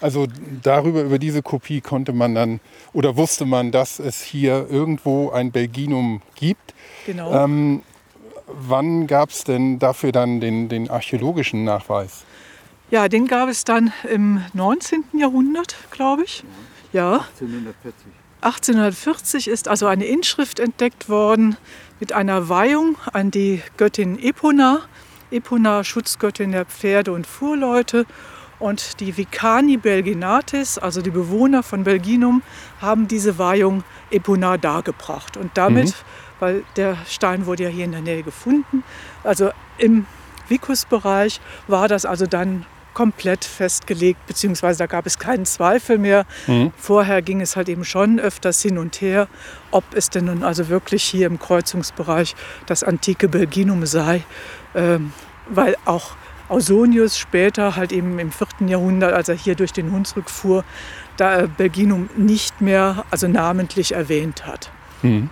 [0.00, 0.26] Also
[0.62, 2.60] darüber, über diese Kopie konnte man dann
[2.92, 6.74] oder wusste man, dass es hier irgendwo ein Belginum gibt.
[7.06, 7.32] Genau.
[7.32, 7.82] Ähm,
[8.46, 12.24] wann gab es denn dafür dann den, den archäologischen Nachweis?
[12.90, 15.04] Ja, den gab es dann im 19.
[15.12, 16.44] Jahrhundert, glaube ich.
[16.92, 17.26] Ja.
[17.40, 17.94] 1840.
[18.42, 21.56] 1840 ist also eine Inschrift entdeckt worden
[22.00, 24.80] mit einer Weihung an die Göttin Epona.
[25.30, 28.06] Epona, Schutzgöttin der Pferde und Fuhrleute.
[28.60, 32.42] Und die Vicani Belginatis, also die Bewohner von Belginum,
[32.80, 35.36] haben diese Weihung Epona dargebracht.
[35.36, 35.92] Und damit, mhm.
[36.40, 38.84] weil der Stein wurde ja hier in der Nähe gefunden,
[39.24, 40.06] also im
[40.48, 46.26] Vicus-Bereich war das also dann komplett festgelegt, beziehungsweise da gab es keinen Zweifel mehr.
[46.46, 46.72] Mhm.
[46.76, 49.28] Vorher ging es halt eben schon öfters hin und her,
[49.70, 52.34] ob es denn nun also wirklich hier im Kreuzungsbereich
[52.66, 54.24] das antike Belginum sei,
[54.74, 55.12] ähm,
[55.48, 56.16] weil auch
[56.50, 58.68] Ausonius später halt eben im 4.
[58.68, 60.64] Jahrhundert, als er hier durch den Hunsrück fuhr,
[61.16, 64.70] da Belginum nicht mehr also namentlich erwähnt hat.
[65.02, 65.30] Mhm.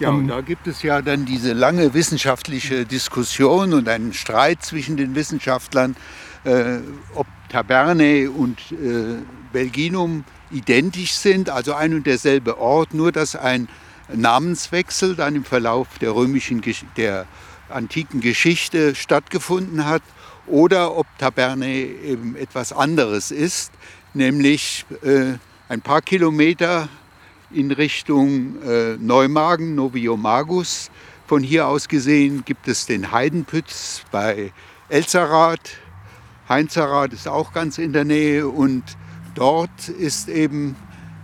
[0.00, 4.96] Ja, und da gibt es ja dann diese lange wissenschaftliche Diskussion und einen Streit zwischen
[4.96, 5.94] den Wissenschaftlern,
[6.44, 6.78] äh,
[7.14, 9.18] ob Taberne und äh,
[9.52, 13.68] Belginum identisch sind, also ein und derselbe Ort, nur dass ein
[14.12, 16.62] Namenswechsel dann im Verlauf der römischen,
[16.96, 17.26] der
[17.70, 20.02] antiken Geschichte stattgefunden hat,
[20.46, 23.72] oder ob Taberne eben etwas anderes ist,
[24.14, 25.34] nämlich äh,
[25.68, 26.88] ein paar Kilometer
[27.52, 30.90] in Richtung äh, Neumagen, Noviomagus.
[31.26, 34.52] Von hier aus gesehen gibt es den Heidenpütz bei
[34.88, 35.78] Elzerath.
[36.48, 38.82] Heinzerath ist auch ganz in der Nähe und
[39.36, 40.74] dort ist eben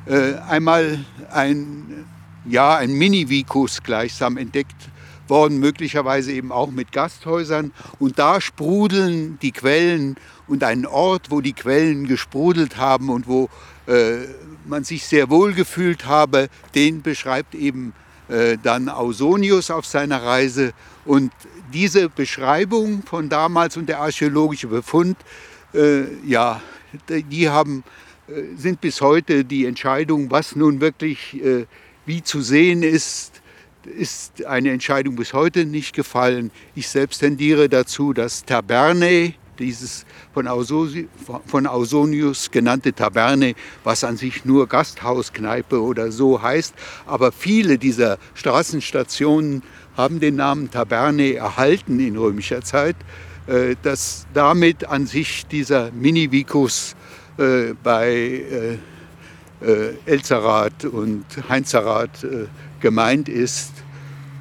[0.06, 2.06] äh, einmal ein,
[2.44, 4.90] ja, ein Mini-Vicus gleichsam entdeckt
[5.30, 7.72] worden, möglicherweise eben auch mit Gasthäusern.
[7.98, 10.16] Und da sprudeln die Quellen
[10.46, 13.48] und ein Ort, wo die Quellen gesprudelt haben und wo
[13.86, 14.18] äh,
[14.66, 17.92] man sich sehr wohl gefühlt habe, den beschreibt eben
[18.28, 20.72] äh, dann Ausonius auf seiner Reise.
[21.04, 21.32] Und
[21.72, 25.16] diese Beschreibung von damals und der archäologische Befund,
[25.74, 26.60] äh, ja,
[27.08, 27.84] die haben,
[28.28, 31.66] äh, sind bis heute die Entscheidung, was nun wirklich äh,
[32.06, 33.42] wie zu sehen ist,
[33.86, 36.50] ist eine Entscheidung bis heute nicht gefallen.
[36.74, 40.04] Ich selbst tendiere dazu, dass Taberne, dieses
[40.34, 43.54] von, Ausonius genannte Taverne,
[43.84, 46.74] was an sich nur Gasthauskneipe oder so heißt.
[47.06, 49.62] Aber viele dieser Straßenstationen
[49.96, 52.96] haben den Namen Taverne erhalten in römischer Zeit,
[53.46, 56.94] äh, dass damit an sich dieser Mini-Vicus
[57.38, 58.78] äh, bei äh,
[60.04, 62.26] Elzerath und Heinzerath
[62.86, 63.72] gemeint ist.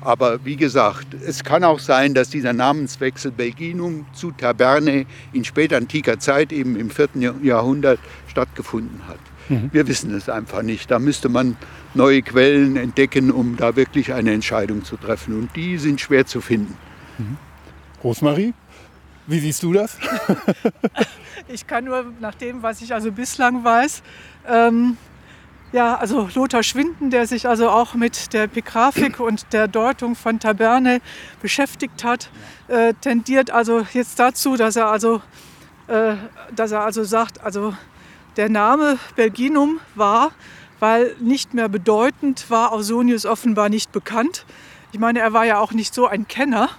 [0.02, 6.20] Aber wie gesagt, es kann auch sein, dass dieser Namenswechsel Belginum zu Taberne in spätantiker
[6.20, 7.10] Zeit, eben im 4.
[7.42, 9.18] Jahrhundert, stattgefunden hat.
[9.50, 9.72] Mhm.
[9.74, 10.92] Wir wissen es einfach nicht.
[10.92, 11.58] Da müsste man
[11.96, 15.40] neue Quellen entdecken, um da wirklich eine Entscheidung zu treffen.
[15.40, 16.78] Und die sind schwer zu finden.
[17.18, 17.38] Mhm.
[18.04, 18.54] Rosmarie,
[19.26, 19.98] wie siehst du das?
[21.48, 24.04] ich kann nur nach dem, was ich also bislang weiß,
[24.48, 24.98] ähm,
[25.76, 30.40] ja, also Lothar Schwinden, der sich also auch mit der Epigraphik und der Deutung von
[30.40, 31.02] Taberne
[31.42, 32.30] beschäftigt hat,
[32.70, 35.22] äh, tendiert also jetzt dazu, dass er also,
[35.88, 36.16] äh,
[36.56, 37.74] dass er also sagt, also
[38.38, 40.32] der Name Belginum war,
[40.80, 44.46] weil nicht mehr bedeutend war, Ausonius offenbar nicht bekannt.
[44.94, 46.70] Ich meine, er war ja auch nicht so ein Kenner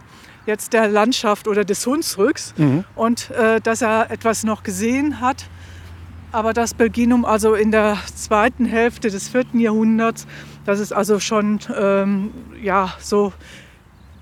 [0.46, 2.84] jetzt der Landschaft oder des Hunsrücks mhm.
[2.94, 5.44] und äh, dass er etwas noch gesehen hat,
[6.32, 10.26] aber das Belginum also in der zweiten Hälfte des vierten Jahrhunderts,
[10.64, 12.32] das ist also schon ähm,
[12.62, 13.32] ja, so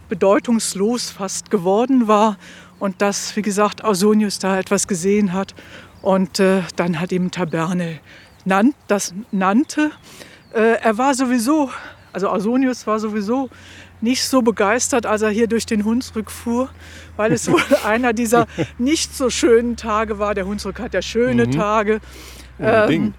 [0.08, 2.36] bedeutungslos fast geworden war.
[2.78, 5.54] Und dass, wie gesagt, Ausonius da etwas gesehen hat.
[6.02, 8.00] Und äh, dann hat ihm Taberne
[8.44, 9.90] nannt, das nannte.
[10.52, 11.70] Äh, er war sowieso,
[12.12, 13.48] also Ausonius war sowieso
[14.04, 16.68] nicht so begeistert, als er hier durch den Hunsrück fuhr,
[17.16, 18.46] weil es wohl einer dieser
[18.78, 20.34] nicht so schönen Tage war.
[20.34, 21.50] Der Hunsrück hat ja schöne mhm.
[21.52, 22.00] Tage.
[22.60, 23.14] Ähm,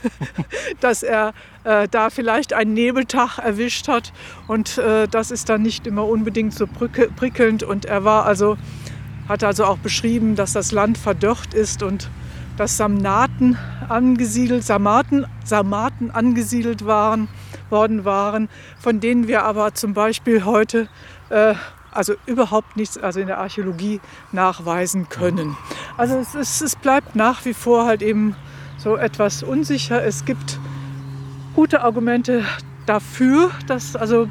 [0.80, 1.34] dass er
[1.64, 4.14] äh, da vielleicht einen Nebeltag erwischt hat
[4.48, 8.56] und äh, das ist dann nicht immer unbedingt so prickelnd und er war also
[9.28, 12.08] hat also auch beschrieben, dass das Land verdörrt ist und
[12.56, 13.58] dass Samnaten
[13.88, 17.28] angesiedelt, Samaten, Samaten angesiedelt waren,
[17.70, 20.88] worden waren, von denen wir aber zum Beispiel heute
[21.30, 21.54] äh,
[21.94, 24.00] also überhaupt nichts, also in der Archäologie
[24.32, 25.56] nachweisen können.
[25.96, 28.36] Also es, ist, es bleibt nach wie vor halt eben
[28.78, 30.04] so etwas unsicher.
[30.04, 30.58] Es gibt
[31.54, 32.44] gute Argumente
[32.86, 34.28] dafür, dass also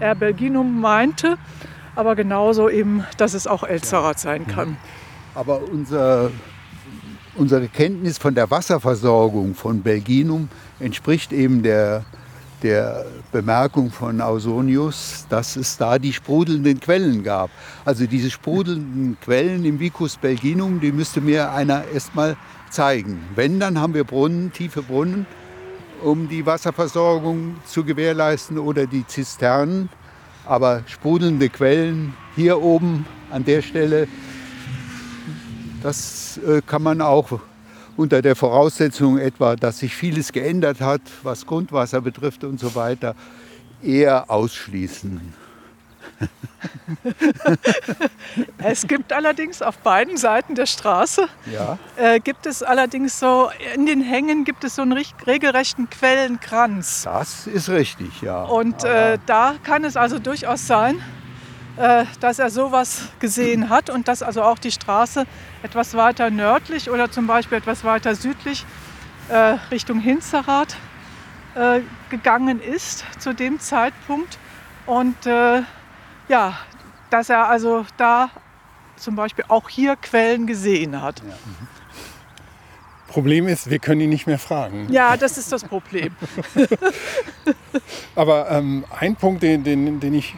[0.00, 1.36] er Belginum meinte,
[1.94, 4.76] aber genauso eben, dass es auch Elzerat sein kann.
[5.34, 6.30] Aber unser,
[7.36, 10.48] unsere Kenntnis von der Wasserversorgung von Belginum
[10.80, 12.04] entspricht eben der,
[12.64, 17.50] der Bemerkung von Ausonius, dass es da die sprudelnden Quellen gab.
[17.84, 22.36] Also diese sprudelnden Quellen im Vicus Belginum, die müsste mir einer erstmal
[22.70, 23.20] zeigen.
[23.34, 25.26] Wenn, dann haben wir Brunnen, tiefe Brunnen,
[26.02, 29.90] um die Wasserversorgung zu gewährleisten oder die Zisternen.
[30.46, 34.08] Aber sprudelnde Quellen hier oben an der Stelle,
[35.82, 37.40] das äh, kann man auch
[37.96, 43.14] unter der Voraussetzung etwa, dass sich vieles geändert hat, was Grundwasser betrifft und so weiter,
[43.82, 45.44] eher ausschließen.
[48.58, 51.78] es gibt allerdings auf beiden Seiten der Straße, ja.
[51.96, 54.92] äh, gibt es allerdings so, in den Hängen gibt es so einen
[55.26, 57.02] regelrechten Quellenkranz.
[57.04, 58.44] Das ist richtig, ja.
[58.44, 61.00] Und äh, da kann es also durchaus sein,
[61.76, 65.24] dass er sowas gesehen hat und dass also auch die Straße
[65.62, 68.64] etwas weiter nördlich oder zum Beispiel etwas weiter südlich
[69.28, 70.76] äh, Richtung Hinzerath
[71.54, 71.80] äh,
[72.10, 74.38] gegangen ist zu dem Zeitpunkt.
[74.86, 75.62] Und äh,
[76.28, 76.58] ja,
[77.10, 78.30] dass er also da
[78.96, 81.20] zum Beispiel auch hier Quellen gesehen hat.
[81.20, 81.34] Ja.
[83.08, 84.88] Problem ist, wir können ihn nicht mehr fragen.
[84.90, 86.16] Ja, das ist das Problem.
[88.16, 90.34] Aber ähm, ein Punkt, den, den, den ich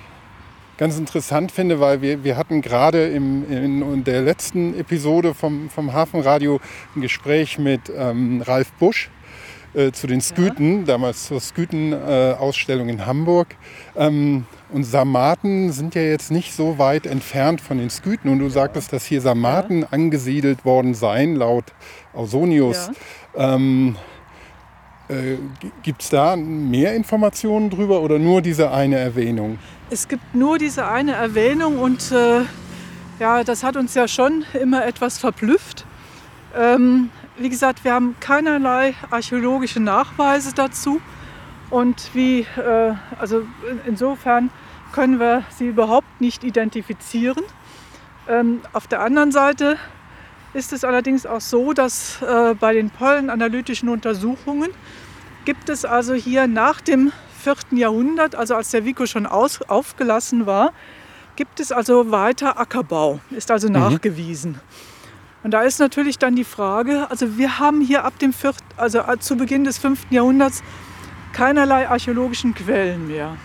[0.76, 5.92] ganz interessant finde, weil wir, wir hatten gerade im, in der letzten Episode vom, vom
[5.92, 6.60] Hafenradio
[6.94, 9.10] ein Gespräch mit ähm, Ralf Busch
[9.74, 10.84] äh, zu den Sküten, ja.
[10.84, 13.48] damals zur Sküten-Ausstellung äh, in Hamburg.
[13.94, 18.30] Ähm, und Sarmaten sind ja jetzt nicht so weit entfernt von den Sküten.
[18.30, 19.88] Und du sagtest, dass hier Sarmaten ja.
[19.90, 21.66] angesiedelt worden seien, laut
[22.14, 22.90] Ausonius.
[23.36, 23.54] Ja.
[23.54, 23.96] Ähm,
[25.08, 25.36] äh,
[25.82, 29.58] Gibt es da mehr Informationen drüber oder nur diese eine Erwähnung?
[29.88, 32.40] Es gibt nur diese eine Erwähnung und äh,
[33.20, 35.86] ja, das hat uns ja schon immer etwas verblüfft.
[36.56, 41.00] Ähm, wie gesagt, wir haben keinerlei archäologische Nachweise dazu.
[41.70, 43.42] Und wie, äh, also
[43.86, 44.50] insofern
[44.92, 47.44] können wir sie überhaupt nicht identifizieren.
[48.28, 49.76] Ähm, auf der anderen Seite
[50.52, 54.70] ist es allerdings auch so, dass äh, bei den pollenanalytischen Untersuchungen
[55.44, 57.12] gibt es also hier nach dem
[57.46, 57.78] 4.
[57.78, 60.72] Jahrhundert, also als der Vico schon aus, aufgelassen war,
[61.36, 63.74] gibt es also weiter Ackerbau, ist also mhm.
[63.74, 64.60] nachgewiesen.
[65.44, 69.00] Und da ist natürlich dann die Frage, also wir haben hier ab dem 4., also
[69.20, 70.06] zu Beginn des 5.
[70.10, 70.64] Jahrhunderts
[71.32, 73.36] keinerlei archäologischen Quellen mehr.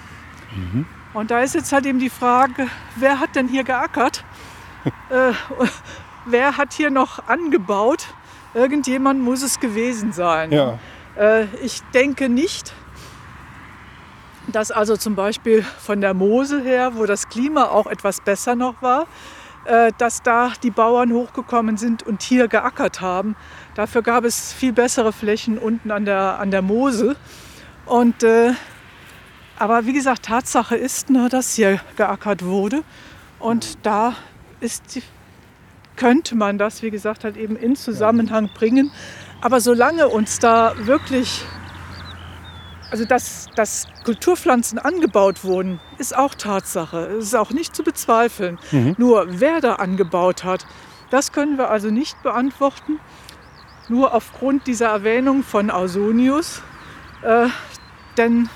[0.55, 0.87] Mhm.
[1.13, 4.23] Und da ist jetzt halt eben die Frage, wer hat denn hier geackert?
[5.11, 5.33] äh,
[6.25, 8.07] wer hat hier noch angebaut?
[8.55, 10.51] Irgendjemand muss es gewesen sein.
[10.51, 10.79] Ja.
[11.15, 12.73] Äh, ich denke nicht,
[14.47, 18.81] dass also zum Beispiel von der Mosel her, wo das Klima auch etwas besser noch
[18.81, 19.07] war,
[19.65, 23.35] äh, dass da die Bauern hochgekommen sind und hier geackert haben.
[23.75, 27.15] Dafür gab es viel bessere Flächen unten an der, an der Mosel.
[27.85, 28.53] Und, äh,
[29.57, 32.83] aber wie gesagt, Tatsache ist, ne, dass hier geackert wurde.
[33.39, 34.15] Und da
[34.59, 35.01] ist
[35.95, 38.91] könnte man das, wie gesagt, halt eben in Zusammenhang bringen.
[39.39, 41.43] Aber solange uns da wirklich,
[42.91, 46.97] also dass, dass Kulturpflanzen angebaut wurden, ist auch Tatsache.
[47.17, 48.59] Es ist auch nicht zu bezweifeln.
[48.71, 48.95] Mhm.
[48.97, 50.67] Nur wer da angebaut hat,
[51.09, 52.99] das können wir also nicht beantworten.
[53.87, 56.61] Nur aufgrund dieser Erwähnung von Ausonius,
[57.23, 57.47] äh,
[58.17, 58.49] denn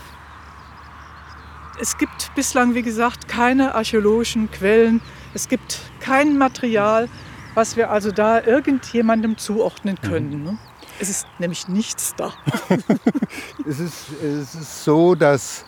[1.79, 5.01] es gibt bislang, wie gesagt, keine archäologischen Quellen.
[5.33, 7.09] Es gibt kein Material,
[7.53, 10.39] was wir also da irgendjemandem zuordnen können.
[10.39, 10.43] Mhm.
[10.43, 10.57] Ne?
[10.99, 12.33] Es ist nämlich nichts da.
[13.67, 15.65] es, ist, es ist so, dass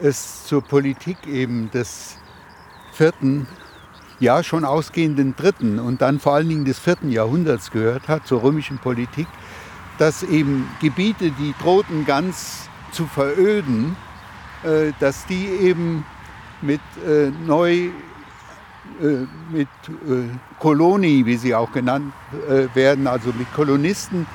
[0.00, 2.16] es zur Politik eben des
[2.92, 3.46] vierten,
[4.20, 8.42] ja schon ausgehenden dritten und dann vor allen Dingen des vierten Jahrhunderts gehört hat, zur
[8.42, 9.26] römischen Politik,
[9.98, 13.96] dass eben Gebiete, die drohten ganz zu veröden,
[14.64, 16.04] äh, dass die eben
[16.60, 17.90] mit äh, neu
[19.00, 19.68] äh, mit
[20.58, 22.12] Kolonii, wie sie auch genannt
[22.74, 24.26] werden, also mit Kolonisten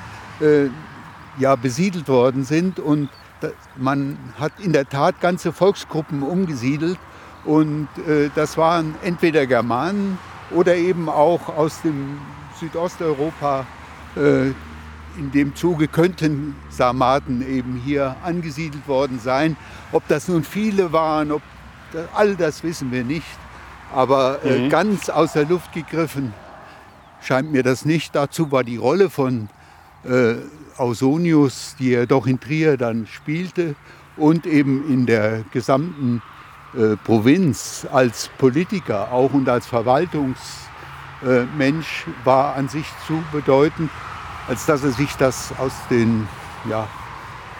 [1.38, 3.08] ja besiedelt worden sind und
[3.76, 6.98] man hat in der Tat ganze Volksgruppen umgesiedelt
[7.44, 7.88] und
[8.34, 10.18] das waren entweder Germanen
[10.50, 12.18] oder eben auch aus dem
[12.58, 13.66] Südosteuropa
[15.16, 19.56] in dem Zuge könnten Sarmaten eben hier angesiedelt worden sein.
[19.92, 21.42] Ob das nun viele waren, ob
[22.14, 23.26] all das wissen wir nicht.
[23.94, 26.32] Aber äh, ganz aus der Luft gegriffen
[27.20, 28.14] scheint mir das nicht.
[28.14, 29.48] Dazu war die Rolle von
[30.08, 30.36] äh,
[30.76, 33.76] Ausonius, die er doch in Trier dann spielte
[34.16, 36.20] und eben in der gesamten
[36.74, 43.90] äh, Provinz als Politiker auch und als Verwaltungsmensch war an sich zu bedeutend,
[44.48, 46.26] als dass er sich das aus den,
[46.68, 46.88] ja,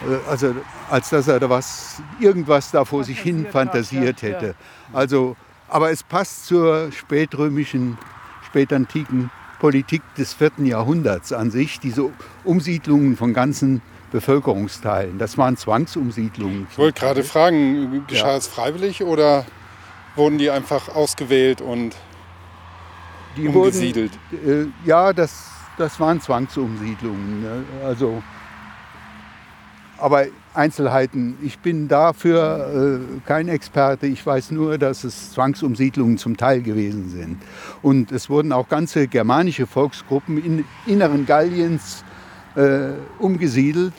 [0.07, 0.53] äh, also
[0.89, 4.55] als dass er da was, irgendwas da vor sich hin Fantasiert fantasiert ja, hätte.
[4.93, 5.35] Also,
[5.67, 7.97] aber es passt zur spätrömischen,
[8.45, 9.31] spätantiken
[9.65, 12.11] Politik des vierten Jahrhunderts an sich, diese
[12.43, 13.81] Umsiedlungen von ganzen
[14.11, 15.17] Bevölkerungsteilen.
[15.17, 16.67] Das waren Zwangsumsiedlungen.
[16.69, 18.37] Ich wollte gerade fragen, geschah Ja.
[18.37, 19.43] es freiwillig oder
[20.15, 21.95] wurden die einfach ausgewählt und
[23.37, 24.11] Die umgesiedelt?
[24.29, 27.41] Wurden, äh, ja, das, das waren Zwangsumsiedlungen.
[27.41, 27.63] Ne?
[27.83, 28.21] Also,
[29.97, 30.25] aber
[30.55, 34.07] Einzelheiten, ich bin dafür äh, kein Experte.
[34.07, 37.37] Ich weiß nur, dass es Zwangsumsiedlungen zum Teil gewesen sind.
[37.81, 42.03] Und es wurden auch ganze germanische Volksgruppen in Inneren Galliens
[42.55, 43.93] äh, umgesiedelt,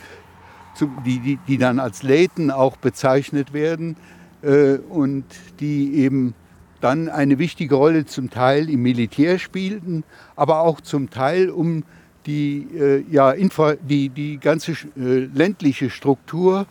[0.74, 3.96] zu, die, die, die dann als Läten auch bezeichnet werden
[4.42, 5.24] äh, und
[5.60, 6.34] die eben
[6.80, 10.04] dann eine wichtige Rolle zum Teil im Militär spielten,
[10.36, 11.84] aber auch zum Teil um
[12.26, 16.66] die, äh, ja, Infra die, die ganze äh, ländliche Struktur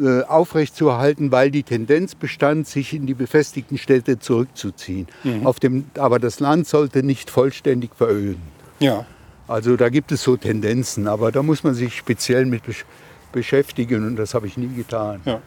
[0.00, 5.06] äh, aufrechtzuerhalten, weil die Tendenz bestand, sich in die befestigten Städte zurückzuziehen.
[5.44, 8.42] Auf dem, aber das Land sollte nicht vollständig veröden.
[8.80, 9.06] Ja.
[9.46, 12.84] Also da gibt es so Tendenzen, aber da muss man sich speziell mit besch
[13.30, 15.20] beschäftigen und das habe ich nie getan.
[15.24, 15.40] Ja.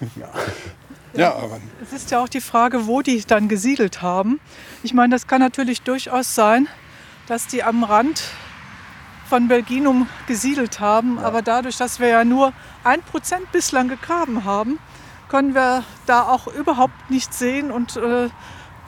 [1.16, 4.40] Ja, aber Es ist ja auch die Frage, wo die dann gesiedelt haben.
[4.82, 6.66] Ich meine, das kann natürlich durchaus sein,
[7.26, 8.22] dass die am Rand
[9.28, 11.18] von Belginum gesiedelt haben.
[11.18, 12.52] Aber dadurch, dass wir ja nur
[12.84, 14.78] ein Prozent bislang gegraben haben,
[15.28, 17.70] können wir da auch überhaupt nichts sehen.
[17.70, 18.28] Und, äh,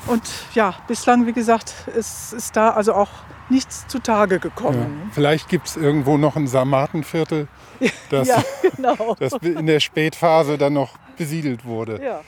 [0.06, 0.22] und
[0.54, 3.08] ja, bislang, wie gesagt, ist, ist da also auch
[3.48, 5.10] nichts zutage gekommen.
[5.12, 7.46] vielleicht gibt es irgendwo noch ein Sarmatenviertel,
[8.10, 9.16] das, Ja, genau.
[9.18, 12.02] das in der Spätphase dann noch besiedelt wurde.
[12.02, 12.20] Ja.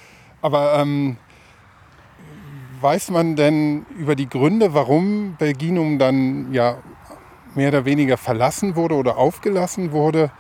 [0.42, 1.16] Aber ähm,
[2.80, 6.78] weiß man denn über die Gründe, warum Belginum dann ja
[7.54, 10.30] mehr oder weniger verlassen wurde oder aufgelassen wurde,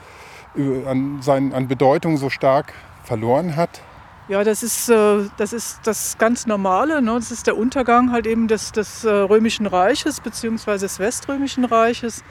[0.86, 2.72] an, sein, an Bedeutung so stark
[3.04, 3.82] verloren hat?
[4.28, 7.00] Ja, das ist, äh, das ist das ganz Normale.
[7.00, 7.14] Ne?
[7.14, 12.22] Das ist der Untergang halt eben des, des äh, Römischen Reiches beziehungsweise des Weströmischen Reiches.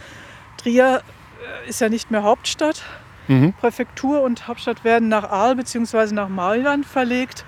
[0.57, 1.01] Trier
[1.65, 2.84] äh, ist ja nicht mehr Hauptstadt.
[3.59, 7.43] Präfektur und Hauptstadt werden nach Aal beziehungsweise nach Mailand verlegt.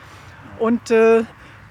[0.59, 1.23] Und äh,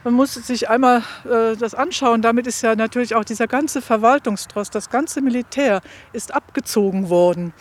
[0.04, 2.22] man muss sich einmal äh, das anschauen.
[2.22, 5.80] Damit ist ja natürlich auch dieser ganze Verwaltungstrost, das ganze Militär
[6.12, 7.52] ist abgezogen worden.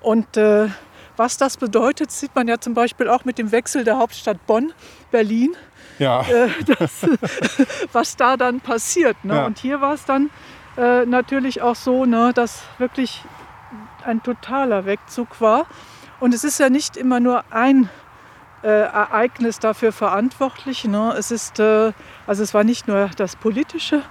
[0.00, 0.68] Und äh,
[1.16, 4.72] was das bedeutet, sieht man ja zum Beispiel auch mit dem Wechsel der Hauptstadt Bonn,
[5.10, 5.56] Berlin,
[5.98, 7.06] Ja, äh, das,
[7.92, 9.24] was da dann passiert.
[9.24, 9.34] Ne?
[9.34, 9.46] Ja.
[9.46, 10.30] Und hier war es dann
[10.76, 13.22] äh, natürlich auch so, ne, dass wirklich
[14.04, 15.66] ein totaler Wegzug war.
[16.20, 17.88] Und es ist ja nicht immer nur ein
[18.66, 20.84] äh, Ereignis dafür verantwortlich.
[20.84, 21.14] Ne?
[21.16, 21.92] Es ist, äh,
[22.26, 24.02] also es war nicht nur das Politische,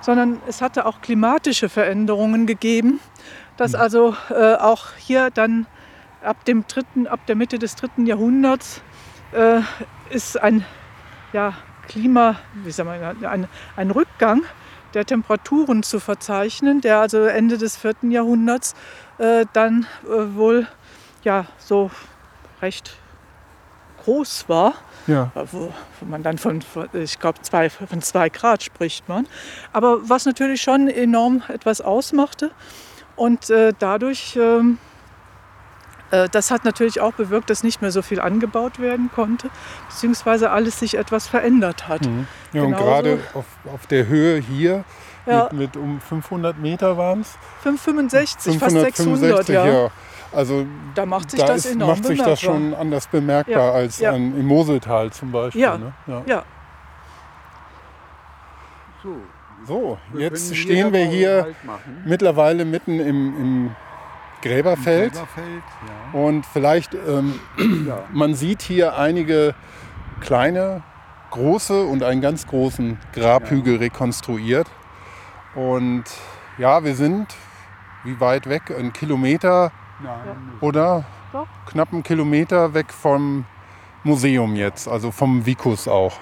[0.00, 2.98] sondern es hatte auch klimatische Veränderungen gegeben,
[3.56, 5.66] dass also äh, auch hier dann
[6.24, 8.82] ab dem dritten, ab der Mitte des dritten Jahrhunderts
[9.30, 9.60] äh,
[10.10, 10.64] ist ein
[11.32, 11.54] ja,
[11.86, 12.34] Klima,
[12.64, 13.46] wie sagen wir, ein,
[13.76, 14.42] ein Rückgang
[14.92, 18.74] der Temperaturen zu verzeichnen, der also Ende des vierten Jahrhunderts
[19.18, 20.66] äh, dann äh, wohl
[21.22, 21.92] ja so
[22.60, 22.99] recht
[24.04, 24.74] groß war.
[25.06, 25.30] ja.
[25.52, 26.60] Wo, wo man dann von,
[26.92, 29.26] ich glaube, zwei, von zwei Grad spricht man.
[29.72, 32.50] Aber was natürlich schon enorm etwas ausmachte.
[33.16, 34.78] Und äh, dadurch, ähm,
[36.10, 39.50] äh, das hat natürlich auch bewirkt, dass nicht mehr so viel angebaut werden konnte,
[39.88, 42.04] beziehungsweise alles sich etwas verändert hat.
[42.52, 42.84] ja und Genauso.
[42.84, 44.84] gerade auf, auf der Höhe hier
[45.26, 45.48] Ja.
[45.52, 47.36] mit, mit um 500 Meter waren es.
[47.62, 49.66] 565, fast 600, ja.
[49.66, 49.90] ja.
[50.32, 53.72] Also Da macht sich da das ist, enorm macht sich das schon anders bemerkbar Ja,
[53.72, 54.10] als ja.
[54.12, 55.62] an, im Moseltal zum Beispiel.
[55.62, 55.92] Ja, Ne?
[56.06, 56.22] Ja.
[56.26, 56.44] Ja,
[59.02, 59.16] So,
[59.66, 61.56] So, wir jetzt können stehen wir hier Halt
[62.04, 63.76] mittlerweile mitten im, im
[64.42, 65.12] Gräberfeld.
[65.12, 65.62] Gräberfeld,
[66.14, 66.18] ja.
[66.20, 67.38] Und vielleicht, ähm,
[67.88, 68.04] Ja.
[68.12, 69.54] man sieht hier einige
[70.20, 70.82] kleine,
[71.30, 74.66] große und einen ganz großen Grabhügel rekonstruiert.
[75.54, 76.04] Und
[76.58, 77.26] ja, wir sind,
[78.04, 78.62] wie weit weg?
[78.76, 81.46] Ein Kilometer Nein, oder Doch.
[81.66, 83.44] knapp einen Kilometer weg vom
[84.04, 86.18] Museum jetzt, also vom Vicus auch.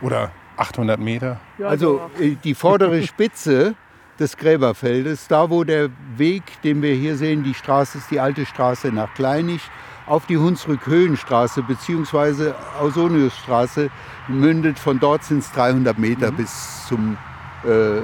[0.00, 1.40] Oder 800 Meter.
[1.58, 3.74] ja Also äh, die vordere Spitze
[4.18, 8.44] des Gräberfeldes, da wo der Weg, den wir hier sehen, die Straße ist die alte
[8.44, 9.62] Straße nach Kleinig,
[10.06, 12.52] auf die Hunsrück-Höhenstraße bzw.
[12.80, 13.90] Ausoniusstraße
[14.28, 14.78] mündet.
[14.78, 16.36] Von dort sind es 300 Meter mhm.
[16.36, 17.16] bis zum,
[17.64, 18.00] äh,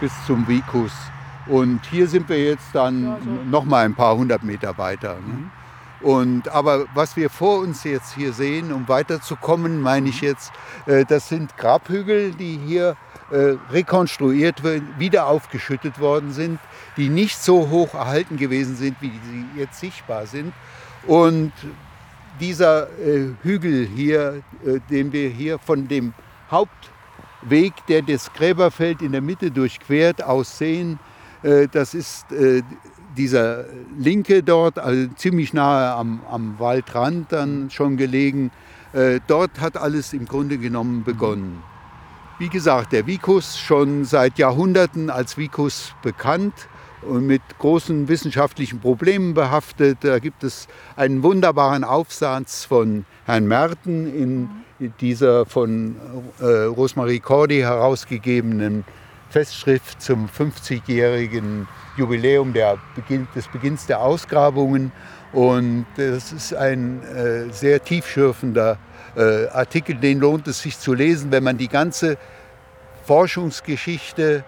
[0.00, 0.92] bis zum Vicus.
[1.50, 3.30] Und hier sind wir jetzt dann ja, so.
[3.50, 5.14] noch mal ein paar hundert Meter weiter.
[5.14, 5.32] Ne?
[5.32, 5.50] Mhm.
[6.00, 10.28] Und, aber was wir vor uns jetzt hier sehen, um weiterzukommen, meine ich mhm.
[10.28, 10.52] jetzt,
[10.86, 12.96] äh, das sind Grabhügel, die hier
[13.32, 14.62] äh, rekonstruiert,
[14.98, 16.60] wieder aufgeschüttet worden sind,
[16.96, 20.52] die nicht so hoch erhalten gewesen sind, wie sie jetzt sichtbar sind.
[21.06, 21.52] Und
[22.38, 26.14] dieser äh, Hügel hier, äh, den wir hier von dem
[26.48, 31.09] Hauptweg, der das Gräberfeld in der Mitte durchquert, aus sehen, äh,
[31.42, 32.62] das ist äh,
[33.16, 33.64] dieser
[33.98, 38.50] linke dort, also ziemlich nahe am, am Waldrand dann schon gelegen.
[38.92, 41.62] Äh, dort hat alles im Grunde genommen begonnen.
[42.38, 46.54] Wie gesagt, der Vicus schon seit Jahrhunderten als Vicus bekannt
[47.02, 49.98] und mit großen wissenschaftlichen Problemen behaftet.
[50.00, 54.48] Da gibt es einen wunderbaren Aufsatz von Herrn Merten in
[55.00, 55.96] dieser von
[56.40, 58.84] äh, Rosemarie Cordy herausgegebenen
[59.30, 64.92] Festschrift zum 50-jährigen Jubiläum der Beginn, des Beginns der Ausgrabungen.
[65.32, 68.78] Und das ist ein äh, sehr tiefschürfender
[69.16, 72.18] äh, Artikel, den lohnt es sich zu lesen, wenn man die ganze
[73.06, 74.44] Forschungsgeschichte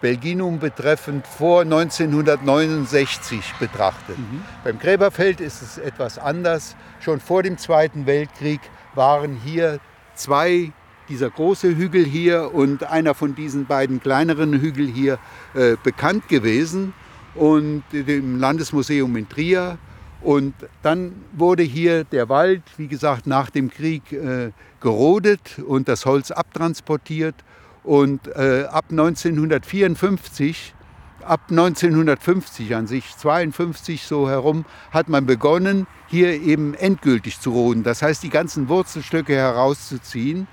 [0.00, 4.18] Belginum betreffend vor 1969 betrachtet.
[4.18, 4.44] Mhm.
[4.62, 6.76] Beim Gräberfeld ist es etwas anders.
[7.00, 8.60] Schon vor dem Zweiten Weltkrieg
[8.94, 9.80] waren hier
[10.14, 10.72] zwei
[11.08, 15.18] dieser große Hügel hier und einer von diesen beiden kleineren Hügel hier
[15.54, 16.92] äh, bekannt gewesen
[17.34, 19.78] und dem Landesmuseum in Trier.
[20.22, 24.50] Und dann wurde hier der Wald, wie gesagt, nach dem Krieg äh,
[24.80, 27.36] gerodet und das Holz abtransportiert.
[27.84, 30.74] Und äh, ab 1954,
[31.22, 37.84] ab 1950 an sich, 52 so herum, hat man begonnen, hier eben endgültig zu roden.
[37.84, 40.48] Das heißt, die ganzen Wurzelstöcke herauszuziehen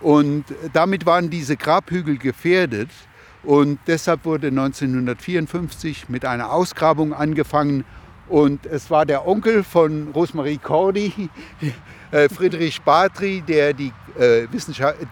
[0.00, 2.90] und damit waren diese Grabhügel gefährdet.
[3.42, 7.84] Und deshalb wurde 1954 mit einer Ausgrabung angefangen.
[8.28, 11.30] Und es war der Onkel von Rosemarie Cordy,
[12.10, 14.48] äh, Friedrich Batri, der die, äh,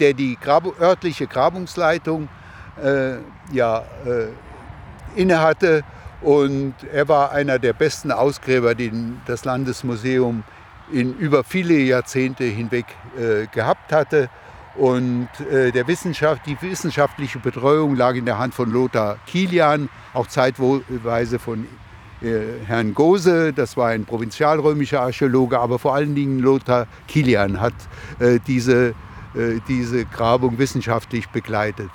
[0.00, 2.28] der die Grab örtliche Grabungsleitung
[2.82, 3.18] äh,
[3.52, 4.26] ja, äh,
[5.14, 5.84] innehatte.
[6.22, 10.42] Und er war einer der besten Ausgräber, den das Landesmuseum
[10.92, 12.86] in über viele Jahrzehnte hinweg
[13.16, 14.28] äh, gehabt hatte.
[14.76, 20.26] Und äh, der Wissenschaft, die wissenschaftliche Betreuung lag in der Hand von Lothar Kilian, auch
[20.26, 21.66] zeitweise von
[22.20, 27.74] äh, Herrn Gose, das war ein provinzialrömischer Archäologe, aber vor allen Dingen Lothar Kilian hat
[28.18, 28.94] äh, diese,
[29.34, 31.90] äh, diese Grabung wissenschaftlich begleitet.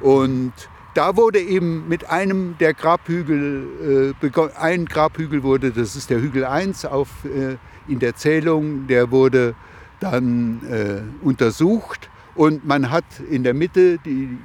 [0.00, 0.52] Und
[0.94, 6.44] da wurde eben mit einem der Grabhügel, äh, ein Grabhügel wurde, das ist der Hügel
[6.44, 9.54] 1 auf, äh, in der Zählung, der wurde
[10.00, 14.38] dann untersucht und man hat in der Mitte die,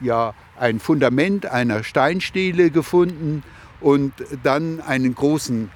[0.00, 3.42] ja, ein Fundament einer Steinstele gefunden
[3.80, 4.12] und
[4.42, 5.70] dann einen großen,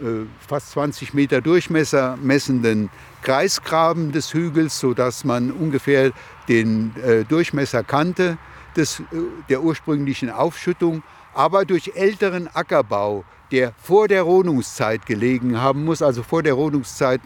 [0.00, 0.04] äh,
[0.46, 2.90] fast 20 Meter Durchmesser messenden
[3.22, 6.12] Kreisgraben des Hügels, sodass man ungefähr
[6.48, 8.38] den äh, Durchmesser kannte
[8.76, 9.04] des, äh,
[9.48, 11.02] der ursprünglichen Aufschüttung.
[11.34, 17.20] Aber durch älteren Ackerbau der vor der Rodungszeit gelegen haben muss, also vor der Rodungszeit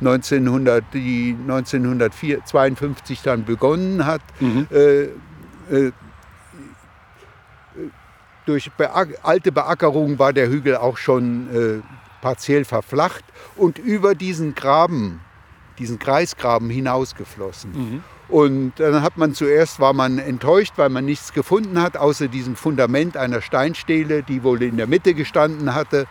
[0.00, 4.22] 1900, die 1952 dann begonnen hat.
[4.40, 4.66] Mhm.
[4.70, 5.02] Äh,
[5.74, 5.92] äh,
[8.46, 8.70] durch
[9.22, 11.82] alte Beackerung war der Hügel auch schon äh,
[12.22, 13.24] partiell verflacht
[13.56, 15.20] und über diesen Graben,
[15.78, 17.72] diesen Kreisgraben hinausgeflossen.
[17.72, 18.04] Mhm.
[18.28, 22.56] Und dann hat man zuerst war man enttäuscht, weil man nichts gefunden hat, außer diesem
[22.56, 26.06] Fundament einer Steinstele, die wohl in der Mitte gestanden hatte.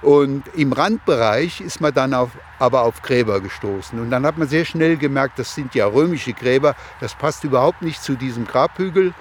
[0.00, 3.98] Und im Randbereich ist man dann auf, aber auf Gräber gestoßen.
[4.00, 7.82] Und dann hat man sehr schnell gemerkt, das sind ja römische Gräber, das passt überhaupt
[7.82, 9.12] nicht zu diesem Grabhügel.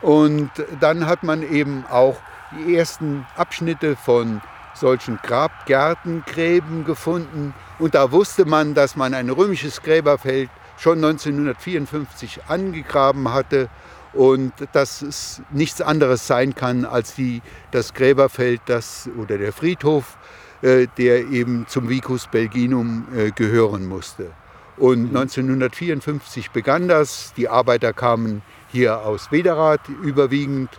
[0.00, 2.16] Und dann hat man eben auch
[2.52, 4.40] die ersten Abschnitte von
[4.80, 7.54] solchen Grabgärtengräben gefunden.
[7.78, 13.68] Und da wusste man, dass man ein römisches Gräberfeld schon 1954 angegraben hatte
[14.12, 20.16] und dass es nichts anderes sein kann als die, das Gräberfeld das, oder der Friedhof,
[20.62, 24.32] äh, der eben zum Vicus Belginum äh, gehören musste.
[24.76, 26.52] Und 1954 mhm.
[26.52, 27.34] begann das.
[27.36, 28.42] Die Arbeiter kamen
[28.72, 30.70] hier aus Wederath überwiegend.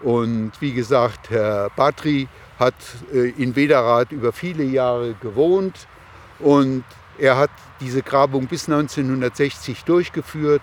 [0.00, 2.28] Und wie gesagt, Herr Batri
[2.58, 2.74] hat
[3.12, 5.86] äh, in Wederath über viele Jahre gewohnt
[6.38, 6.84] und
[7.18, 10.62] er hat diese Grabung bis 1960 durchgeführt.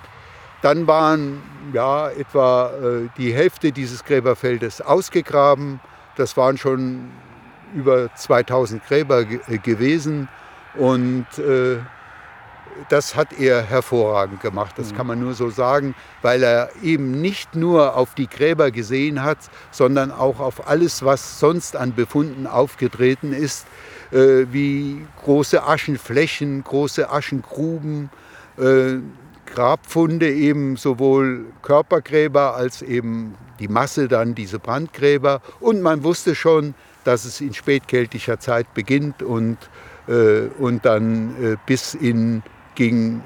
[0.61, 1.41] Dann waren
[1.73, 5.79] ja, etwa äh, die Hälfte dieses Gräberfeldes ausgegraben.
[6.15, 7.11] Das waren schon
[7.73, 10.29] über 2000 Gräber äh, gewesen
[10.75, 11.77] und äh,
[12.89, 14.97] das hat er hervorragend gemacht, das mhm.
[14.97, 19.37] kann man nur so sagen, weil er eben nicht nur auf die Gräber gesehen hat,
[19.71, 23.65] sondern auch auf alles, was sonst an Befunden aufgetreten ist,
[24.11, 28.09] äh, wie große Aschenflächen, große Aschengruben,
[28.57, 28.97] äh,
[29.45, 35.41] Grabfunde, eben sowohl Körpergräber als eben die Masse dann diese Brandgräber.
[35.59, 36.73] Und man wusste schon,
[37.03, 39.57] dass es in spätkeltischer Zeit beginnt und,
[40.07, 42.43] äh, und dann äh, bis in
[42.75, 43.23] gegen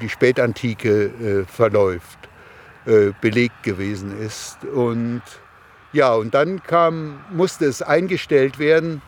[0.00, 2.18] die Spätantike äh, verläuft,
[2.86, 4.58] äh, belegt gewesen ist.
[4.64, 5.22] Und
[5.92, 9.00] ja, und dann kam, musste es eingestellt werden.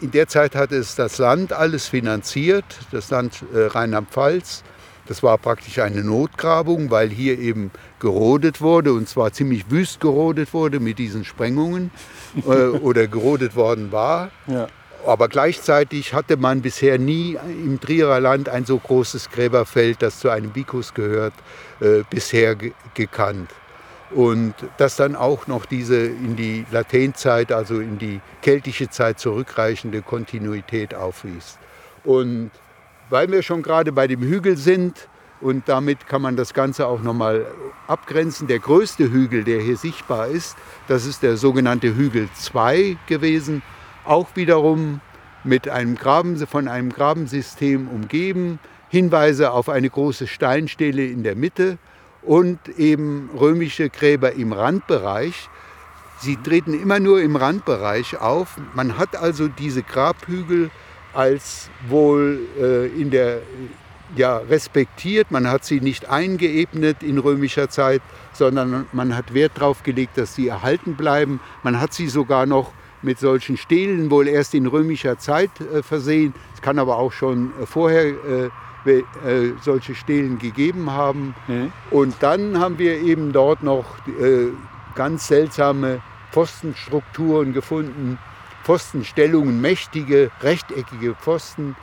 [0.00, 4.64] In der Zeit hat es das Land alles finanziert, das Land äh, Rheinland-Pfalz.
[5.06, 10.54] Das war praktisch eine Notgrabung, weil hier eben gerodet wurde und zwar ziemlich wüst gerodet
[10.54, 11.90] wurde mit diesen Sprengungen
[12.46, 14.30] äh, oder gerodet worden war.
[14.46, 14.68] Ja.
[15.06, 20.30] Aber gleichzeitig hatte man bisher nie im Trierer Land ein so großes Gräberfeld, das zu
[20.30, 21.34] einem Vicus gehört,
[21.80, 22.56] äh, bisher
[22.94, 23.50] gekannt.
[24.10, 30.02] Und das dann auch noch diese in die Latenzeit, also in die keltische Zeit zurückreichende
[30.02, 31.58] Kontinuität aufwies.
[32.04, 32.50] Und
[33.10, 35.08] weil wir schon gerade bei dem Hügel sind,
[35.40, 37.44] und damit kann man das Ganze auch nochmal
[37.86, 38.46] abgrenzen.
[38.46, 40.56] Der größte Hügel, der hier sichtbar ist,
[40.88, 43.62] das ist der sogenannte Hügel 2 gewesen
[44.04, 45.00] auch wiederum
[45.44, 48.58] mit einem Graben, von einem Grabensystem umgeben,
[48.88, 51.78] Hinweise auf eine große Steinstele in der Mitte
[52.22, 55.48] und eben römische Gräber im Randbereich.
[56.18, 58.56] Sie treten immer nur im Randbereich auf.
[58.74, 60.70] Man hat also diese Grabhügel
[61.12, 63.40] als wohl äh, in der
[64.16, 65.30] ja, respektiert.
[65.30, 68.02] Man hat sie nicht eingeebnet in römischer Zeit,
[68.32, 71.40] sondern man hat Wert darauf gelegt, dass sie erhalten bleiben.
[71.62, 72.72] Man hat sie sogar noch
[73.04, 76.34] mit solchen Stelen wohl erst in römischer Zeit äh, versehen.
[76.54, 78.50] Es kann aber auch schon äh, vorher äh,
[79.62, 81.34] solche Stelen gegeben haben.
[81.46, 81.72] Mhm.
[81.90, 83.86] Und dann haben wir eben dort noch
[84.94, 86.02] ganz seltsame
[86.32, 88.18] Pfostenstrukturen gefunden,
[88.62, 91.76] Pfostenstellungen, mächtige, rechteckige Pfosten.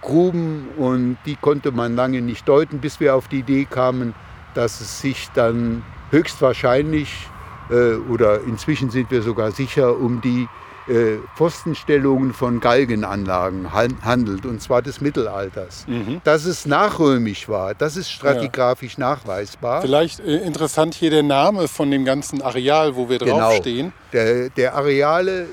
[0.00, 4.14] Gruben und die konnte man lange nicht deuten, bis wir auf die Idee kamen,
[4.54, 7.28] dass es sich dann höchstwahrscheinlich
[7.70, 10.48] äh, oder inzwischen sind wir sogar sicher, um die
[10.88, 15.86] äh, Pfostenstellungen von Galgenanlagen handelt, und zwar des Mittelalters.
[15.86, 16.20] Mhm.
[16.24, 19.10] Dass es nachrömisch war, das ist stratigraphisch ja.
[19.10, 19.82] nachweisbar.
[19.82, 23.38] Vielleicht äh, interessant hier der Name von dem ganzen Areal, wo wir genau.
[23.38, 23.92] draufstehen.
[24.12, 25.46] Der, der Areale,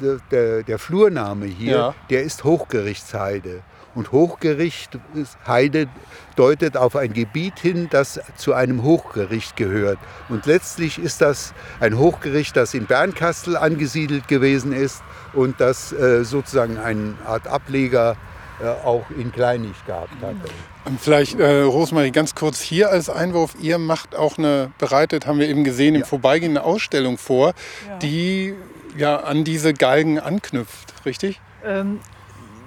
[0.00, 1.94] der, der, der Flurname hier, ja.
[2.10, 3.62] der ist Hochgerichtsheide.
[3.96, 4.98] Und Hochgericht
[5.46, 5.88] Heide
[6.36, 9.98] deutet auf ein Gebiet hin, das zu einem Hochgericht gehört.
[10.28, 15.02] Und letztlich ist das ein Hochgericht, das in Bernkastel angesiedelt gewesen ist
[15.32, 18.16] und das äh, sozusagen eine Art Ableger
[18.62, 20.50] äh, auch in Kleinig gehabt hatte.
[20.84, 25.38] Und vielleicht, äh, Rosmarie, ganz kurz hier als Einwurf, ihr macht auch eine, bereitet, haben
[25.38, 26.06] wir eben gesehen, im ja.
[26.06, 27.54] Vorbeigehen eine Ausstellung vor,
[27.88, 27.98] ja.
[27.98, 28.54] die
[28.96, 31.40] ja an diese Galgen anknüpft, richtig?
[31.64, 32.00] Ähm,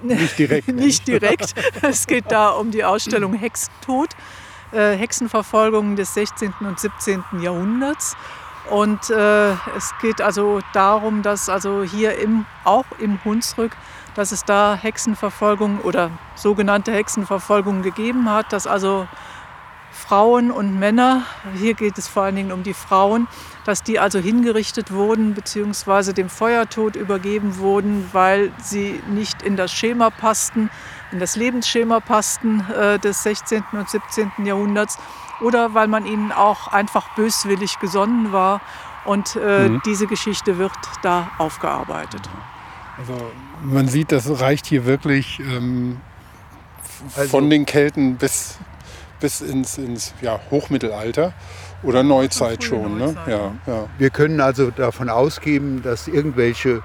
[0.02, 0.68] nicht direkt.
[0.74, 1.54] nicht direkt.
[1.82, 4.10] Es geht da um die Ausstellung Hexentod,
[4.72, 6.52] äh, Hexenverfolgung des 16.
[6.60, 7.22] und 17.
[7.40, 8.16] Jahrhunderts.
[8.68, 13.72] Und äh, es geht also darum, dass also hier im, auch im Hunsrück,
[14.14, 19.08] dass es da Hexenverfolgung oder sogenannte Hexenverfolgung gegeben hat, dass also
[19.90, 21.24] Frauen und Männer,
[21.56, 23.28] hier geht es vor allen Dingen um die Frauen,
[23.64, 26.12] dass die also hingerichtet wurden bzw.
[26.12, 30.70] dem Feuertod übergeben wurden, weil sie nicht in das Schema passten,
[31.12, 33.62] in das Lebensschema passten äh, des 16.
[33.72, 34.32] und 17.
[34.44, 34.98] Jahrhunderts
[35.40, 38.60] oder weil man ihnen auch einfach böswillig gesonnen war.
[39.04, 39.82] Und äh, mhm.
[39.86, 40.72] diese Geschichte wird
[41.02, 42.20] da aufgearbeitet.
[42.98, 43.14] Also
[43.62, 46.00] man sieht, das reicht hier wirklich ähm,
[47.16, 48.58] also, von den Kelten bis,
[49.20, 51.32] bis ins, ins ja, Hochmittelalter.
[51.82, 53.16] Oder Neuzeit schon, ne?
[53.26, 53.88] Ja, ja.
[53.98, 56.82] Wir können also davon ausgehen, dass irgendwelche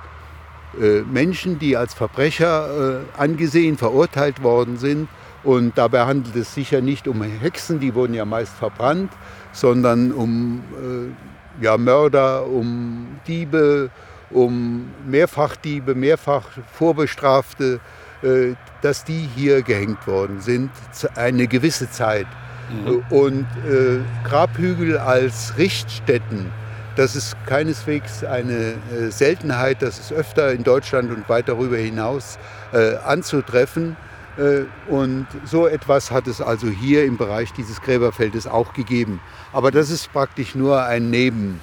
[0.81, 5.09] äh, Menschen, die als Verbrecher äh, angesehen, verurteilt worden sind,
[5.45, 9.11] und dabei handelt es sich ja nicht um Hexen, die wurden ja meist verbrannt,
[9.51, 10.63] sondern um
[11.61, 13.91] äh, ja, Mörder, um Diebe,
[14.31, 17.80] um Mehrfachdiebe, mehrfach Vorbestrafte,
[18.23, 20.72] äh, dass die hier gehängt worden sind,
[21.15, 22.27] eine gewisse Zeit.
[22.70, 23.04] Mhm.
[23.10, 26.52] Und äh, Grabhügel als Richtstätten,
[26.96, 32.40] das ist keineswegs eine äh, Seltenheit, das ist öfter in Deutschland und weit darüber hinaus
[32.74, 33.98] äh, anzutreffen.
[34.38, 39.22] Äh, und so etwas hat es also hier im Bereich dieses Gräberfeldes auch gegeben.
[39.54, 41.60] Aber das ist praktisch nur ein Neben,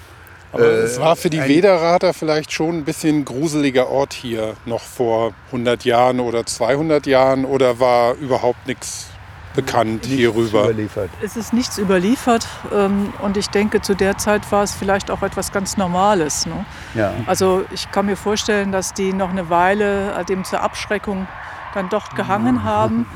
[0.52, 4.82] Aber äh, es war für die Wederater vielleicht schon ein bisschen gruseliger Ort hier noch
[4.82, 9.11] vor 100 Jahren oder 200 Jahren oder war überhaupt nichts
[9.54, 10.64] bekannt nichts hierüber?
[10.64, 11.10] Überliefert.
[11.22, 15.22] Es ist nichts überliefert ähm, und ich denke, zu der Zeit war es vielleicht auch
[15.22, 16.46] etwas ganz Normales.
[16.46, 16.64] Ne?
[16.94, 17.12] Ja.
[17.26, 21.26] Also ich kann mir vorstellen, dass die noch eine Weile äh, dem zur Abschreckung
[21.74, 23.06] dann dort gehangen haben.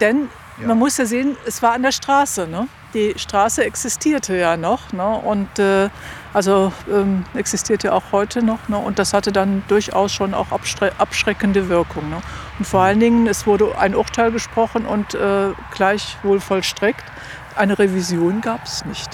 [0.00, 0.28] Denn
[0.60, 0.66] ja.
[0.66, 2.46] man muss ja sehen, es war an der Straße.
[2.48, 2.68] Ne?
[2.94, 5.06] Die Straße existierte ja noch ne?
[5.06, 5.88] und äh,
[6.32, 8.68] also ähm, existiert ja auch heute noch.
[8.68, 8.76] Ne?
[8.76, 12.08] Und das hatte dann durchaus schon auch abschreckende Wirkung.
[12.10, 12.20] Ne?
[12.60, 17.04] Und vor allen Dingen, es wurde ein Urteil gesprochen und äh, gleichwohl vollstreckt.
[17.56, 19.08] Eine Revision gab es nicht.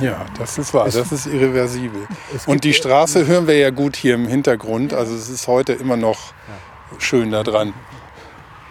[0.00, 0.86] Ja, das ist wahr.
[0.86, 2.08] Das ist irreversibel.
[2.46, 4.94] Und die Straße hören wir ja gut hier im Hintergrund.
[4.94, 6.34] Also es ist heute immer noch
[6.98, 7.72] schön da dran.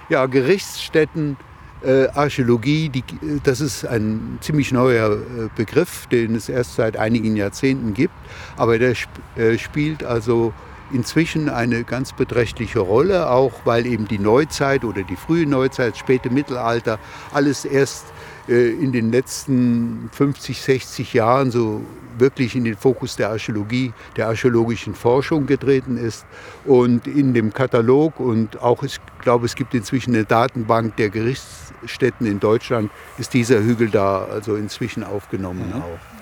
[0.10, 1.38] Ja, Gerichtsstätten
[1.82, 3.06] äh, Archäologie, die,
[3.44, 8.14] das ist ein ziemlich neuer äh, Begriff, den es erst seit einigen Jahrzehnten gibt,
[8.58, 10.54] aber der sp äh, spielt also
[10.92, 16.30] inzwischen eine ganz beträchtliche Rolle, auch weil eben die Neuzeit oder die frühe Neuzeit, späte
[16.30, 17.00] Mittelalter,
[17.34, 18.06] alles erst
[18.48, 21.82] äh, in den letzten 50, 60 Jahren so
[22.20, 26.26] wirklich in den Fokus der Archäologie, der archäologischen Forschung getreten ist.
[26.66, 32.26] Und in dem Katalog und auch, ich glaube, es gibt inzwischen eine Datenbank der Gerichtsstätten
[32.26, 35.82] in Deutschland, ist dieser Hügel da also inzwischen aufgenommen mhm.
[35.82, 36.17] auch.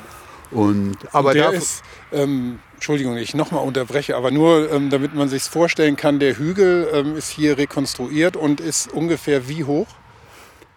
[0.51, 5.29] Und, aber und der ist, ähm, Entschuldigung, ich nochmal unterbreche, aber nur ähm, damit man
[5.29, 9.87] sich vorstellen kann, der Hügel ähm, ist hier rekonstruiert und ist ungefähr wie hoch?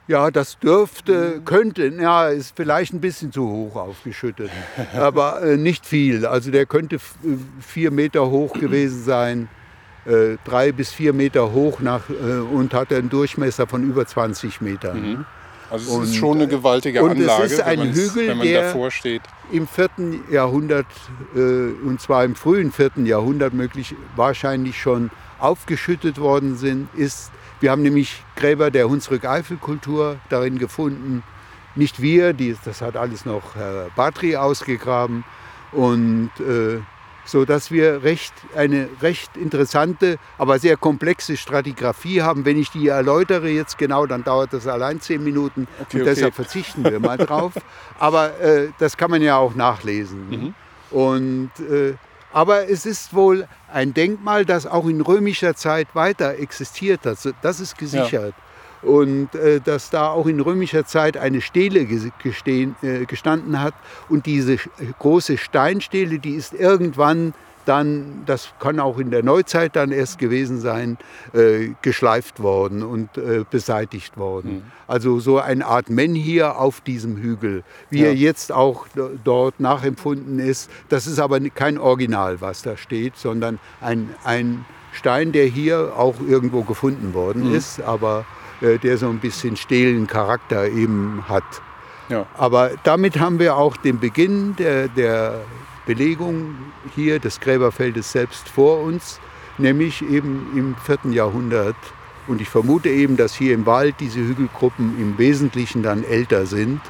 [0.07, 4.51] Ja, das dürfte, könnte, ja, ist vielleicht ein bisschen zu hoch aufgeschüttet,
[4.95, 6.25] aber äh, nicht viel.
[6.25, 6.99] Also der könnte äh,
[7.61, 9.49] vier Meter hoch gewesen sein,
[10.07, 14.63] äh, drei bis vier Meter hoch nach, äh, und hat einen Durchmesser von über 20
[14.63, 15.01] Metern.
[15.01, 15.27] Mhm.
[15.71, 18.39] Also es und, ist schon eine gewaltige und Anlage, es ist ein wenn, Hügel, wenn
[18.39, 19.23] man der davor steht.
[19.53, 20.87] Im vierten Jahrhundert,
[21.35, 27.31] äh, und zwar im frühen vierten Jahrhundert möglich, wahrscheinlich schon aufgeschüttet worden sind, ist
[27.61, 31.25] wir haben nämlich Gräber der Hunsrück-Eifel-Kultur darin gefunden.
[31.75, 35.25] Nicht wir, die, das hat alles noch Herr Batri ausgegraben.
[35.73, 36.79] Und äh,
[37.29, 42.47] so dass wir recht, eine recht interessante, aber sehr komplexe Stratigraphie haben.
[42.47, 46.15] Wenn ich die erläutere jetzt genau, dann dauert das allein zehn Minuten okay, und okay.
[46.15, 47.53] deshalb verzichten wir mal drauf.
[47.99, 50.31] Aber äh, das kann man ja auch nachlesen.
[50.31, 50.55] Mhm.
[50.91, 51.95] Und äh,
[52.33, 57.19] aber es ist wohl ein Denkmal, das auch in römischer Zeit weiter existiert hat.
[57.43, 58.35] Das ist gesichert.
[58.37, 58.48] Ja.
[58.83, 61.87] Und äh, dass da auch in römischer Zeit eine Stele
[62.23, 63.75] gestehen, äh, gestanden hat.
[64.09, 64.59] Und diese
[64.99, 67.35] große Steinstele, die ist irgendwann
[67.69, 70.97] dann, das kann auch in der Neuzeit dann erst gewesen sein,
[71.35, 74.53] äh, geschleift worden und äh, beseitigt worden.
[74.53, 74.63] Mhm.
[74.87, 78.07] Also so eine Art Menhir auf diesem Hügel, wie ja.
[78.07, 78.87] er jetzt auch
[79.23, 80.71] dort nachempfunden ist.
[80.89, 86.15] Das ist aber kein Original, was da steht, sondern ein, ein Stein, der hier auch
[86.27, 87.55] irgendwo gefunden worden mhm.
[87.55, 88.25] ist, aber
[88.61, 91.45] äh, der so ein bisschen stehlen Charakter eben hat.
[92.09, 92.27] Ja.
[92.37, 95.41] Aber damit haben wir auch den Beginn der, der
[95.87, 96.57] Belegung
[96.95, 99.21] hier des Gräberfeldes selbst vor uns,
[99.59, 101.77] nämlich eben im vierten Jahrhundert.
[102.27, 106.81] Und ich vermute eben, dass hier im Wald diese Hügelgruppen im Wesentlichen dann älter sind,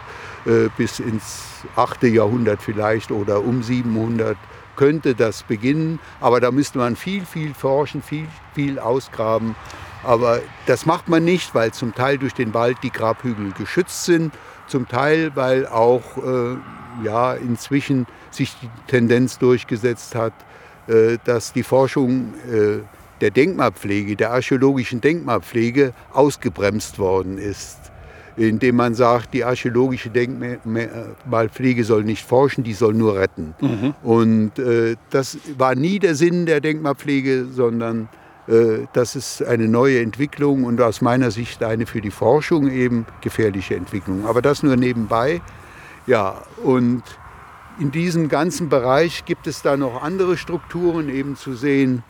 [0.46, 4.36] äh, bis ins achte Jahrhundert vielleicht oder um 700
[4.76, 5.98] könnte das beginnen.
[6.20, 9.54] Aber da müsste man viel, viel forschen, viel, viel ausgraben.
[10.04, 14.32] Aber das macht man nicht, weil zum Teil durch den Wald die Grabhügel geschützt sind,
[14.66, 16.56] zum Teil weil auch äh,
[17.04, 20.32] ja, inzwischen sich die Tendenz durchgesetzt hat,
[20.86, 22.78] äh, dass die Forschung äh,
[23.20, 27.78] der Denkmalpflege, der archäologischen Denkmalpflege ausgebremst worden ist.
[28.36, 33.54] Indem man sagt, die archäologische Denkmalpflege soll nicht forschen, die soll nur retten.
[33.60, 33.94] Mhm.
[34.04, 38.08] Und äh, das war nie der Sinn der Denkmalpflege, sondern
[38.94, 43.76] das ist eine neue Entwicklung und aus meiner Sicht eine für die Forschung eben gefährliche
[43.76, 44.26] Entwicklung.
[44.26, 45.42] Aber das nur nebenbei.
[46.06, 47.02] Ja, und
[47.78, 52.02] in diesem ganzen Bereich gibt es da noch andere Strukturen eben zu sehen.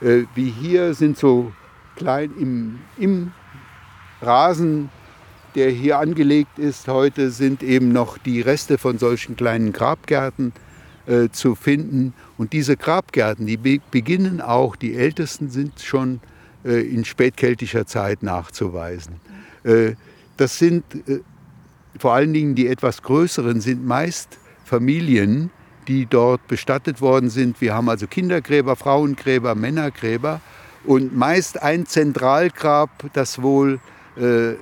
[0.00, 1.52] Äh, wie hier sind so
[1.94, 3.32] klein im, im
[4.20, 4.90] Rasen,
[5.54, 10.52] der hier angelegt ist heute, sind eben noch die Reste von solchen kleinen Grabgärten
[11.08, 12.12] äh, zu finden.
[12.36, 16.20] Und diese Grabgärten, die be beginnen auch, die ältesten sind schon
[16.64, 19.14] äh, in spätkeltischer Zeit nachzuweisen.
[19.64, 19.94] Äh,
[20.36, 21.20] das sind äh,
[21.98, 25.50] vor allen Dingen die etwas größeren, sind meist Familien,
[25.88, 27.60] die dort bestattet worden sind.
[27.60, 30.42] Wir haben also Kindergräber, Frauengräber, Männergräber
[30.84, 33.80] und meist ein Zentralgrab, das wohl
[34.16, 34.54] äh,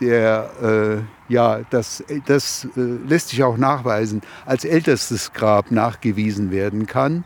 [0.00, 7.24] der, ja, das, das äh, lässt sich auch nachweisen, als ältestes Grab nachgewiesen werden kann.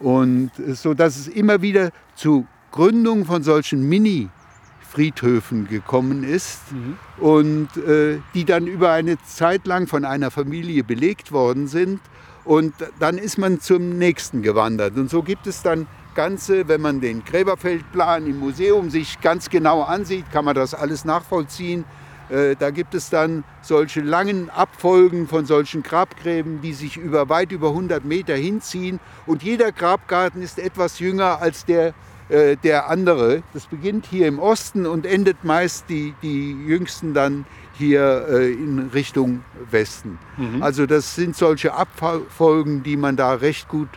[0.00, 6.96] Und so dass es immer wieder zu Gründung von solchen Mini-Friedhöfen gekommen ist mhm.
[7.18, 12.00] und äh, die dann über eine Zeit lang von einer Familie belegt worden sind.
[12.44, 14.96] Und dann ist man zum nächsten gewandert.
[14.96, 19.82] Und so gibt es dann ganze, wenn man den Gräberfeldplan im Museum sich ganz genau
[19.82, 21.84] ansieht, kann man das alles nachvollziehen.
[22.30, 27.52] Äh, da gibt es dann solche langen Abfolgen von solchen Grabgräben, die sich über weit
[27.52, 29.00] über 100 Meter hinziehen.
[29.26, 31.94] Und jeder Grabgarten ist etwas jünger als der,
[32.28, 33.42] äh, der andere.
[33.54, 38.90] Das beginnt hier im Osten und endet meist die, die jüngsten dann hier äh, in
[38.92, 40.18] Richtung Westen.
[40.36, 40.62] Mhm.
[40.62, 43.88] Also das sind solche Abfolgen, die man da recht gut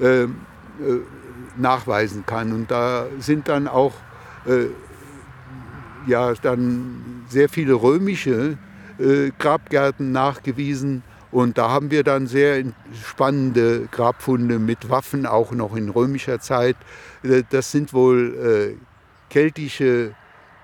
[0.00, 0.26] äh,
[1.56, 2.52] nachweisen kann.
[2.52, 3.92] Und da sind dann auch
[6.06, 8.58] ja dann sehr viele römische
[8.98, 11.02] äh, Grabgärten nachgewiesen.
[11.30, 12.64] Und da haben wir dann sehr
[13.04, 16.76] spannende Grabfunde mit Waffen, auch noch in römischer Zeit.
[17.22, 20.14] Äh, das sind wohl äh, keltische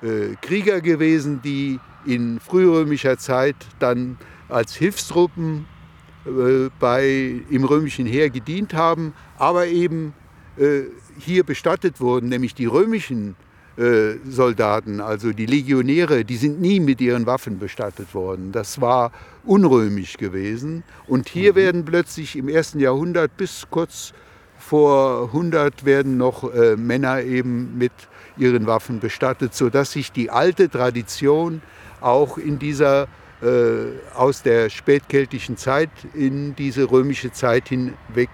[0.03, 4.17] äh, Krieger gewesen, die in frührömischer Zeit dann
[4.49, 5.67] als Hilfstruppen
[6.25, 10.15] äh, bei, im römischen Heer gedient haben, aber eben
[10.57, 10.83] äh,
[11.19, 13.50] hier bestattet wurden, nämlich die römischen äh,
[14.29, 18.53] Soldaten, also die Legionäre, die sind nie mit ihren Waffen bestattet worden.
[18.53, 19.13] Das war
[19.45, 20.83] unrömisch gewesen.
[21.07, 21.57] Und hier mhm.
[21.57, 24.13] werden plötzlich im ersten Jahrhundert bis kurz
[24.59, 27.93] vor 100 werden noch äh, Männer eben mit
[28.37, 31.63] ihren Waffen bestattet, sodass sich die alte Tradition
[32.01, 33.09] auch in dieser
[33.43, 33.47] äh,
[34.15, 38.29] aus der spätkeltischen Zeit in diese römische Zeit hinweg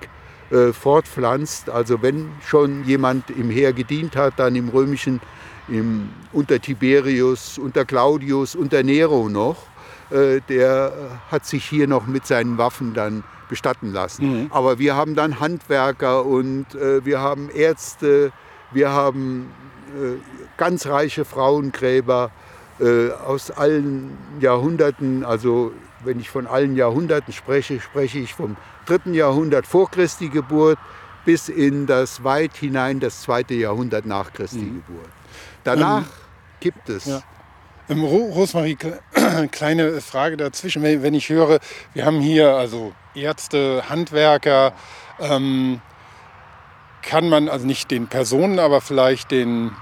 [0.50, 1.70] äh, fortpflanzt.
[1.70, 5.20] Also wenn schon jemand im Heer gedient hat, dann im römischen,
[5.68, 9.56] im, unter Tiberius, unter Claudius, unter Nero noch,
[10.10, 10.92] äh, der
[11.30, 14.42] hat sich hier noch mit seinen Waffen dann bestatten lassen.
[14.42, 14.46] Mhm.
[14.50, 18.32] Aber wir haben dann Handwerker und äh, wir haben Ärzte,
[18.72, 19.50] wir haben
[19.96, 20.16] äh,
[20.56, 22.30] ganz reiche Frauengräber
[22.80, 25.72] äh, aus allen Jahrhunderten, also
[26.06, 28.56] wenn ich von allen Jahrhunderten spreche, spreche ich vom
[28.86, 30.78] dritten Jahrhundert vor Christi Geburt
[31.24, 34.82] bis in das weit hinein das zweite Jahrhundert nach Christi mhm.
[34.86, 35.10] Geburt.
[35.64, 36.08] Danach ähm,
[36.60, 37.06] gibt es.
[37.06, 37.22] Ja.
[37.88, 38.76] Ähm, Rosmarie,
[39.50, 40.82] kleine Frage dazwischen.
[40.82, 41.58] Wenn ich höre,
[41.92, 44.72] wir haben hier also Ärzte, Handwerker,
[45.18, 45.80] ähm,
[47.02, 49.72] kann man also nicht den Personen, aber vielleicht den,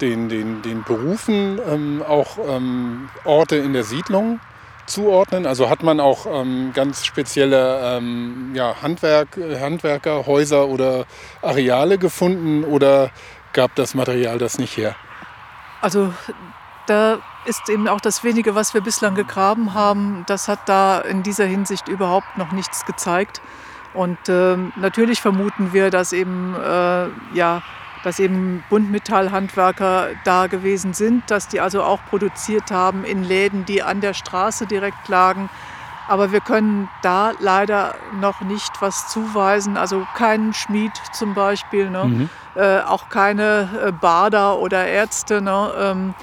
[0.00, 4.40] den, den, den Berufen ähm, auch ähm, Orte in der Siedlung
[4.86, 5.46] zuordnen?
[5.46, 11.04] Also hat man auch ähm, ganz spezielle ähm, ja, Handwerk, Handwerker, Häuser oder
[11.40, 13.10] Areale gefunden oder
[13.52, 14.94] gab das Material das nicht her?
[15.80, 16.12] Also
[16.86, 21.22] da ist eben auch das wenige, was wir bislang gegraben haben, das hat da in
[21.22, 23.40] dieser Hinsicht überhaupt noch nichts gezeigt.
[23.94, 27.62] Und äh, natürlich vermuten wir, dass eben äh, ja,
[28.02, 33.82] dass eben Buntmetallhandwerker da gewesen sind, dass die also auch produziert haben in Läden, die
[33.82, 35.48] an der Straße direkt lagen.
[36.08, 39.76] Aber wir können da leider noch nicht was zuweisen.
[39.76, 42.04] Also keinen Schmied zum Beispiel, ne?
[42.04, 42.30] mhm.
[42.56, 45.40] äh, auch keine äh, Bader oder Ärzte.
[45.40, 45.72] Ne?
[45.78, 46.14] Ähm,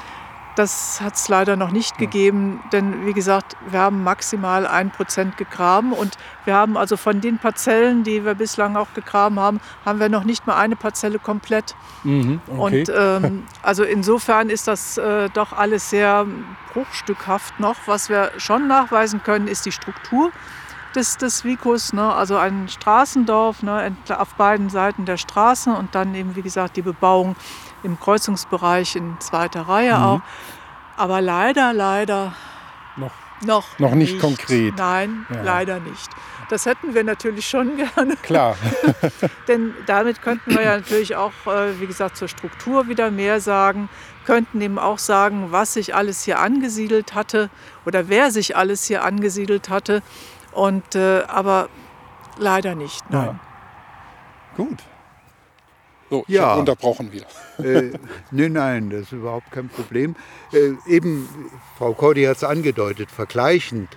[0.60, 5.38] das hat es leider noch nicht gegeben, denn wie gesagt, wir haben maximal ein Prozent
[5.38, 10.02] gegraben und wir haben also von den Parzellen, die wir bislang auch gegraben haben, haben
[10.02, 11.76] wir noch nicht mal eine Parzelle komplett.
[12.04, 12.60] Mhm, okay.
[12.60, 16.26] Und ähm, also insofern ist das äh, doch alles sehr
[16.74, 17.78] bruchstückhaft noch.
[17.86, 20.30] Was wir schon nachweisen können, ist die Struktur
[20.94, 22.14] des, des Vicus, ne?
[22.14, 23.96] also ein Straßendorf ne?
[24.10, 27.38] auf beiden Seiten der Straße und dann eben, wie gesagt, die Bebauung
[27.84, 30.04] im Kreuzungsbereich in zweiter Reihe mhm.
[30.04, 30.22] auch.
[30.98, 32.34] Aber leider, leider
[32.98, 33.12] noch,
[33.42, 34.76] noch, noch nicht, nicht, konkret.
[34.78, 35.42] Nein, ja.
[35.44, 36.10] leider nicht.
[36.50, 38.16] Das hätten wir natürlich schon gerne.
[38.18, 38.58] Klar.
[39.48, 43.88] Denn damit könnten wir ja natürlich auch, äh, wie gesagt, zur Struktur wieder mehr sagen,
[44.26, 47.50] könnten eben auch sagen, was sich alles hier angesiedelt hatte
[47.86, 50.02] oder wer sich alles hier angesiedelt hatte.
[50.52, 51.70] Und, äh, aber
[52.38, 53.40] leider nicht, nein.
[54.58, 54.66] Ja.
[54.66, 54.80] Gut.
[56.10, 56.56] So, ich ja.
[56.56, 57.28] unterbrochen wieder.
[57.60, 57.92] Äh,
[58.32, 60.16] nein, nein, das ist überhaupt kein Problem.
[60.52, 61.28] Äh, eben,
[61.78, 63.90] Frau Cordy hat es angedeutet, vergleichend.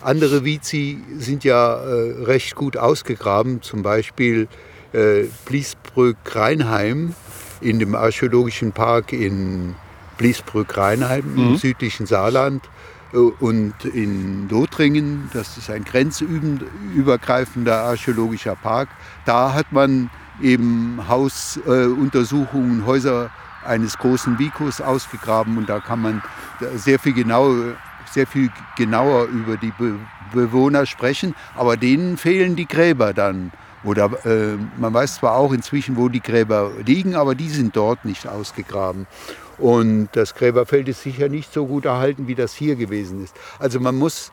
[0.00, 4.48] Andere Vizi sind ja äh, recht gut ausgegraben, zum Beispiel
[4.92, 7.14] äh, Bliesbrück-Rheinheim
[7.60, 9.74] in dem archäologischen Park in
[10.16, 11.38] Bliesbrück-Rheinheim mhm.
[11.38, 12.62] im südlichen Saarland
[13.12, 18.88] äh, und in Lothringen, das ist ein grenzübergreifender archäologischer Park.
[19.26, 20.10] Da hat man
[20.42, 23.30] eben Hausuntersuchungen, äh, Häuser
[23.64, 26.22] eines großen Vicus ausgegraben und da kann man
[26.76, 27.54] sehr viel genau,
[28.10, 29.98] sehr viel genauer über die Be
[30.32, 33.50] Bewohner sprechen, aber denen fehlen die Gräber dann.
[33.82, 38.04] Oder äh, man weiß zwar auch inzwischen, wo die Gräber liegen, aber die sind dort
[38.04, 39.08] nicht ausgegraben.
[39.58, 43.34] Und das Gräberfeld ist sicher nicht so gut erhalten, wie das hier gewesen ist.
[43.58, 44.32] Also man muss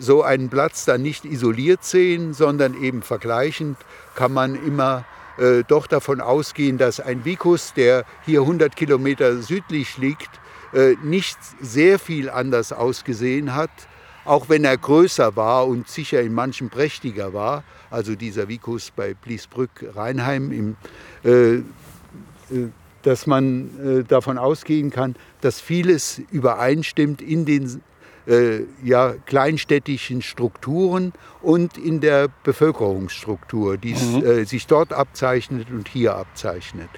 [0.00, 3.76] so einen Platz dann nicht isoliert sehen, sondern eben vergleichend
[4.16, 5.04] kann man immer
[5.38, 10.30] äh, doch davon ausgehen, dass ein Vicus, der hier 100 Kilometer südlich liegt,
[10.72, 13.70] äh, nicht sehr viel anders ausgesehen hat,
[14.24, 17.64] auch wenn er größer war und sicher in manchen prächtiger war.
[17.90, 20.76] Also dieser Vicus bei Bliesbrück-Rheinheim,
[21.24, 21.62] äh, äh,
[23.02, 27.82] dass man äh, davon ausgehen kann, dass vieles übereinstimmt in den
[28.26, 31.12] äh, ja, kleinstädtischen Strukturen
[31.42, 34.24] und in der Bevölkerungsstruktur, die mhm.
[34.24, 36.88] äh, sich dort abzeichnet und hier abzeichnet.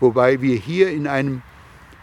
[0.00, 1.42] Wobei wir hier in einem,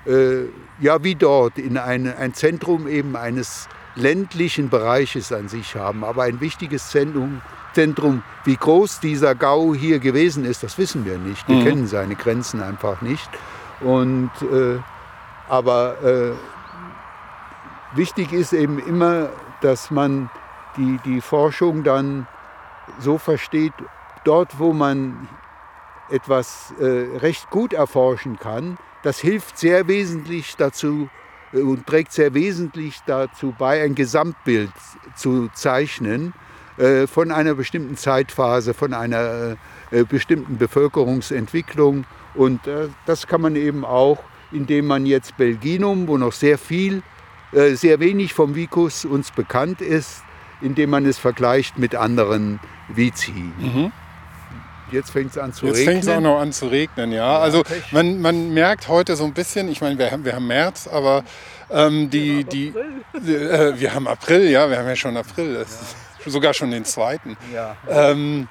[0.06, 0.44] äh,
[0.80, 6.24] ja wie dort, in eine, ein Zentrum eben eines ländlichen Bereiches an sich haben, aber
[6.24, 7.42] ein wichtiges Zentrum,
[7.74, 11.48] Zentrum, wie groß dieser Gau hier gewesen ist, das wissen wir nicht.
[11.48, 11.64] Wir mhm.
[11.64, 13.30] kennen seine Grenzen einfach nicht.
[13.82, 14.80] Und, äh,
[15.50, 16.32] aber äh,
[17.96, 19.30] wichtig ist eben immer,
[19.62, 20.30] dass man
[20.78, 22.28] die, die Forschung dann
[23.00, 23.74] so versteht,
[24.24, 25.28] dort wo man
[26.10, 31.10] etwas äh, recht gut erforschen kann, das hilft sehr wesentlich dazu
[31.54, 34.72] äh, und trägt sehr wesentlich dazu bei, ein Gesamtbild
[35.16, 36.34] zu zeichnen
[36.78, 39.58] äh, von einer bestimmten Zeitphase, von einer
[39.92, 42.06] äh, bestimmten Bevölkerungsentwicklung.
[42.34, 44.20] Und äh, das kann man eben auch,
[44.52, 47.02] indem man jetzt Belginum, wo noch sehr viel
[47.56, 50.24] sehr wenig vom Vicus uns bekannt ist,
[50.62, 52.60] indem man es vergleicht mit anderen
[52.90, 53.32] Vici.
[53.32, 53.92] Mhm.
[54.92, 55.96] Jetzt fängt es an zu Jetzt regnen.
[55.96, 57.40] Jetzt fängt es auch noch an zu regnen, ja.
[57.40, 60.88] Also man, man merkt heute so ein bisschen, ich meine, wir haben, wir haben März,
[60.88, 61.24] aber
[61.72, 62.74] ähm, die, die,
[63.14, 66.32] die äh, wir haben April, ja, wir haben ja schon April, ja.
[66.32, 67.36] sogar schon den zweiten.
[67.54, 67.76] Ja.
[67.90, 68.48] Ähm,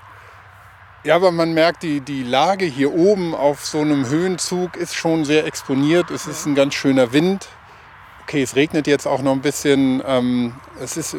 [1.05, 5.25] ja, aber man merkt, die, die Lage hier oben auf so einem Höhenzug ist schon
[5.25, 6.11] sehr exponiert.
[6.11, 7.47] Es ist ein ganz schöner Wind
[8.25, 10.03] okay, es regnet jetzt auch noch ein bisschen.
[10.07, 11.19] Ähm, es ist, äh,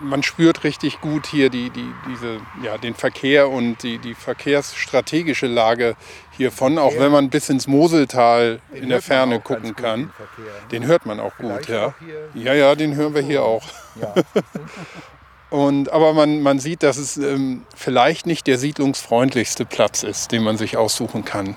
[0.00, 5.46] man spürt richtig gut hier die, die, diese, ja, den Verkehr und die, die verkehrsstrategische
[5.46, 5.96] Lage
[6.36, 10.00] hiervon, auch wenn man bis ins Moseltal den in der Ferne gucken kann.
[10.00, 10.68] Den, Verkehr, ne?
[10.70, 11.86] den, hört man auch Vielleicht gut, ja.
[11.86, 11.94] Auch
[12.34, 13.64] ja, ja, den hören wir hier auch.
[14.00, 14.14] Ja.
[15.50, 20.42] Und, aber man, man sieht, dass es ähm, vielleicht nicht der siedlungsfreundlichste Platz ist, den
[20.42, 21.56] man sich aussuchen kann.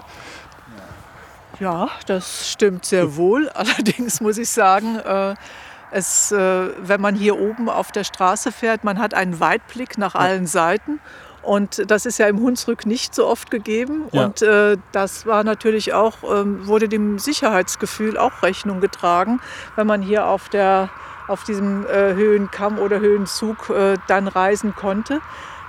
[1.61, 3.47] Ja, das stimmt sehr wohl.
[3.53, 5.35] Allerdings muss ich sagen, äh,
[5.91, 10.15] es, äh, wenn man hier oben auf der Straße fährt, man hat einen Weitblick nach
[10.15, 10.99] allen Seiten.
[11.43, 14.05] Und das ist ja im Hunsrück nicht so oft gegeben.
[14.11, 14.25] Ja.
[14.25, 19.39] Und äh, das war natürlich auch, ähm, wurde dem Sicherheitsgefühl auch Rechnung getragen,
[19.75, 20.89] wenn man hier auf, der,
[21.27, 25.21] auf diesem äh, Höhenkamm oder Höhenzug äh, dann reisen konnte.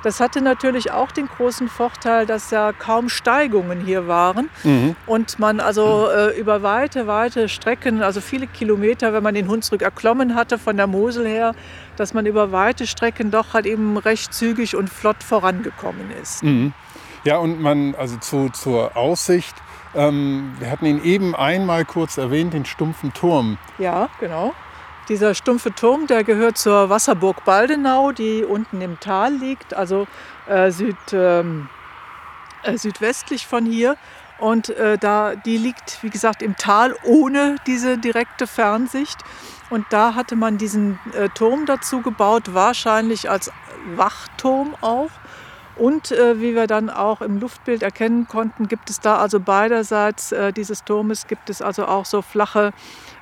[0.03, 4.97] Das hatte natürlich auch den großen Vorteil, dass ja kaum Steigungen hier waren mhm.
[5.07, 9.83] und man also äh, über weite, weite Strecken, also viele Kilometer, wenn man den Hunsrück
[9.83, 11.55] erklommen hatte von der Mosel her,
[11.97, 16.43] dass man über weite Strecken doch halt eben recht zügig und flott vorangekommen ist.
[16.43, 16.73] Mhm.
[17.25, 19.55] Ja, und man, also zu, zur Aussicht,
[19.95, 23.59] ähm, wir hatten ihn eben einmal kurz erwähnt, den stumpfen Turm.
[23.79, 24.53] Ja, genau.
[25.09, 30.07] Dieser stumpfe Turm, der gehört zur Wasserburg Baldenau, die unten im Tal liegt, also
[30.47, 31.69] äh, süd, ähm,
[32.63, 33.97] äh, südwestlich von hier.
[34.39, 39.19] Und äh, da, die liegt, wie gesagt, im Tal ohne diese direkte Fernsicht.
[39.71, 43.51] Und da hatte man diesen äh, Turm dazu gebaut, wahrscheinlich als
[43.97, 45.11] Wachturm auch.
[45.77, 50.31] Und äh, wie wir dann auch im Luftbild erkennen konnten, gibt es da also beiderseits
[50.31, 52.73] äh, dieses Turmes gibt es also auch so flache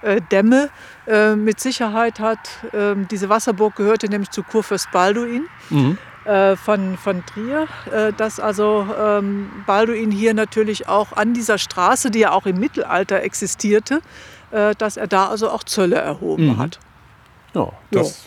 [0.02, 0.70] äh, Dämme.
[1.06, 2.38] Äh, mit Sicherheit hat
[2.72, 5.46] ähm, diese Wasserburg gehörte nämlich zu Kurfürst Balduin.
[5.70, 5.98] Mhm.
[6.24, 7.66] Äh, von, von Trier,
[8.18, 13.22] dass also ähm, Balduin hier natürlich auch an dieser Straße, die ja auch im Mittelalter
[13.22, 14.02] existierte,
[14.50, 16.58] dass er da also auch Zölle erhoben mhm.
[16.58, 16.78] hat.
[17.54, 18.26] Ja, das,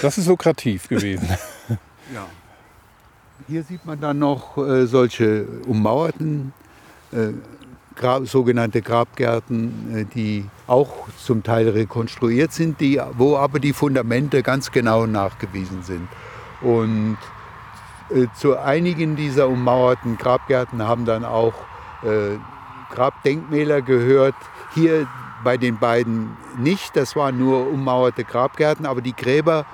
[0.00, 1.28] das ist lukrativ gewesen.
[2.14, 2.26] ja.
[3.48, 6.52] Hier sieht man dann noch äh, solche ummauerten
[7.12, 7.28] äh,
[7.96, 14.42] Grab, sogenannte Grabgärten, äh, die auch zum Teil rekonstruiert sind, die, wo aber die Fundamente
[14.42, 16.08] ganz genau nachgewiesen sind.
[16.60, 17.18] Und
[18.10, 21.54] äh, zu einigen dieser ummauerten Grabgärten haben dann auch
[22.02, 22.36] äh,
[22.94, 24.34] Grabdenkmäler gehört.
[24.74, 25.06] Hier
[25.42, 29.66] bei den beiden nicht, das waren nur ummauerte Grabgärten, aber die Gräber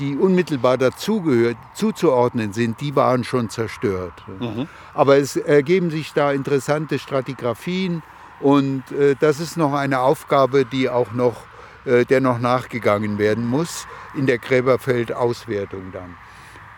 [0.00, 4.14] die unmittelbar dazugehört, zuzuordnen sind, die waren schon zerstört.
[4.40, 4.66] Mhm.
[4.94, 8.02] Aber es ergeben sich da interessante Stratigraphien
[8.40, 11.44] und äh, das ist noch eine Aufgabe, die auch noch
[11.84, 16.16] äh, der noch nachgegangen werden muss in der Gräberfeldauswertung dann.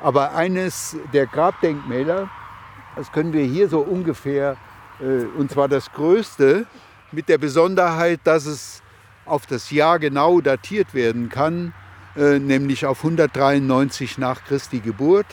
[0.00, 2.28] Aber eines der Grabdenkmäler,
[2.96, 4.56] das können wir hier so ungefähr,
[5.00, 6.66] äh, und zwar das größte,
[7.10, 8.82] mit der Besonderheit, dass es
[9.26, 11.74] auf das Jahr genau datiert werden kann,
[12.16, 15.26] äh, nämlich auf 193 nach Christi Geburt.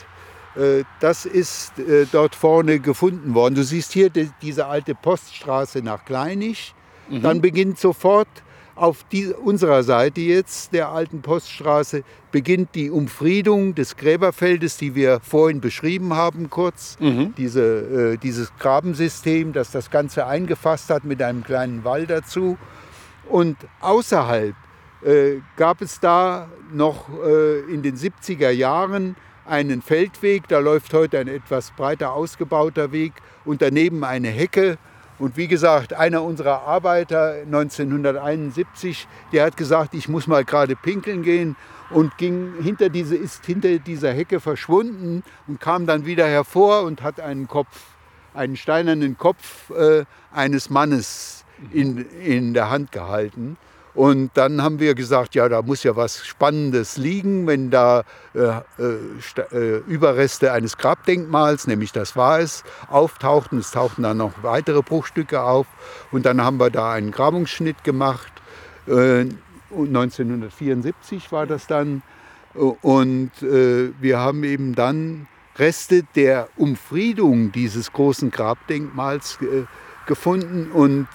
[0.60, 3.56] Äh, das ist äh, dort vorne gefunden worden.
[3.56, 6.74] Du siehst hier die, diese alte Poststraße nach Kleinig.
[7.10, 7.22] Mhm.
[7.22, 8.28] Dann beginnt sofort
[8.76, 15.20] auf die, unserer Seite jetzt der alten Poststraße beginnt die Umfriedung des Gräberfeldes, die wir
[15.22, 16.98] vorhin beschrieben haben, kurz.
[17.00, 17.34] Mhm.
[17.38, 22.58] Diese, äh, dieses Grabensystem, das das Ganze eingefasst hat mit einem kleinen Wall dazu.
[23.28, 24.56] Und außerhalb
[25.04, 29.16] äh, gab es da noch äh, in den 70er Jahren
[29.50, 33.14] einen Feldweg, da läuft heute ein etwas breiter ausgebauter Weg
[33.46, 34.78] und daneben eine Hecke
[35.20, 41.24] und wie gesagt, einer unserer Arbeiter 1971, der hat gesagt, ich muss mal gerade pinkeln
[41.24, 41.58] gehen
[41.90, 47.04] und ging hinter diese, ist hinter dieser Hecke verschwunden und kam dann wieder hervor und
[47.04, 47.96] hat einen Kopf,
[48.34, 51.44] einen steinernen Kopf äh, eines Mannes
[51.74, 53.58] in, in der Hand gehalten.
[54.00, 58.62] Und dann haben wir gesagt, ja, da muss ja was Spannendes liegen, wenn da äh,
[58.82, 63.60] äh, äh, Überreste eines Grabdenkmals, nämlich das war es, auftauchten.
[63.60, 65.68] Es tauchten dann noch weitere Bruchstücke auf.
[66.14, 68.32] Und dann haben wir da einen Grabungsschnitt gemacht.
[68.88, 69.26] Äh,
[69.70, 72.02] 1974 war das dann.
[72.54, 75.28] Und äh, wir haben eben dann
[75.58, 79.66] Reste der Umfriedung dieses großen Grabdenkmals äh,
[80.08, 81.08] gefunden und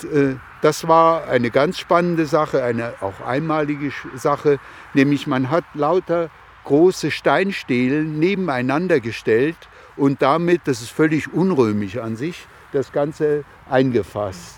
[0.65, 4.59] das war eine ganz spannende Sache, eine auch einmalige Sache,
[4.95, 6.31] nämlich man hat lauter
[6.65, 9.59] große Steinstelen nebeneinander gestellt
[9.95, 14.57] und damit, das ist völlig unrömisch an sich, das Ganze eingefasst.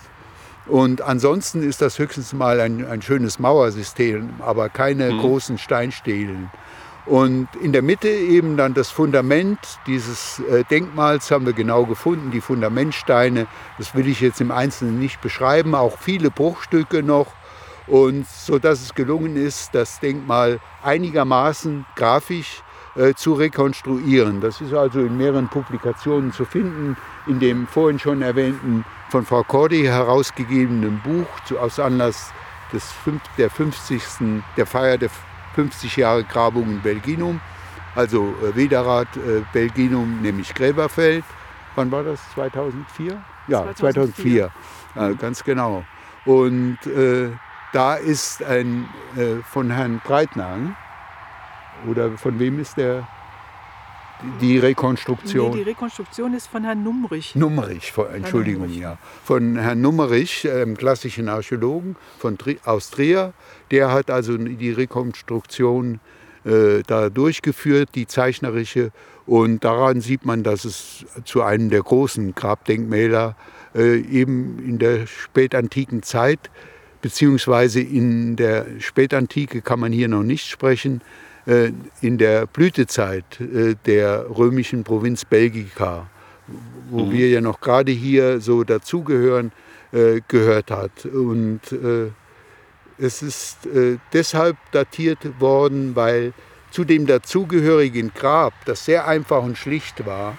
[0.66, 5.18] Und ansonsten ist das höchstens mal ein, ein schönes Mauersystem, aber keine mhm.
[5.18, 6.50] großen Steinstelen.
[7.06, 12.32] Und in der Mitte eben dann das Fundament dieses äh, Denkmals haben wir genau gefunden,
[12.32, 13.46] die Fundamentsteine.
[13.78, 17.28] Das will ich jetzt im Einzelnen nicht beschreiben, auch viele Bruchstücke noch.
[17.86, 22.64] Und so dass es gelungen ist, das Denkmal einigermaßen grafisch
[22.96, 24.40] äh, zu rekonstruieren.
[24.40, 26.96] Das ist also in mehreren Publikationen zu finden,
[27.28, 32.32] in dem vorhin schon erwähnten von Frau Cordy herausgegebenen Buch zu, aus Anlass
[32.72, 32.92] des,
[33.38, 34.02] der 50.
[34.56, 35.10] der Feier der
[35.56, 37.40] 50 Jahre Grabung in Belginum,
[37.94, 41.24] also äh, Wederrad äh, Belginum, nämlich Gräberfeld.
[41.74, 42.20] Wann war das?
[42.34, 43.20] 2004?
[43.48, 44.50] Ja, 2004,
[44.94, 45.10] 2004.
[45.10, 45.84] Äh, ganz genau.
[46.24, 47.30] Und äh,
[47.72, 50.76] da ist ein äh, von Herrn Breitnang,
[51.86, 53.06] oder von wem ist der?
[54.40, 55.50] Die Rekonstruktion.
[55.50, 57.34] Nee, die Rekonstruktion ist von Herrn Nummerich.
[57.34, 58.80] Nummerich, Entschuldigung, Nummerich.
[58.80, 58.96] ja.
[59.22, 63.34] Von Herrn Nummerich, einem klassischen Archäologen von aus Trier.
[63.70, 66.00] Der hat also die Rekonstruktion
[66.44, 68.92] äh, da durchgeführt, die zeichnerische.
[69.26, 73.36] Und daran sieht man, dass es zu einem der großen Grabdenkmäler
[73.74, 76.50] äh, eben in der spätantiken Zeit,
[77.02, 81.00] beziehungsweise in der Spätantike kann man hier noch nicht sprechen,
[81.46, 86.08] äh, in der Blütezeit äh, der römischen Provinz Belgica,
[86.90, 87.12] wo mhm.
[87.12, 89.52] wir ja noch gerade hier so dazugehören,
[89.92, 91.04] äh, gehört hat.
[91.06, 91.60] Und
[92.98, 93.58] es ist
[94.12, 96.32] deshalb datiert worden, weil
[96.70, 100.36] zu dem dazugehörigen Grab, das sehr einfach und schlicht war,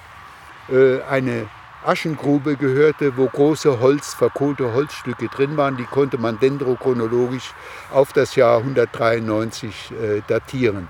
[1.09, 1.47] eine
[1.87, 5.77] Aschengrube gehörte, wo große Holz, verkohlte Holzstücke drin waren.
[5.77, 7.53] Die konnte man dendrochronologisch
[7.91, 10.89] auf das Jahr 193 äh, datieren.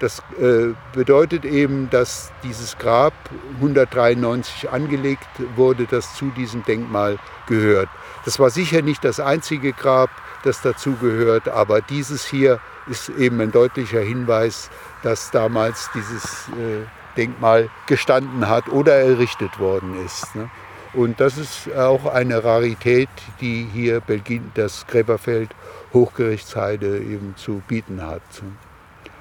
[0.00, 3.14] Das äh, bedeutet eben, dass dieses Grab
[3.56, 7.88] 193 angelegt wurde, das zu diesem Denkmal gehört.
[8.24, 10.10] Das war sicher nicht das einzige Grab,
[10.44, 14.70] das dazu gehört, aber dieses hier ist eben ein deutlicher Hinweis,
[15.02, 20.34] dass damals dieses äh, Denkmal gestanden hat oder errichtet worden ist.
[20.34, 20.50] Ne?
[20.92, 23.08] Und das ist auch eine Rarität,
[23.40, 25.50] die hier Belgien, das Gräberfeld
[25.92, 28.22] Hochgerichtsheide eben zu bieten hat.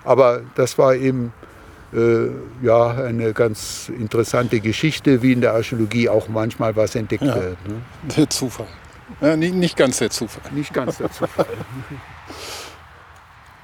[0.04, 1.34] Aber das war eben
[1.94, 2.30] äh,
[2.62, 7.68] ja, eine ganz interessante Geschichte, wie in der Archäologie auch manchmal was entdeckt ja, wird.
[7.68, 7.76] Ne?
[8.18, 8.68] Der Zufall.
[9.24, 10.52] Ja, nicht, nicht ganz der Zufall.
[10.52, 11.46] Nicht ganz der Zufall.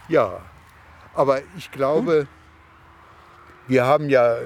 [0.07, 0.39] ja,
[1.13, 2.27] aber ich glaube,
[3.67, 4.37] wir haben ja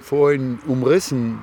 [0.00, 1.38] vorhin umrissen,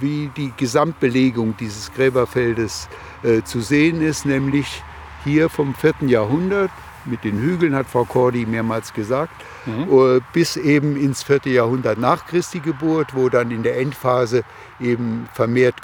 [0.00, 2.88] wie die Gesamtbelegung dieses Gräberfeldes
[3.22, 4.82] äh, zu sehen ist, nämlich
[5.24, 6.08] hier vom 4.
[6.08, 6.70] Jahrhundert
[7.04, 9.34] mit den Hügeln, hat Frau Cordy mehrmals gesagt,
[9.66, 10.16] mhm.
[10.16, 11.40] Äh, bis eben ins 4.
[11.44, 14.44] Jahrhundert nach Christi Geburt, wo dann in der Endphase
[14.80, 15.82] eben vermehrt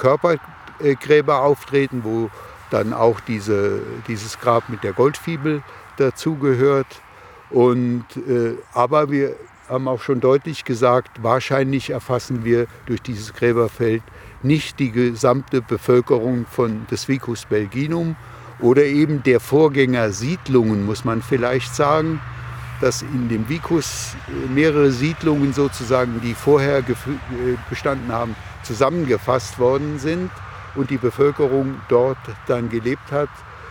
[0.78, 2.30] Körpergräber auftreten, wo
[2.70, 5.62] dann auch diese, dieses Grab mit der Goldfibel
[5.96, 7.00] dazugehört.
[7.50, 9.34] Und, äh, aber wir
[9.68, 14.02] haben auch schon deutlich gesagt, wahrscheinlich erfassen wir durch dieses Gräberfeld
[14.42, 18.16] nicht die gesamte Bevölkerung von des Vicus Belginum
[18.60, 22.20] oder eben der Vorgängersiedlungen, muss man vielleicht sagen,
[22.80, 26.82] dass in dem Vicus äh, mehrere Siedlungen sozusagen, die vorher äh,
[27.68, 30.30] bestanden haben, zusammengefasst worden sind
[30.78, 33.28] und die Bevölkerung dort dann gelebt hat,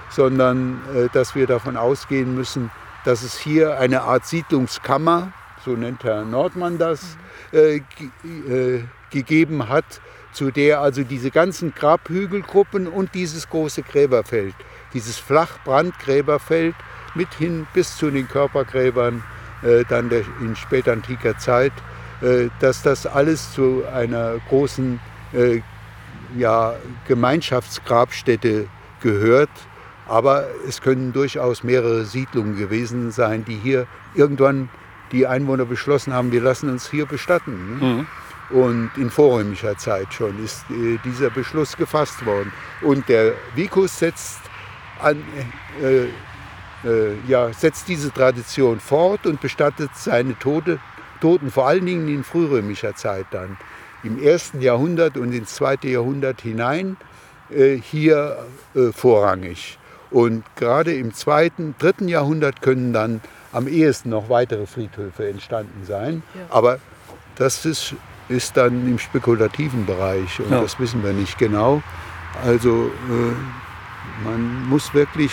[0.10, 2.70] sondern äh, dass wir davon ausgehen müssen,
[3.06, 5.32] dass es hier eine Art Siedlungskammer,
[5.64, 7.18] so nennt Herr Nordmann das,
[7.52, 10.02] äh, äh, gegeben hat,
[10.34, 14.54] zu der also diese ganzen Grabhügelgruppen und dieses große Gräberfeld,
[14.94, 16.76] dieses Flachbrandgräberfeld
[17.16, 19.24] mit hin bis zu den Körpergräbern
[19.64, 21.74] äh, dann der, in spätantiker Zeit,
[22.22, 25.00] äh, dass das alles zu einer großen
[25.34, 25.62] äh,
[26.36, 26.74] ja,
[27.08, 28.68] Gemeinschaftsgrabstätte
[29.02, 29.49] gehört.
[30.08, 34.70] Aber es können durchaus mehrere Siedlungen gewesen sein, die hier irgendwann
[35.12, 37.80] die Einwohner beschlossen haben, wir lassen uns hier bestatten.
[37.80, 37.86] Ne?
[37.86, 38.08] Mhm.
[38.49, 42.54] Und in vorrömischer Zeit schon ist äh, dieser Beschluss gefasst worden.
[42.82, 44.40] Und der Vicus setzt,
[45.02, 45.22] an,
[45.82, 46.06] äh,
[46.88, 50.80] äh, ja, setzt diese Tradition fort und bestattet seine Tote,
[51.20, 53.58] Toten vor allen Dingen in frührömischer Zeit dann
[54.03, 56.98] im ersten Jahrhundert und ins zweite Jahrhundert hinein
[57.49, 58.38] äh, hier
[58.76, 59.78] äh, vorrangig.
[60.10, 63.22] Und gerade im zweiten, dritten Jahrhundert können dann
[63.52, 66.24] am ehesten noch weitere Friedhöfe entstanden sein.
[66.36, 66.41] Ja.
[66.49, 66.80] Aber
[67.36, 67.95] das ist
[68.30, 70.61] ist dann im spekulativen Bereich und ja.
[70.61, 71.82] das wissen wir nicht genau.
[72.44, 75.32] Also äh, man muss wirklich,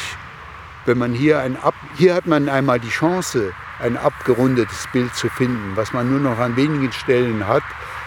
[0.86, 5.28] wenn man hier ein ab, hier hat man einmal die Chance, ein abgerundetes Bild zu
[5.28, 7.64] finden, was man nur noch an wenigen Stellen hat,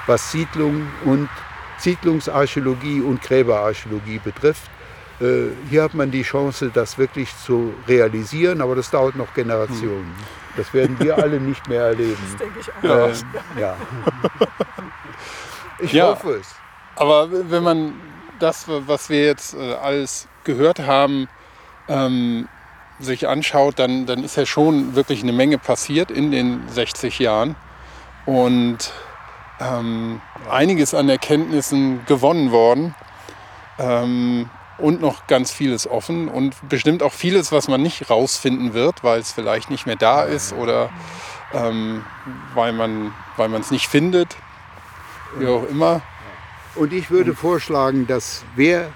[0.07, 1.29] was Siedlung und
[1.77, 4.69] Siedlungsarchäologie und Gräberarchäologie betrifft.
[5.19, 10.13] Äh, hier hat man die Chance, das wirklich zu realisieren, aber das dauert noch Generationen.
[10.55, 12.17] Das werden wir alle nicht mehr erleben.
[12.31, 13.57] Das denke ich auch.
[13.57, 13.75] Äh, ja.
[15.79, 16.55] Ich ja, hoffe es.
[16.95, 17.93] Aber wenn man
[18.39, 21.27] das, was wir jetzt äh, alles gehört haben,
[21.87, 22.47] ähm,
[22.99, 27.55] sich anschaut, dann, dann ist ja schon wirklich eine Menge passiert in den 60 Jahren.
[28.25, 28.91] Und
[29.59, 32.95] ähm, einiges an Erkenntnissen gewonnen worden.
[33.79, 39.03] Ähm, und noch ganz vieles offen und bestimmt auch vieles, was man nicht rausfinden wird,
[39.03, 40.89] weil es vielleicht nicht mehr da ist oder
[41.53, 42.03] ähm,
[42.53, 44.35] weil man weil es nicht findet,
[45.37, 46.01] wie auch immer.
[46.75, 48.89] Und ich würde vorschlagen, dass wer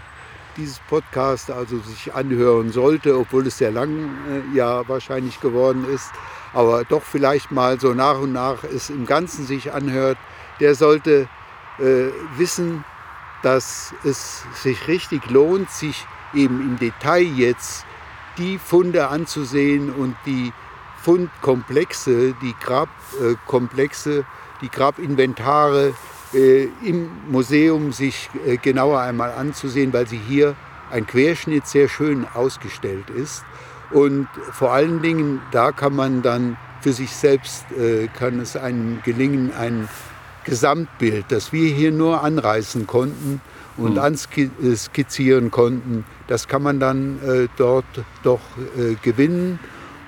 [0.58, 6.12] dieses Podcast also sich anhören sollte, obwohl es sehr lang äh, ja wahrscheinlich geworden ist,
[6.54, 10.18] aber doch vielleicht mal so nach und nach es im Ganzen sich anhört,
[10.62, 11.28] der sollte
[11.80, 12.06] äh,
[12.38, 12.86] wissen,
[13.44, 17.86] dass es sich richtig lohnt, sich eben im Detail jetzt
[18.38, 20.54] die Funde anzusehen und die
[21.02, 24.24] Fundkomplexe, die Grabkomplexe,
[24.62, 25.94] die Grabinventare
[26.34, 30.56] äh, im Museum sich äh, genauer einmal anzusehen, weil sie hier
[30.92, 33.44] ein Querschnitt sehr schön ausgestellt ist.
[33.90, 39.02] Und vor allen Dingen, da kann man dann für sich selbst, äh, kann es einem
[39.04, 39.90] gelingen, ein
[40.46, 43.42] Gesamtbild, das wir hier nur anreißen konnten
[43.78, 44.00] und mhm.
[44.00, 47.86] anskizzieren konnten, das kann man dann äh, dort
[48.24, 48.42] doch
[48.78, 49.60] äh, gewinnen.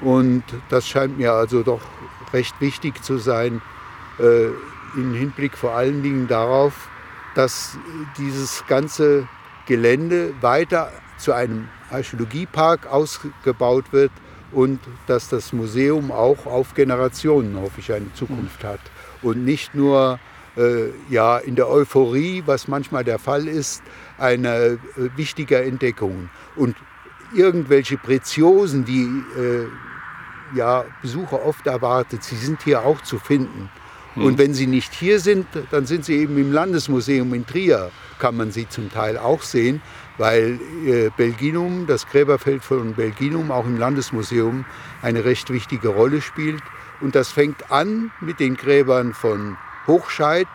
[0.02, 1.82] Und das scheint mir also doch
[2.34, 3.62] recht wichtig zu sein,
[4.20, 4.48] äh,
[4.96, 6.90] im Hinblick vor allen Dingen darauf,
[7.36, 7.78] dass
[8.18, 9.28] dieses ganze
[9.66, 14.12] Gelände weiter zu einem Archäologiepark ausgebaut wird
[14.52, 18.82] und dass das Museum auch auf Generationen, hoffe ich, eine Zukunft hat
[19.24, 20.20] und nicht nur
[20.58, 23.82] äh, ja, in der Euphorie, was manchmal der Fall ist,
[24.18, 24.80] eine äh,
[25.16, 26.30] wichtiger Entdeckung.
[26.56, 26.76] Und
[27.34, 29.04] irgendwelche Preziosen, die
[29.40, 29.68] äh,
[30.56, 33.70] ja, Besucher oft erwartet, sie sind hier auch zu finden.
[34.14, 34.26] Hm.
[34.26, 38.38] Und wenn sie nicht hier sind, dann sind sie eben im Landesmuseum in Trier, kann
[38.38, 39.82] man sie zum Teil auch sehen,
[40.18, 44.66] weil äh, Belginum, das Gräberfeld von Belginum, auch im Landesmuseum
[45.02, 46.62] eine recht wichtige Rolle spielt.
[47.04, 49.58] Und das fängt an mit den Gräbern von
[49.88, 50.48] Hochscheid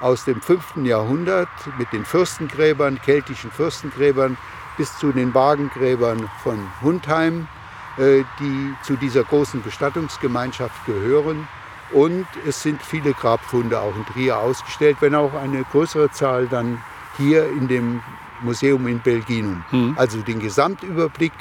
[0.00, 0.84] aus dem 5.
[0.84, 1.48] Jahrhundert
[1.78, 4.36] mit den Fürstengräbern, keltischen Fürstengräbern
[4.76, 7.48] bis zu den Wagengräbern von Hundheim,
[7.96, 11.48] äh, die zu dieser großen Bestattungsgemeinschaft gehören.
[11.90, 16.82] Und es sind viele Grabfunde auch in Trier ausgestellt, wenn auch eine größere Zahl dann
[17.16, 18.02] hier in dem
[18.42, 19.64] Museum in Belginum.
[19.70, 19.94] Mhm.
[19.96, 21.32] Also den Gesamtüberblick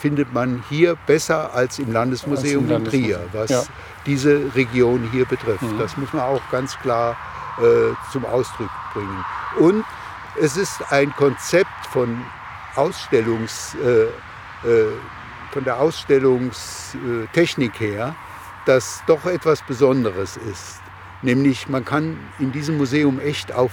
[0.00, 3.62] findet man hier besser als im Landesmuseum als im in Trier, was ja.
[4.06, 5.62] diese Region hier betrifft.
[5.62, 5.78] Mhm.
[5.78, 7.16] Das muss man auch ganz klar
[7.58, 9.24] äh, zum Ausdruck bringen.
[9.58, 9.84] Und
[10.40, 12.22] es ist ein Konzept von
[12.76, 14.04] Ausstellungs, äh,
[14.68, 14.92] äh,
[15.52, 18.14] von der Ausstellungstechnik her
[18.66, 20.80] das doch etwas Besonderes ist.
[21.22, 23.72] Nämlich man kann in diesem Museum echt auf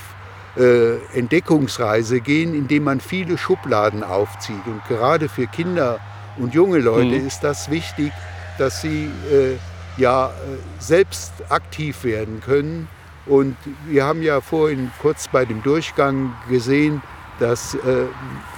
[0.58, 4.66] äh, Entdeckungsreise gehen, indem man viele Schubladen aufzieht.
[4.66, 6.00] Und gerade für Kinder
[6.38, 7.28] und junge Leute mhm.
[7.28, 8.12] ist das wichtig,
[8.58, 9.58] dass sie äh,
[9.98, 10.32] ja äh,
[10.80, 12.88] selbst aktiv werden können.
[13.26, 17.02] Und wir haben ja vorhin kurz bei dem Durchgang gesehen,
[17.40, 18.06] dass, äh,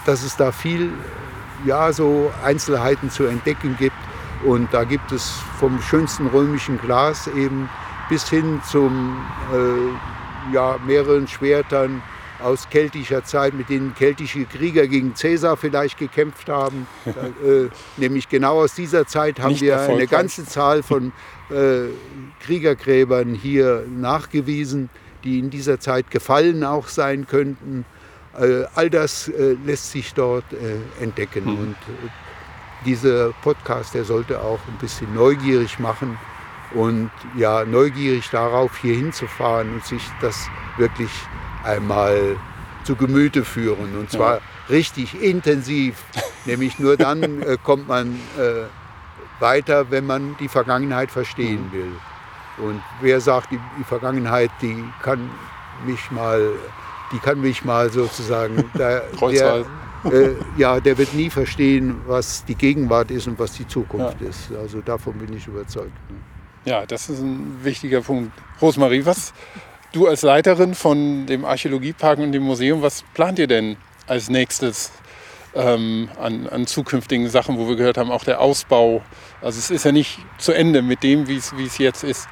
[0.05, 0.91] dass es da viel
[1.65, 3.95] ja, so Einzelheiten zu entdecken gibt.
[4.45, 7.69] Und da gibt es vom schönsten römischen Glas eben
[8.09, 9.17] bis hin zum
[9.51, 12.01] äh, ja, mehreren Schwertern
[12.41, 16.87] aus keltischer Zeit, mit denen keltische Krieger gegen Cäsar vielleicht gekämpft haben.
[17.05, 21.11] äh, nämlich genau aus dieser Zeit haben Nicht wir eine ganze Zahl von
[21.49, 21.89] äh,
[22.41, 24.89] Kriegergräbern hier nachgewiesen,
[25.23, 27.85] die in dieser Zeit gefallen auch sein könnten.
[28.39, 31.45] Äh, all das äh, lässt sich dort äh, entdecken.
[31.45, 31.59] Mhm.
[31.59, 31.75] Und
[32.85, 36.17] dieser Podcast, der sollte auch ein bisschen neugierig machen
[36.73, 40.47] und ja, neugierig darauf, hier hinzufahren und sich das
[40.77, 41.09] wirklich
[41.63, 42.37] einmal
[42.83, 43.97] zu Gemüte führen.
[43.97, 44.41] Und zwar ja.
[44.69, 46.03] richtig intensiv.
[46.45, 48.63] Nämlich nur dann äh, kommt man äh,
[49.41, 51.91] weiter, wenn man die Vergangenheit verstehen will.
[52.65, 55.29] Und wer sagt, die, die Vergangenheit, die kann
[55.85, 56.41] mich mal
[57.11, 59.65] die kann mich mal sozusagen, der, der,
[60.11, 64.29] äh, ja, der wird nie verstehen, was die Gegenwart ist und was die Zukunft ja.
[64.29, 64.51] ist.
[64.55, 65.91] Also davon bin ich überzeugt.
[66.65, 68.31] Ja, das ist ein wichtiger Punkt.
[68.61, 69.33] Rosmarie, was
[69.91, 74.91] du als Leiterin von dem Archäologiepark und dem Museum, was plant ihr denn als nächstes
[75.55, 79.01] ähm, an, an, zukünftigen Sachen, wo wir gehört haben, auch der Ausbau?
[79.41, 82.27] Also es ist ja nicht zu Ende mit dem, wie es jetzt ist.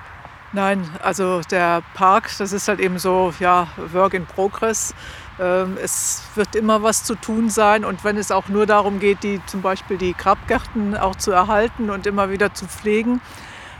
[0.54, 4.96] Nein, also der Park, das ist halt eben so, ja, Work in Progress.
[5.40, 9.24] Ähm, es wird immer was zu tun sein und wenn es auch nur darum geht,
[9.24, 13.20] die, zum Beispiel die Grabgärten auch zu erhalten und immer wieder zu pflegen.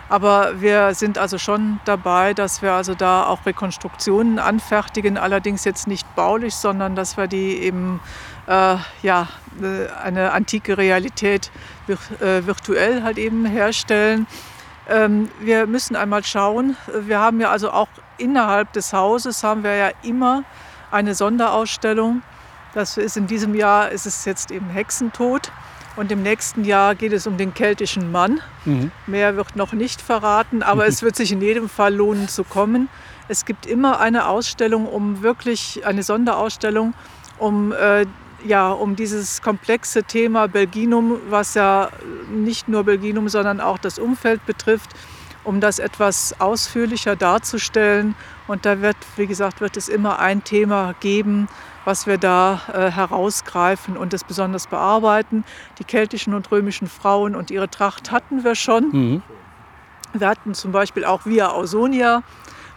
[0.10, 5.88] Aber wir sind also schon dabei, dass wir also da auch Rekonstruktionen anfertigen, allerdings jetzt
[5.88, 8.00] nicht baulich, sondern dass wir die eben
[8.48, 9.28] äh, ja,
[9.62, 11.52] äh, eine antike Realität
[11.88, 14.28] äh, virtuell halt eben herstellen.
[14.88, 16.78] Ähm, wir müssen einmal schauen.
[17.02, 20.44] Wir haben ja also auch innerhalb des Hauses haben wir ja immer
[20.90, 22.22] eine Sonderausstellung.
[22.74, 25.52] Das ist in diesem Jahr ist es jetzt eben Hexentod
[25.98, 28.40] und im nächsten Jahr geht es um den keltischen Mann.
[28.66, 28.92] Mhm.
[29.08, 32.88] Mehr wird noch nicht verraten, aber es wird sich in jedem Fall lohnen zu kommen.
[33.28, 36.94] Es gibt immer eine Ausstellung, um wirklich eine Sonderausstellung,
[37.40, 38.06] um äh,
[38.46, 41.90] ja, um dieses komplexe Thema Belginum, was ja
[42.32, 44.92] nicht nur Belginum, sondern auch das Umfeld betrifft,
[45.44, 48.16] um das etwas ausführlicher darzustellen.
[48.48, 51.48] Und da wird, wie gesagt, wird es immer ein Thema geben,
[51.88, 55.46] was wir da äh, herausgreifen und es besonders bearbeiten.
[55.80, 58.90] Die keltischen und römischen Frauen und ihre Tracht hatten wir schon.
[58.92, 59.22] Mhm.
[60.12, 62.24] Wir hatten zum Beispiel auch Via Ausonia,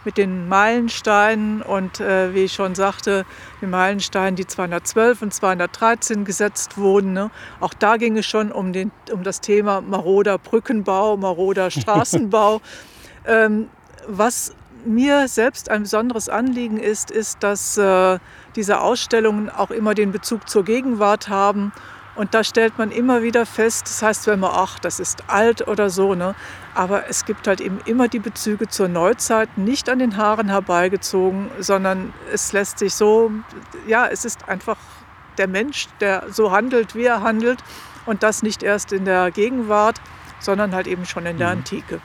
[0.05, 3.25] mit den Meilensteinen und äh, wie ich schon sagte,
[3.61, 7.13] die Meilensteine, die 212 und 213 gesetzt wurden.
[7.13, 7.29] Ne?
[7.59, 12.61] Auch da ging es schon um, den, um das Thema maroder Brückenbau, maroder Straßenbau.
[13.27, 13.67] ähm,
[14.07, 14.55] was
[14.85, 18.17] mir selbst ein besonderes Anliegen ist, ist, dass äh,
[18.55, 21.71] diese Ausstellungen auch immer den Bezug zur Gegenwart haben
[22.15, 25.67] und da stellt man immer wieder fest, das heißt, wenn man, ach, das ist alt
[25.67, 26.35] oder so, ne?
[26.75, 31.49] aber es gibt halt eben immer die Bezüge zur Neuzeit, nicht an den Haaren herbeigezogen,
[31.59, 33.31] sondern es lässt sich so,
[33.87, 34.77] ja, es ist einfach
[35.37, 37.63] der Mensch, der so handelt, wie er handelt
[38.05, 40.01] und das nicht erst in der Gegenwart,
[40.39, 41.59] sondern halt eben schon in der mhm.
[41.59, 42.01] Antike.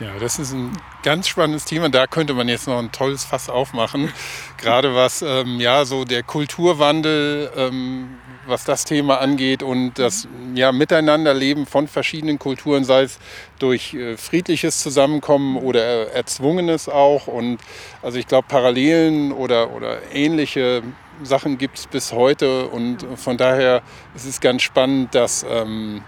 [0.00, 0.72] Ja, das ist ein
[1.04, 1.88] ganz spannendes Thema.
[1.88, 4.12] Da könnte man jetzt noch ein tolles Fass aufmachen.
[4.58, 10.72] Gerade was ähm, ja so der Kulturwandel ähm, was das Thema angeht und das ja,
[10.72, 13.18] Miteinanderleben von verschiedenen Kulturen, sei es
[13.58, 17.26] durch äh, friedliches Zusammenkommen oder erzwungenes auch.
[17.26, 17.58] Und
[18.02, 20.82] also ich glaube, Parallelen oder, oder ähnliche
[21.22, 22.68] Sachen gibt es bis heute.
[22.68, 23.82] Und von daher
[24.14, 26.02] ist es ganz spannend, dass ähm,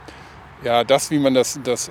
[0.63, 1.91] ja, das, wie man das, das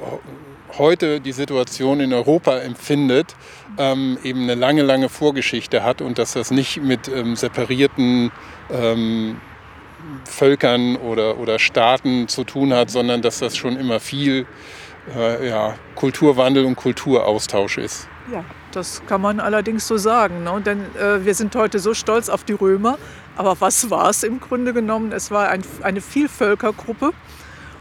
[0.77, 3.35] heute die Situation in Europa empfindet,
[3.77, 8.31] ähm, eben eine lange, lange Vorgeschichte hat und dass das nicht mit ähm, separierten
[8.71, 9.37] ähm,
[10.25, 14.45] Völkern oder, oder Staaten zu tun hat, sondern dass das schon immer viel
[15.15, 18.07] äh, ja, Kulturwandel und Kulturaustausch ist.
[18.31, 20.43] Ja, das kann man allerdings so sagen.
[20.43, 20.61] Ne?
[20.65, 22.97] Denn äh, wir sind heute so stolz auf die Römer.
[23.35, 25.11] Aber was war es im Grunde genommen?
[25.11, 27.11] Es war ein, eine Vielvölkergruppe.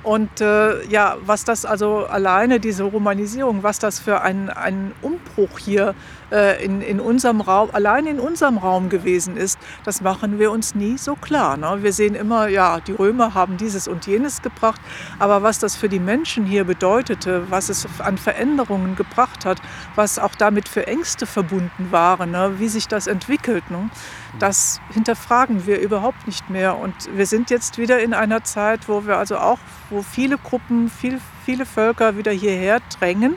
[0.05, 5.58] Und äh, ja, was das also alleine, diese Romanisierung, was das für ein, ein Umbruch
[5.58, 5.94] hier
[6.31, 10.74] äh, in, in unserem Raum, allein in unserem Raum gewesen ist, das machen wir uns
[10.74, 11.57] nie so klar.
[11.57, 11.78] Ne?
[11.83, 14.81] Wir sehen immer, ja, die Römer haben dieses und jenes gebracht,
[15.18, 19.62] aber was das für die Menschen hier bedeutete, was es an Veränderungen gebracht hat,
[19.94, 22.57] was auch damit für Ängste verbunden waren, ne?
[22.58, 23.89] wie sich das entwickelt, ne?
[24.38, 26.78] Das hinterfragen wir überhaupt nicht mehr.
[26.78, 29.58] Und wir sind jetzt wieder in einer Zeit, wo wir also auch,
[29.90, 33.36] wo viele Gruppen, viel, viele Völker wieder hierher drängen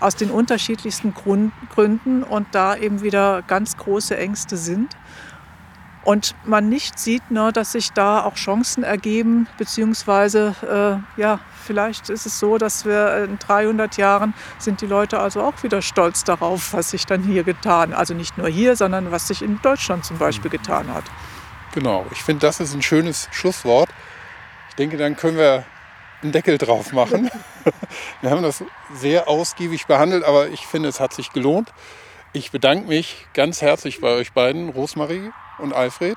[0.00, 4.96] aus den unterschiedlichsten Gründen und da eben wieder ganz große Ängste sind.
[6.02, 12.10] Und man nicht sieht, ne, dass sich da auch Chancen ergeben, beziehungsweise äh, ja, vielleicht
[12.10, 16.24] ist es so, dass wir in 300 Jahren sind die Leute also auch wieder stolz
[16.24, 20.04] darauf, was sich dann hier getan, also nicht nur hier, sondern was sich in Deutschland
[20.04, 21.04] zum Beispiel getan hat.
[21.72, 23.88] Genau, ich finde, das ist ein schönes Schlusswort.
[24.70, 25.64] Ich denke, dann können wir
[26.22, 27.30] einen Deckel drauf machen.
[28.20, 31.72] Wir haben das sehr ausgiebig behandelt, aber ich finde, es hat sich gelohnt.
[32.32, 36.16] Ich bedanke mich ganz herzlich bei euch beiden, Rosmarie und Alfred.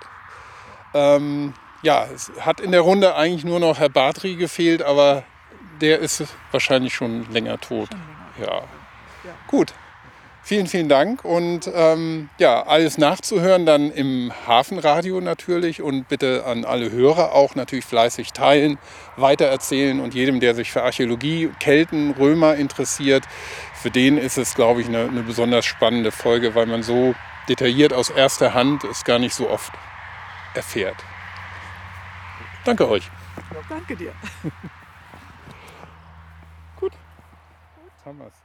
[0.95, 5.23] Ähm, ja, es hat in der Runde eigentlich nur noch Herr Badri gefehlt, aber
[5.83, 7.89] der ist wahrscheinlich schon länger tot.
[7.91, 8.51] Schon länger.
[8.51, 8.57] Ja.
[9.25, 9.35] ja.
[9.47, 9.73] Gut.
[10.45, 16.65] Vielen, vielen Dank und ähm, ja, alles nachzuhören dann im Hafenradio natürlich und bitte an
[16.65, 18.77] alle Hörer auch natürlich fleißig teilen,
[19.15, 23.23] weitererzählen und jedem, der sich für Archäologie, Kelten, Römer interessiert,
[23.73, 27.15] für den ist es, glaube ich, eine, eine besonders spannende Folge, weil man so
[27.47, 29.71] detailliert aus erster Hand es gar nicht so oft
[30.55, 30.97] erfährt.
[32.65, 33.09] Danke euch.
[33.53, 34.11] Ja, danke dir.
[38.17, 38.42] Gut.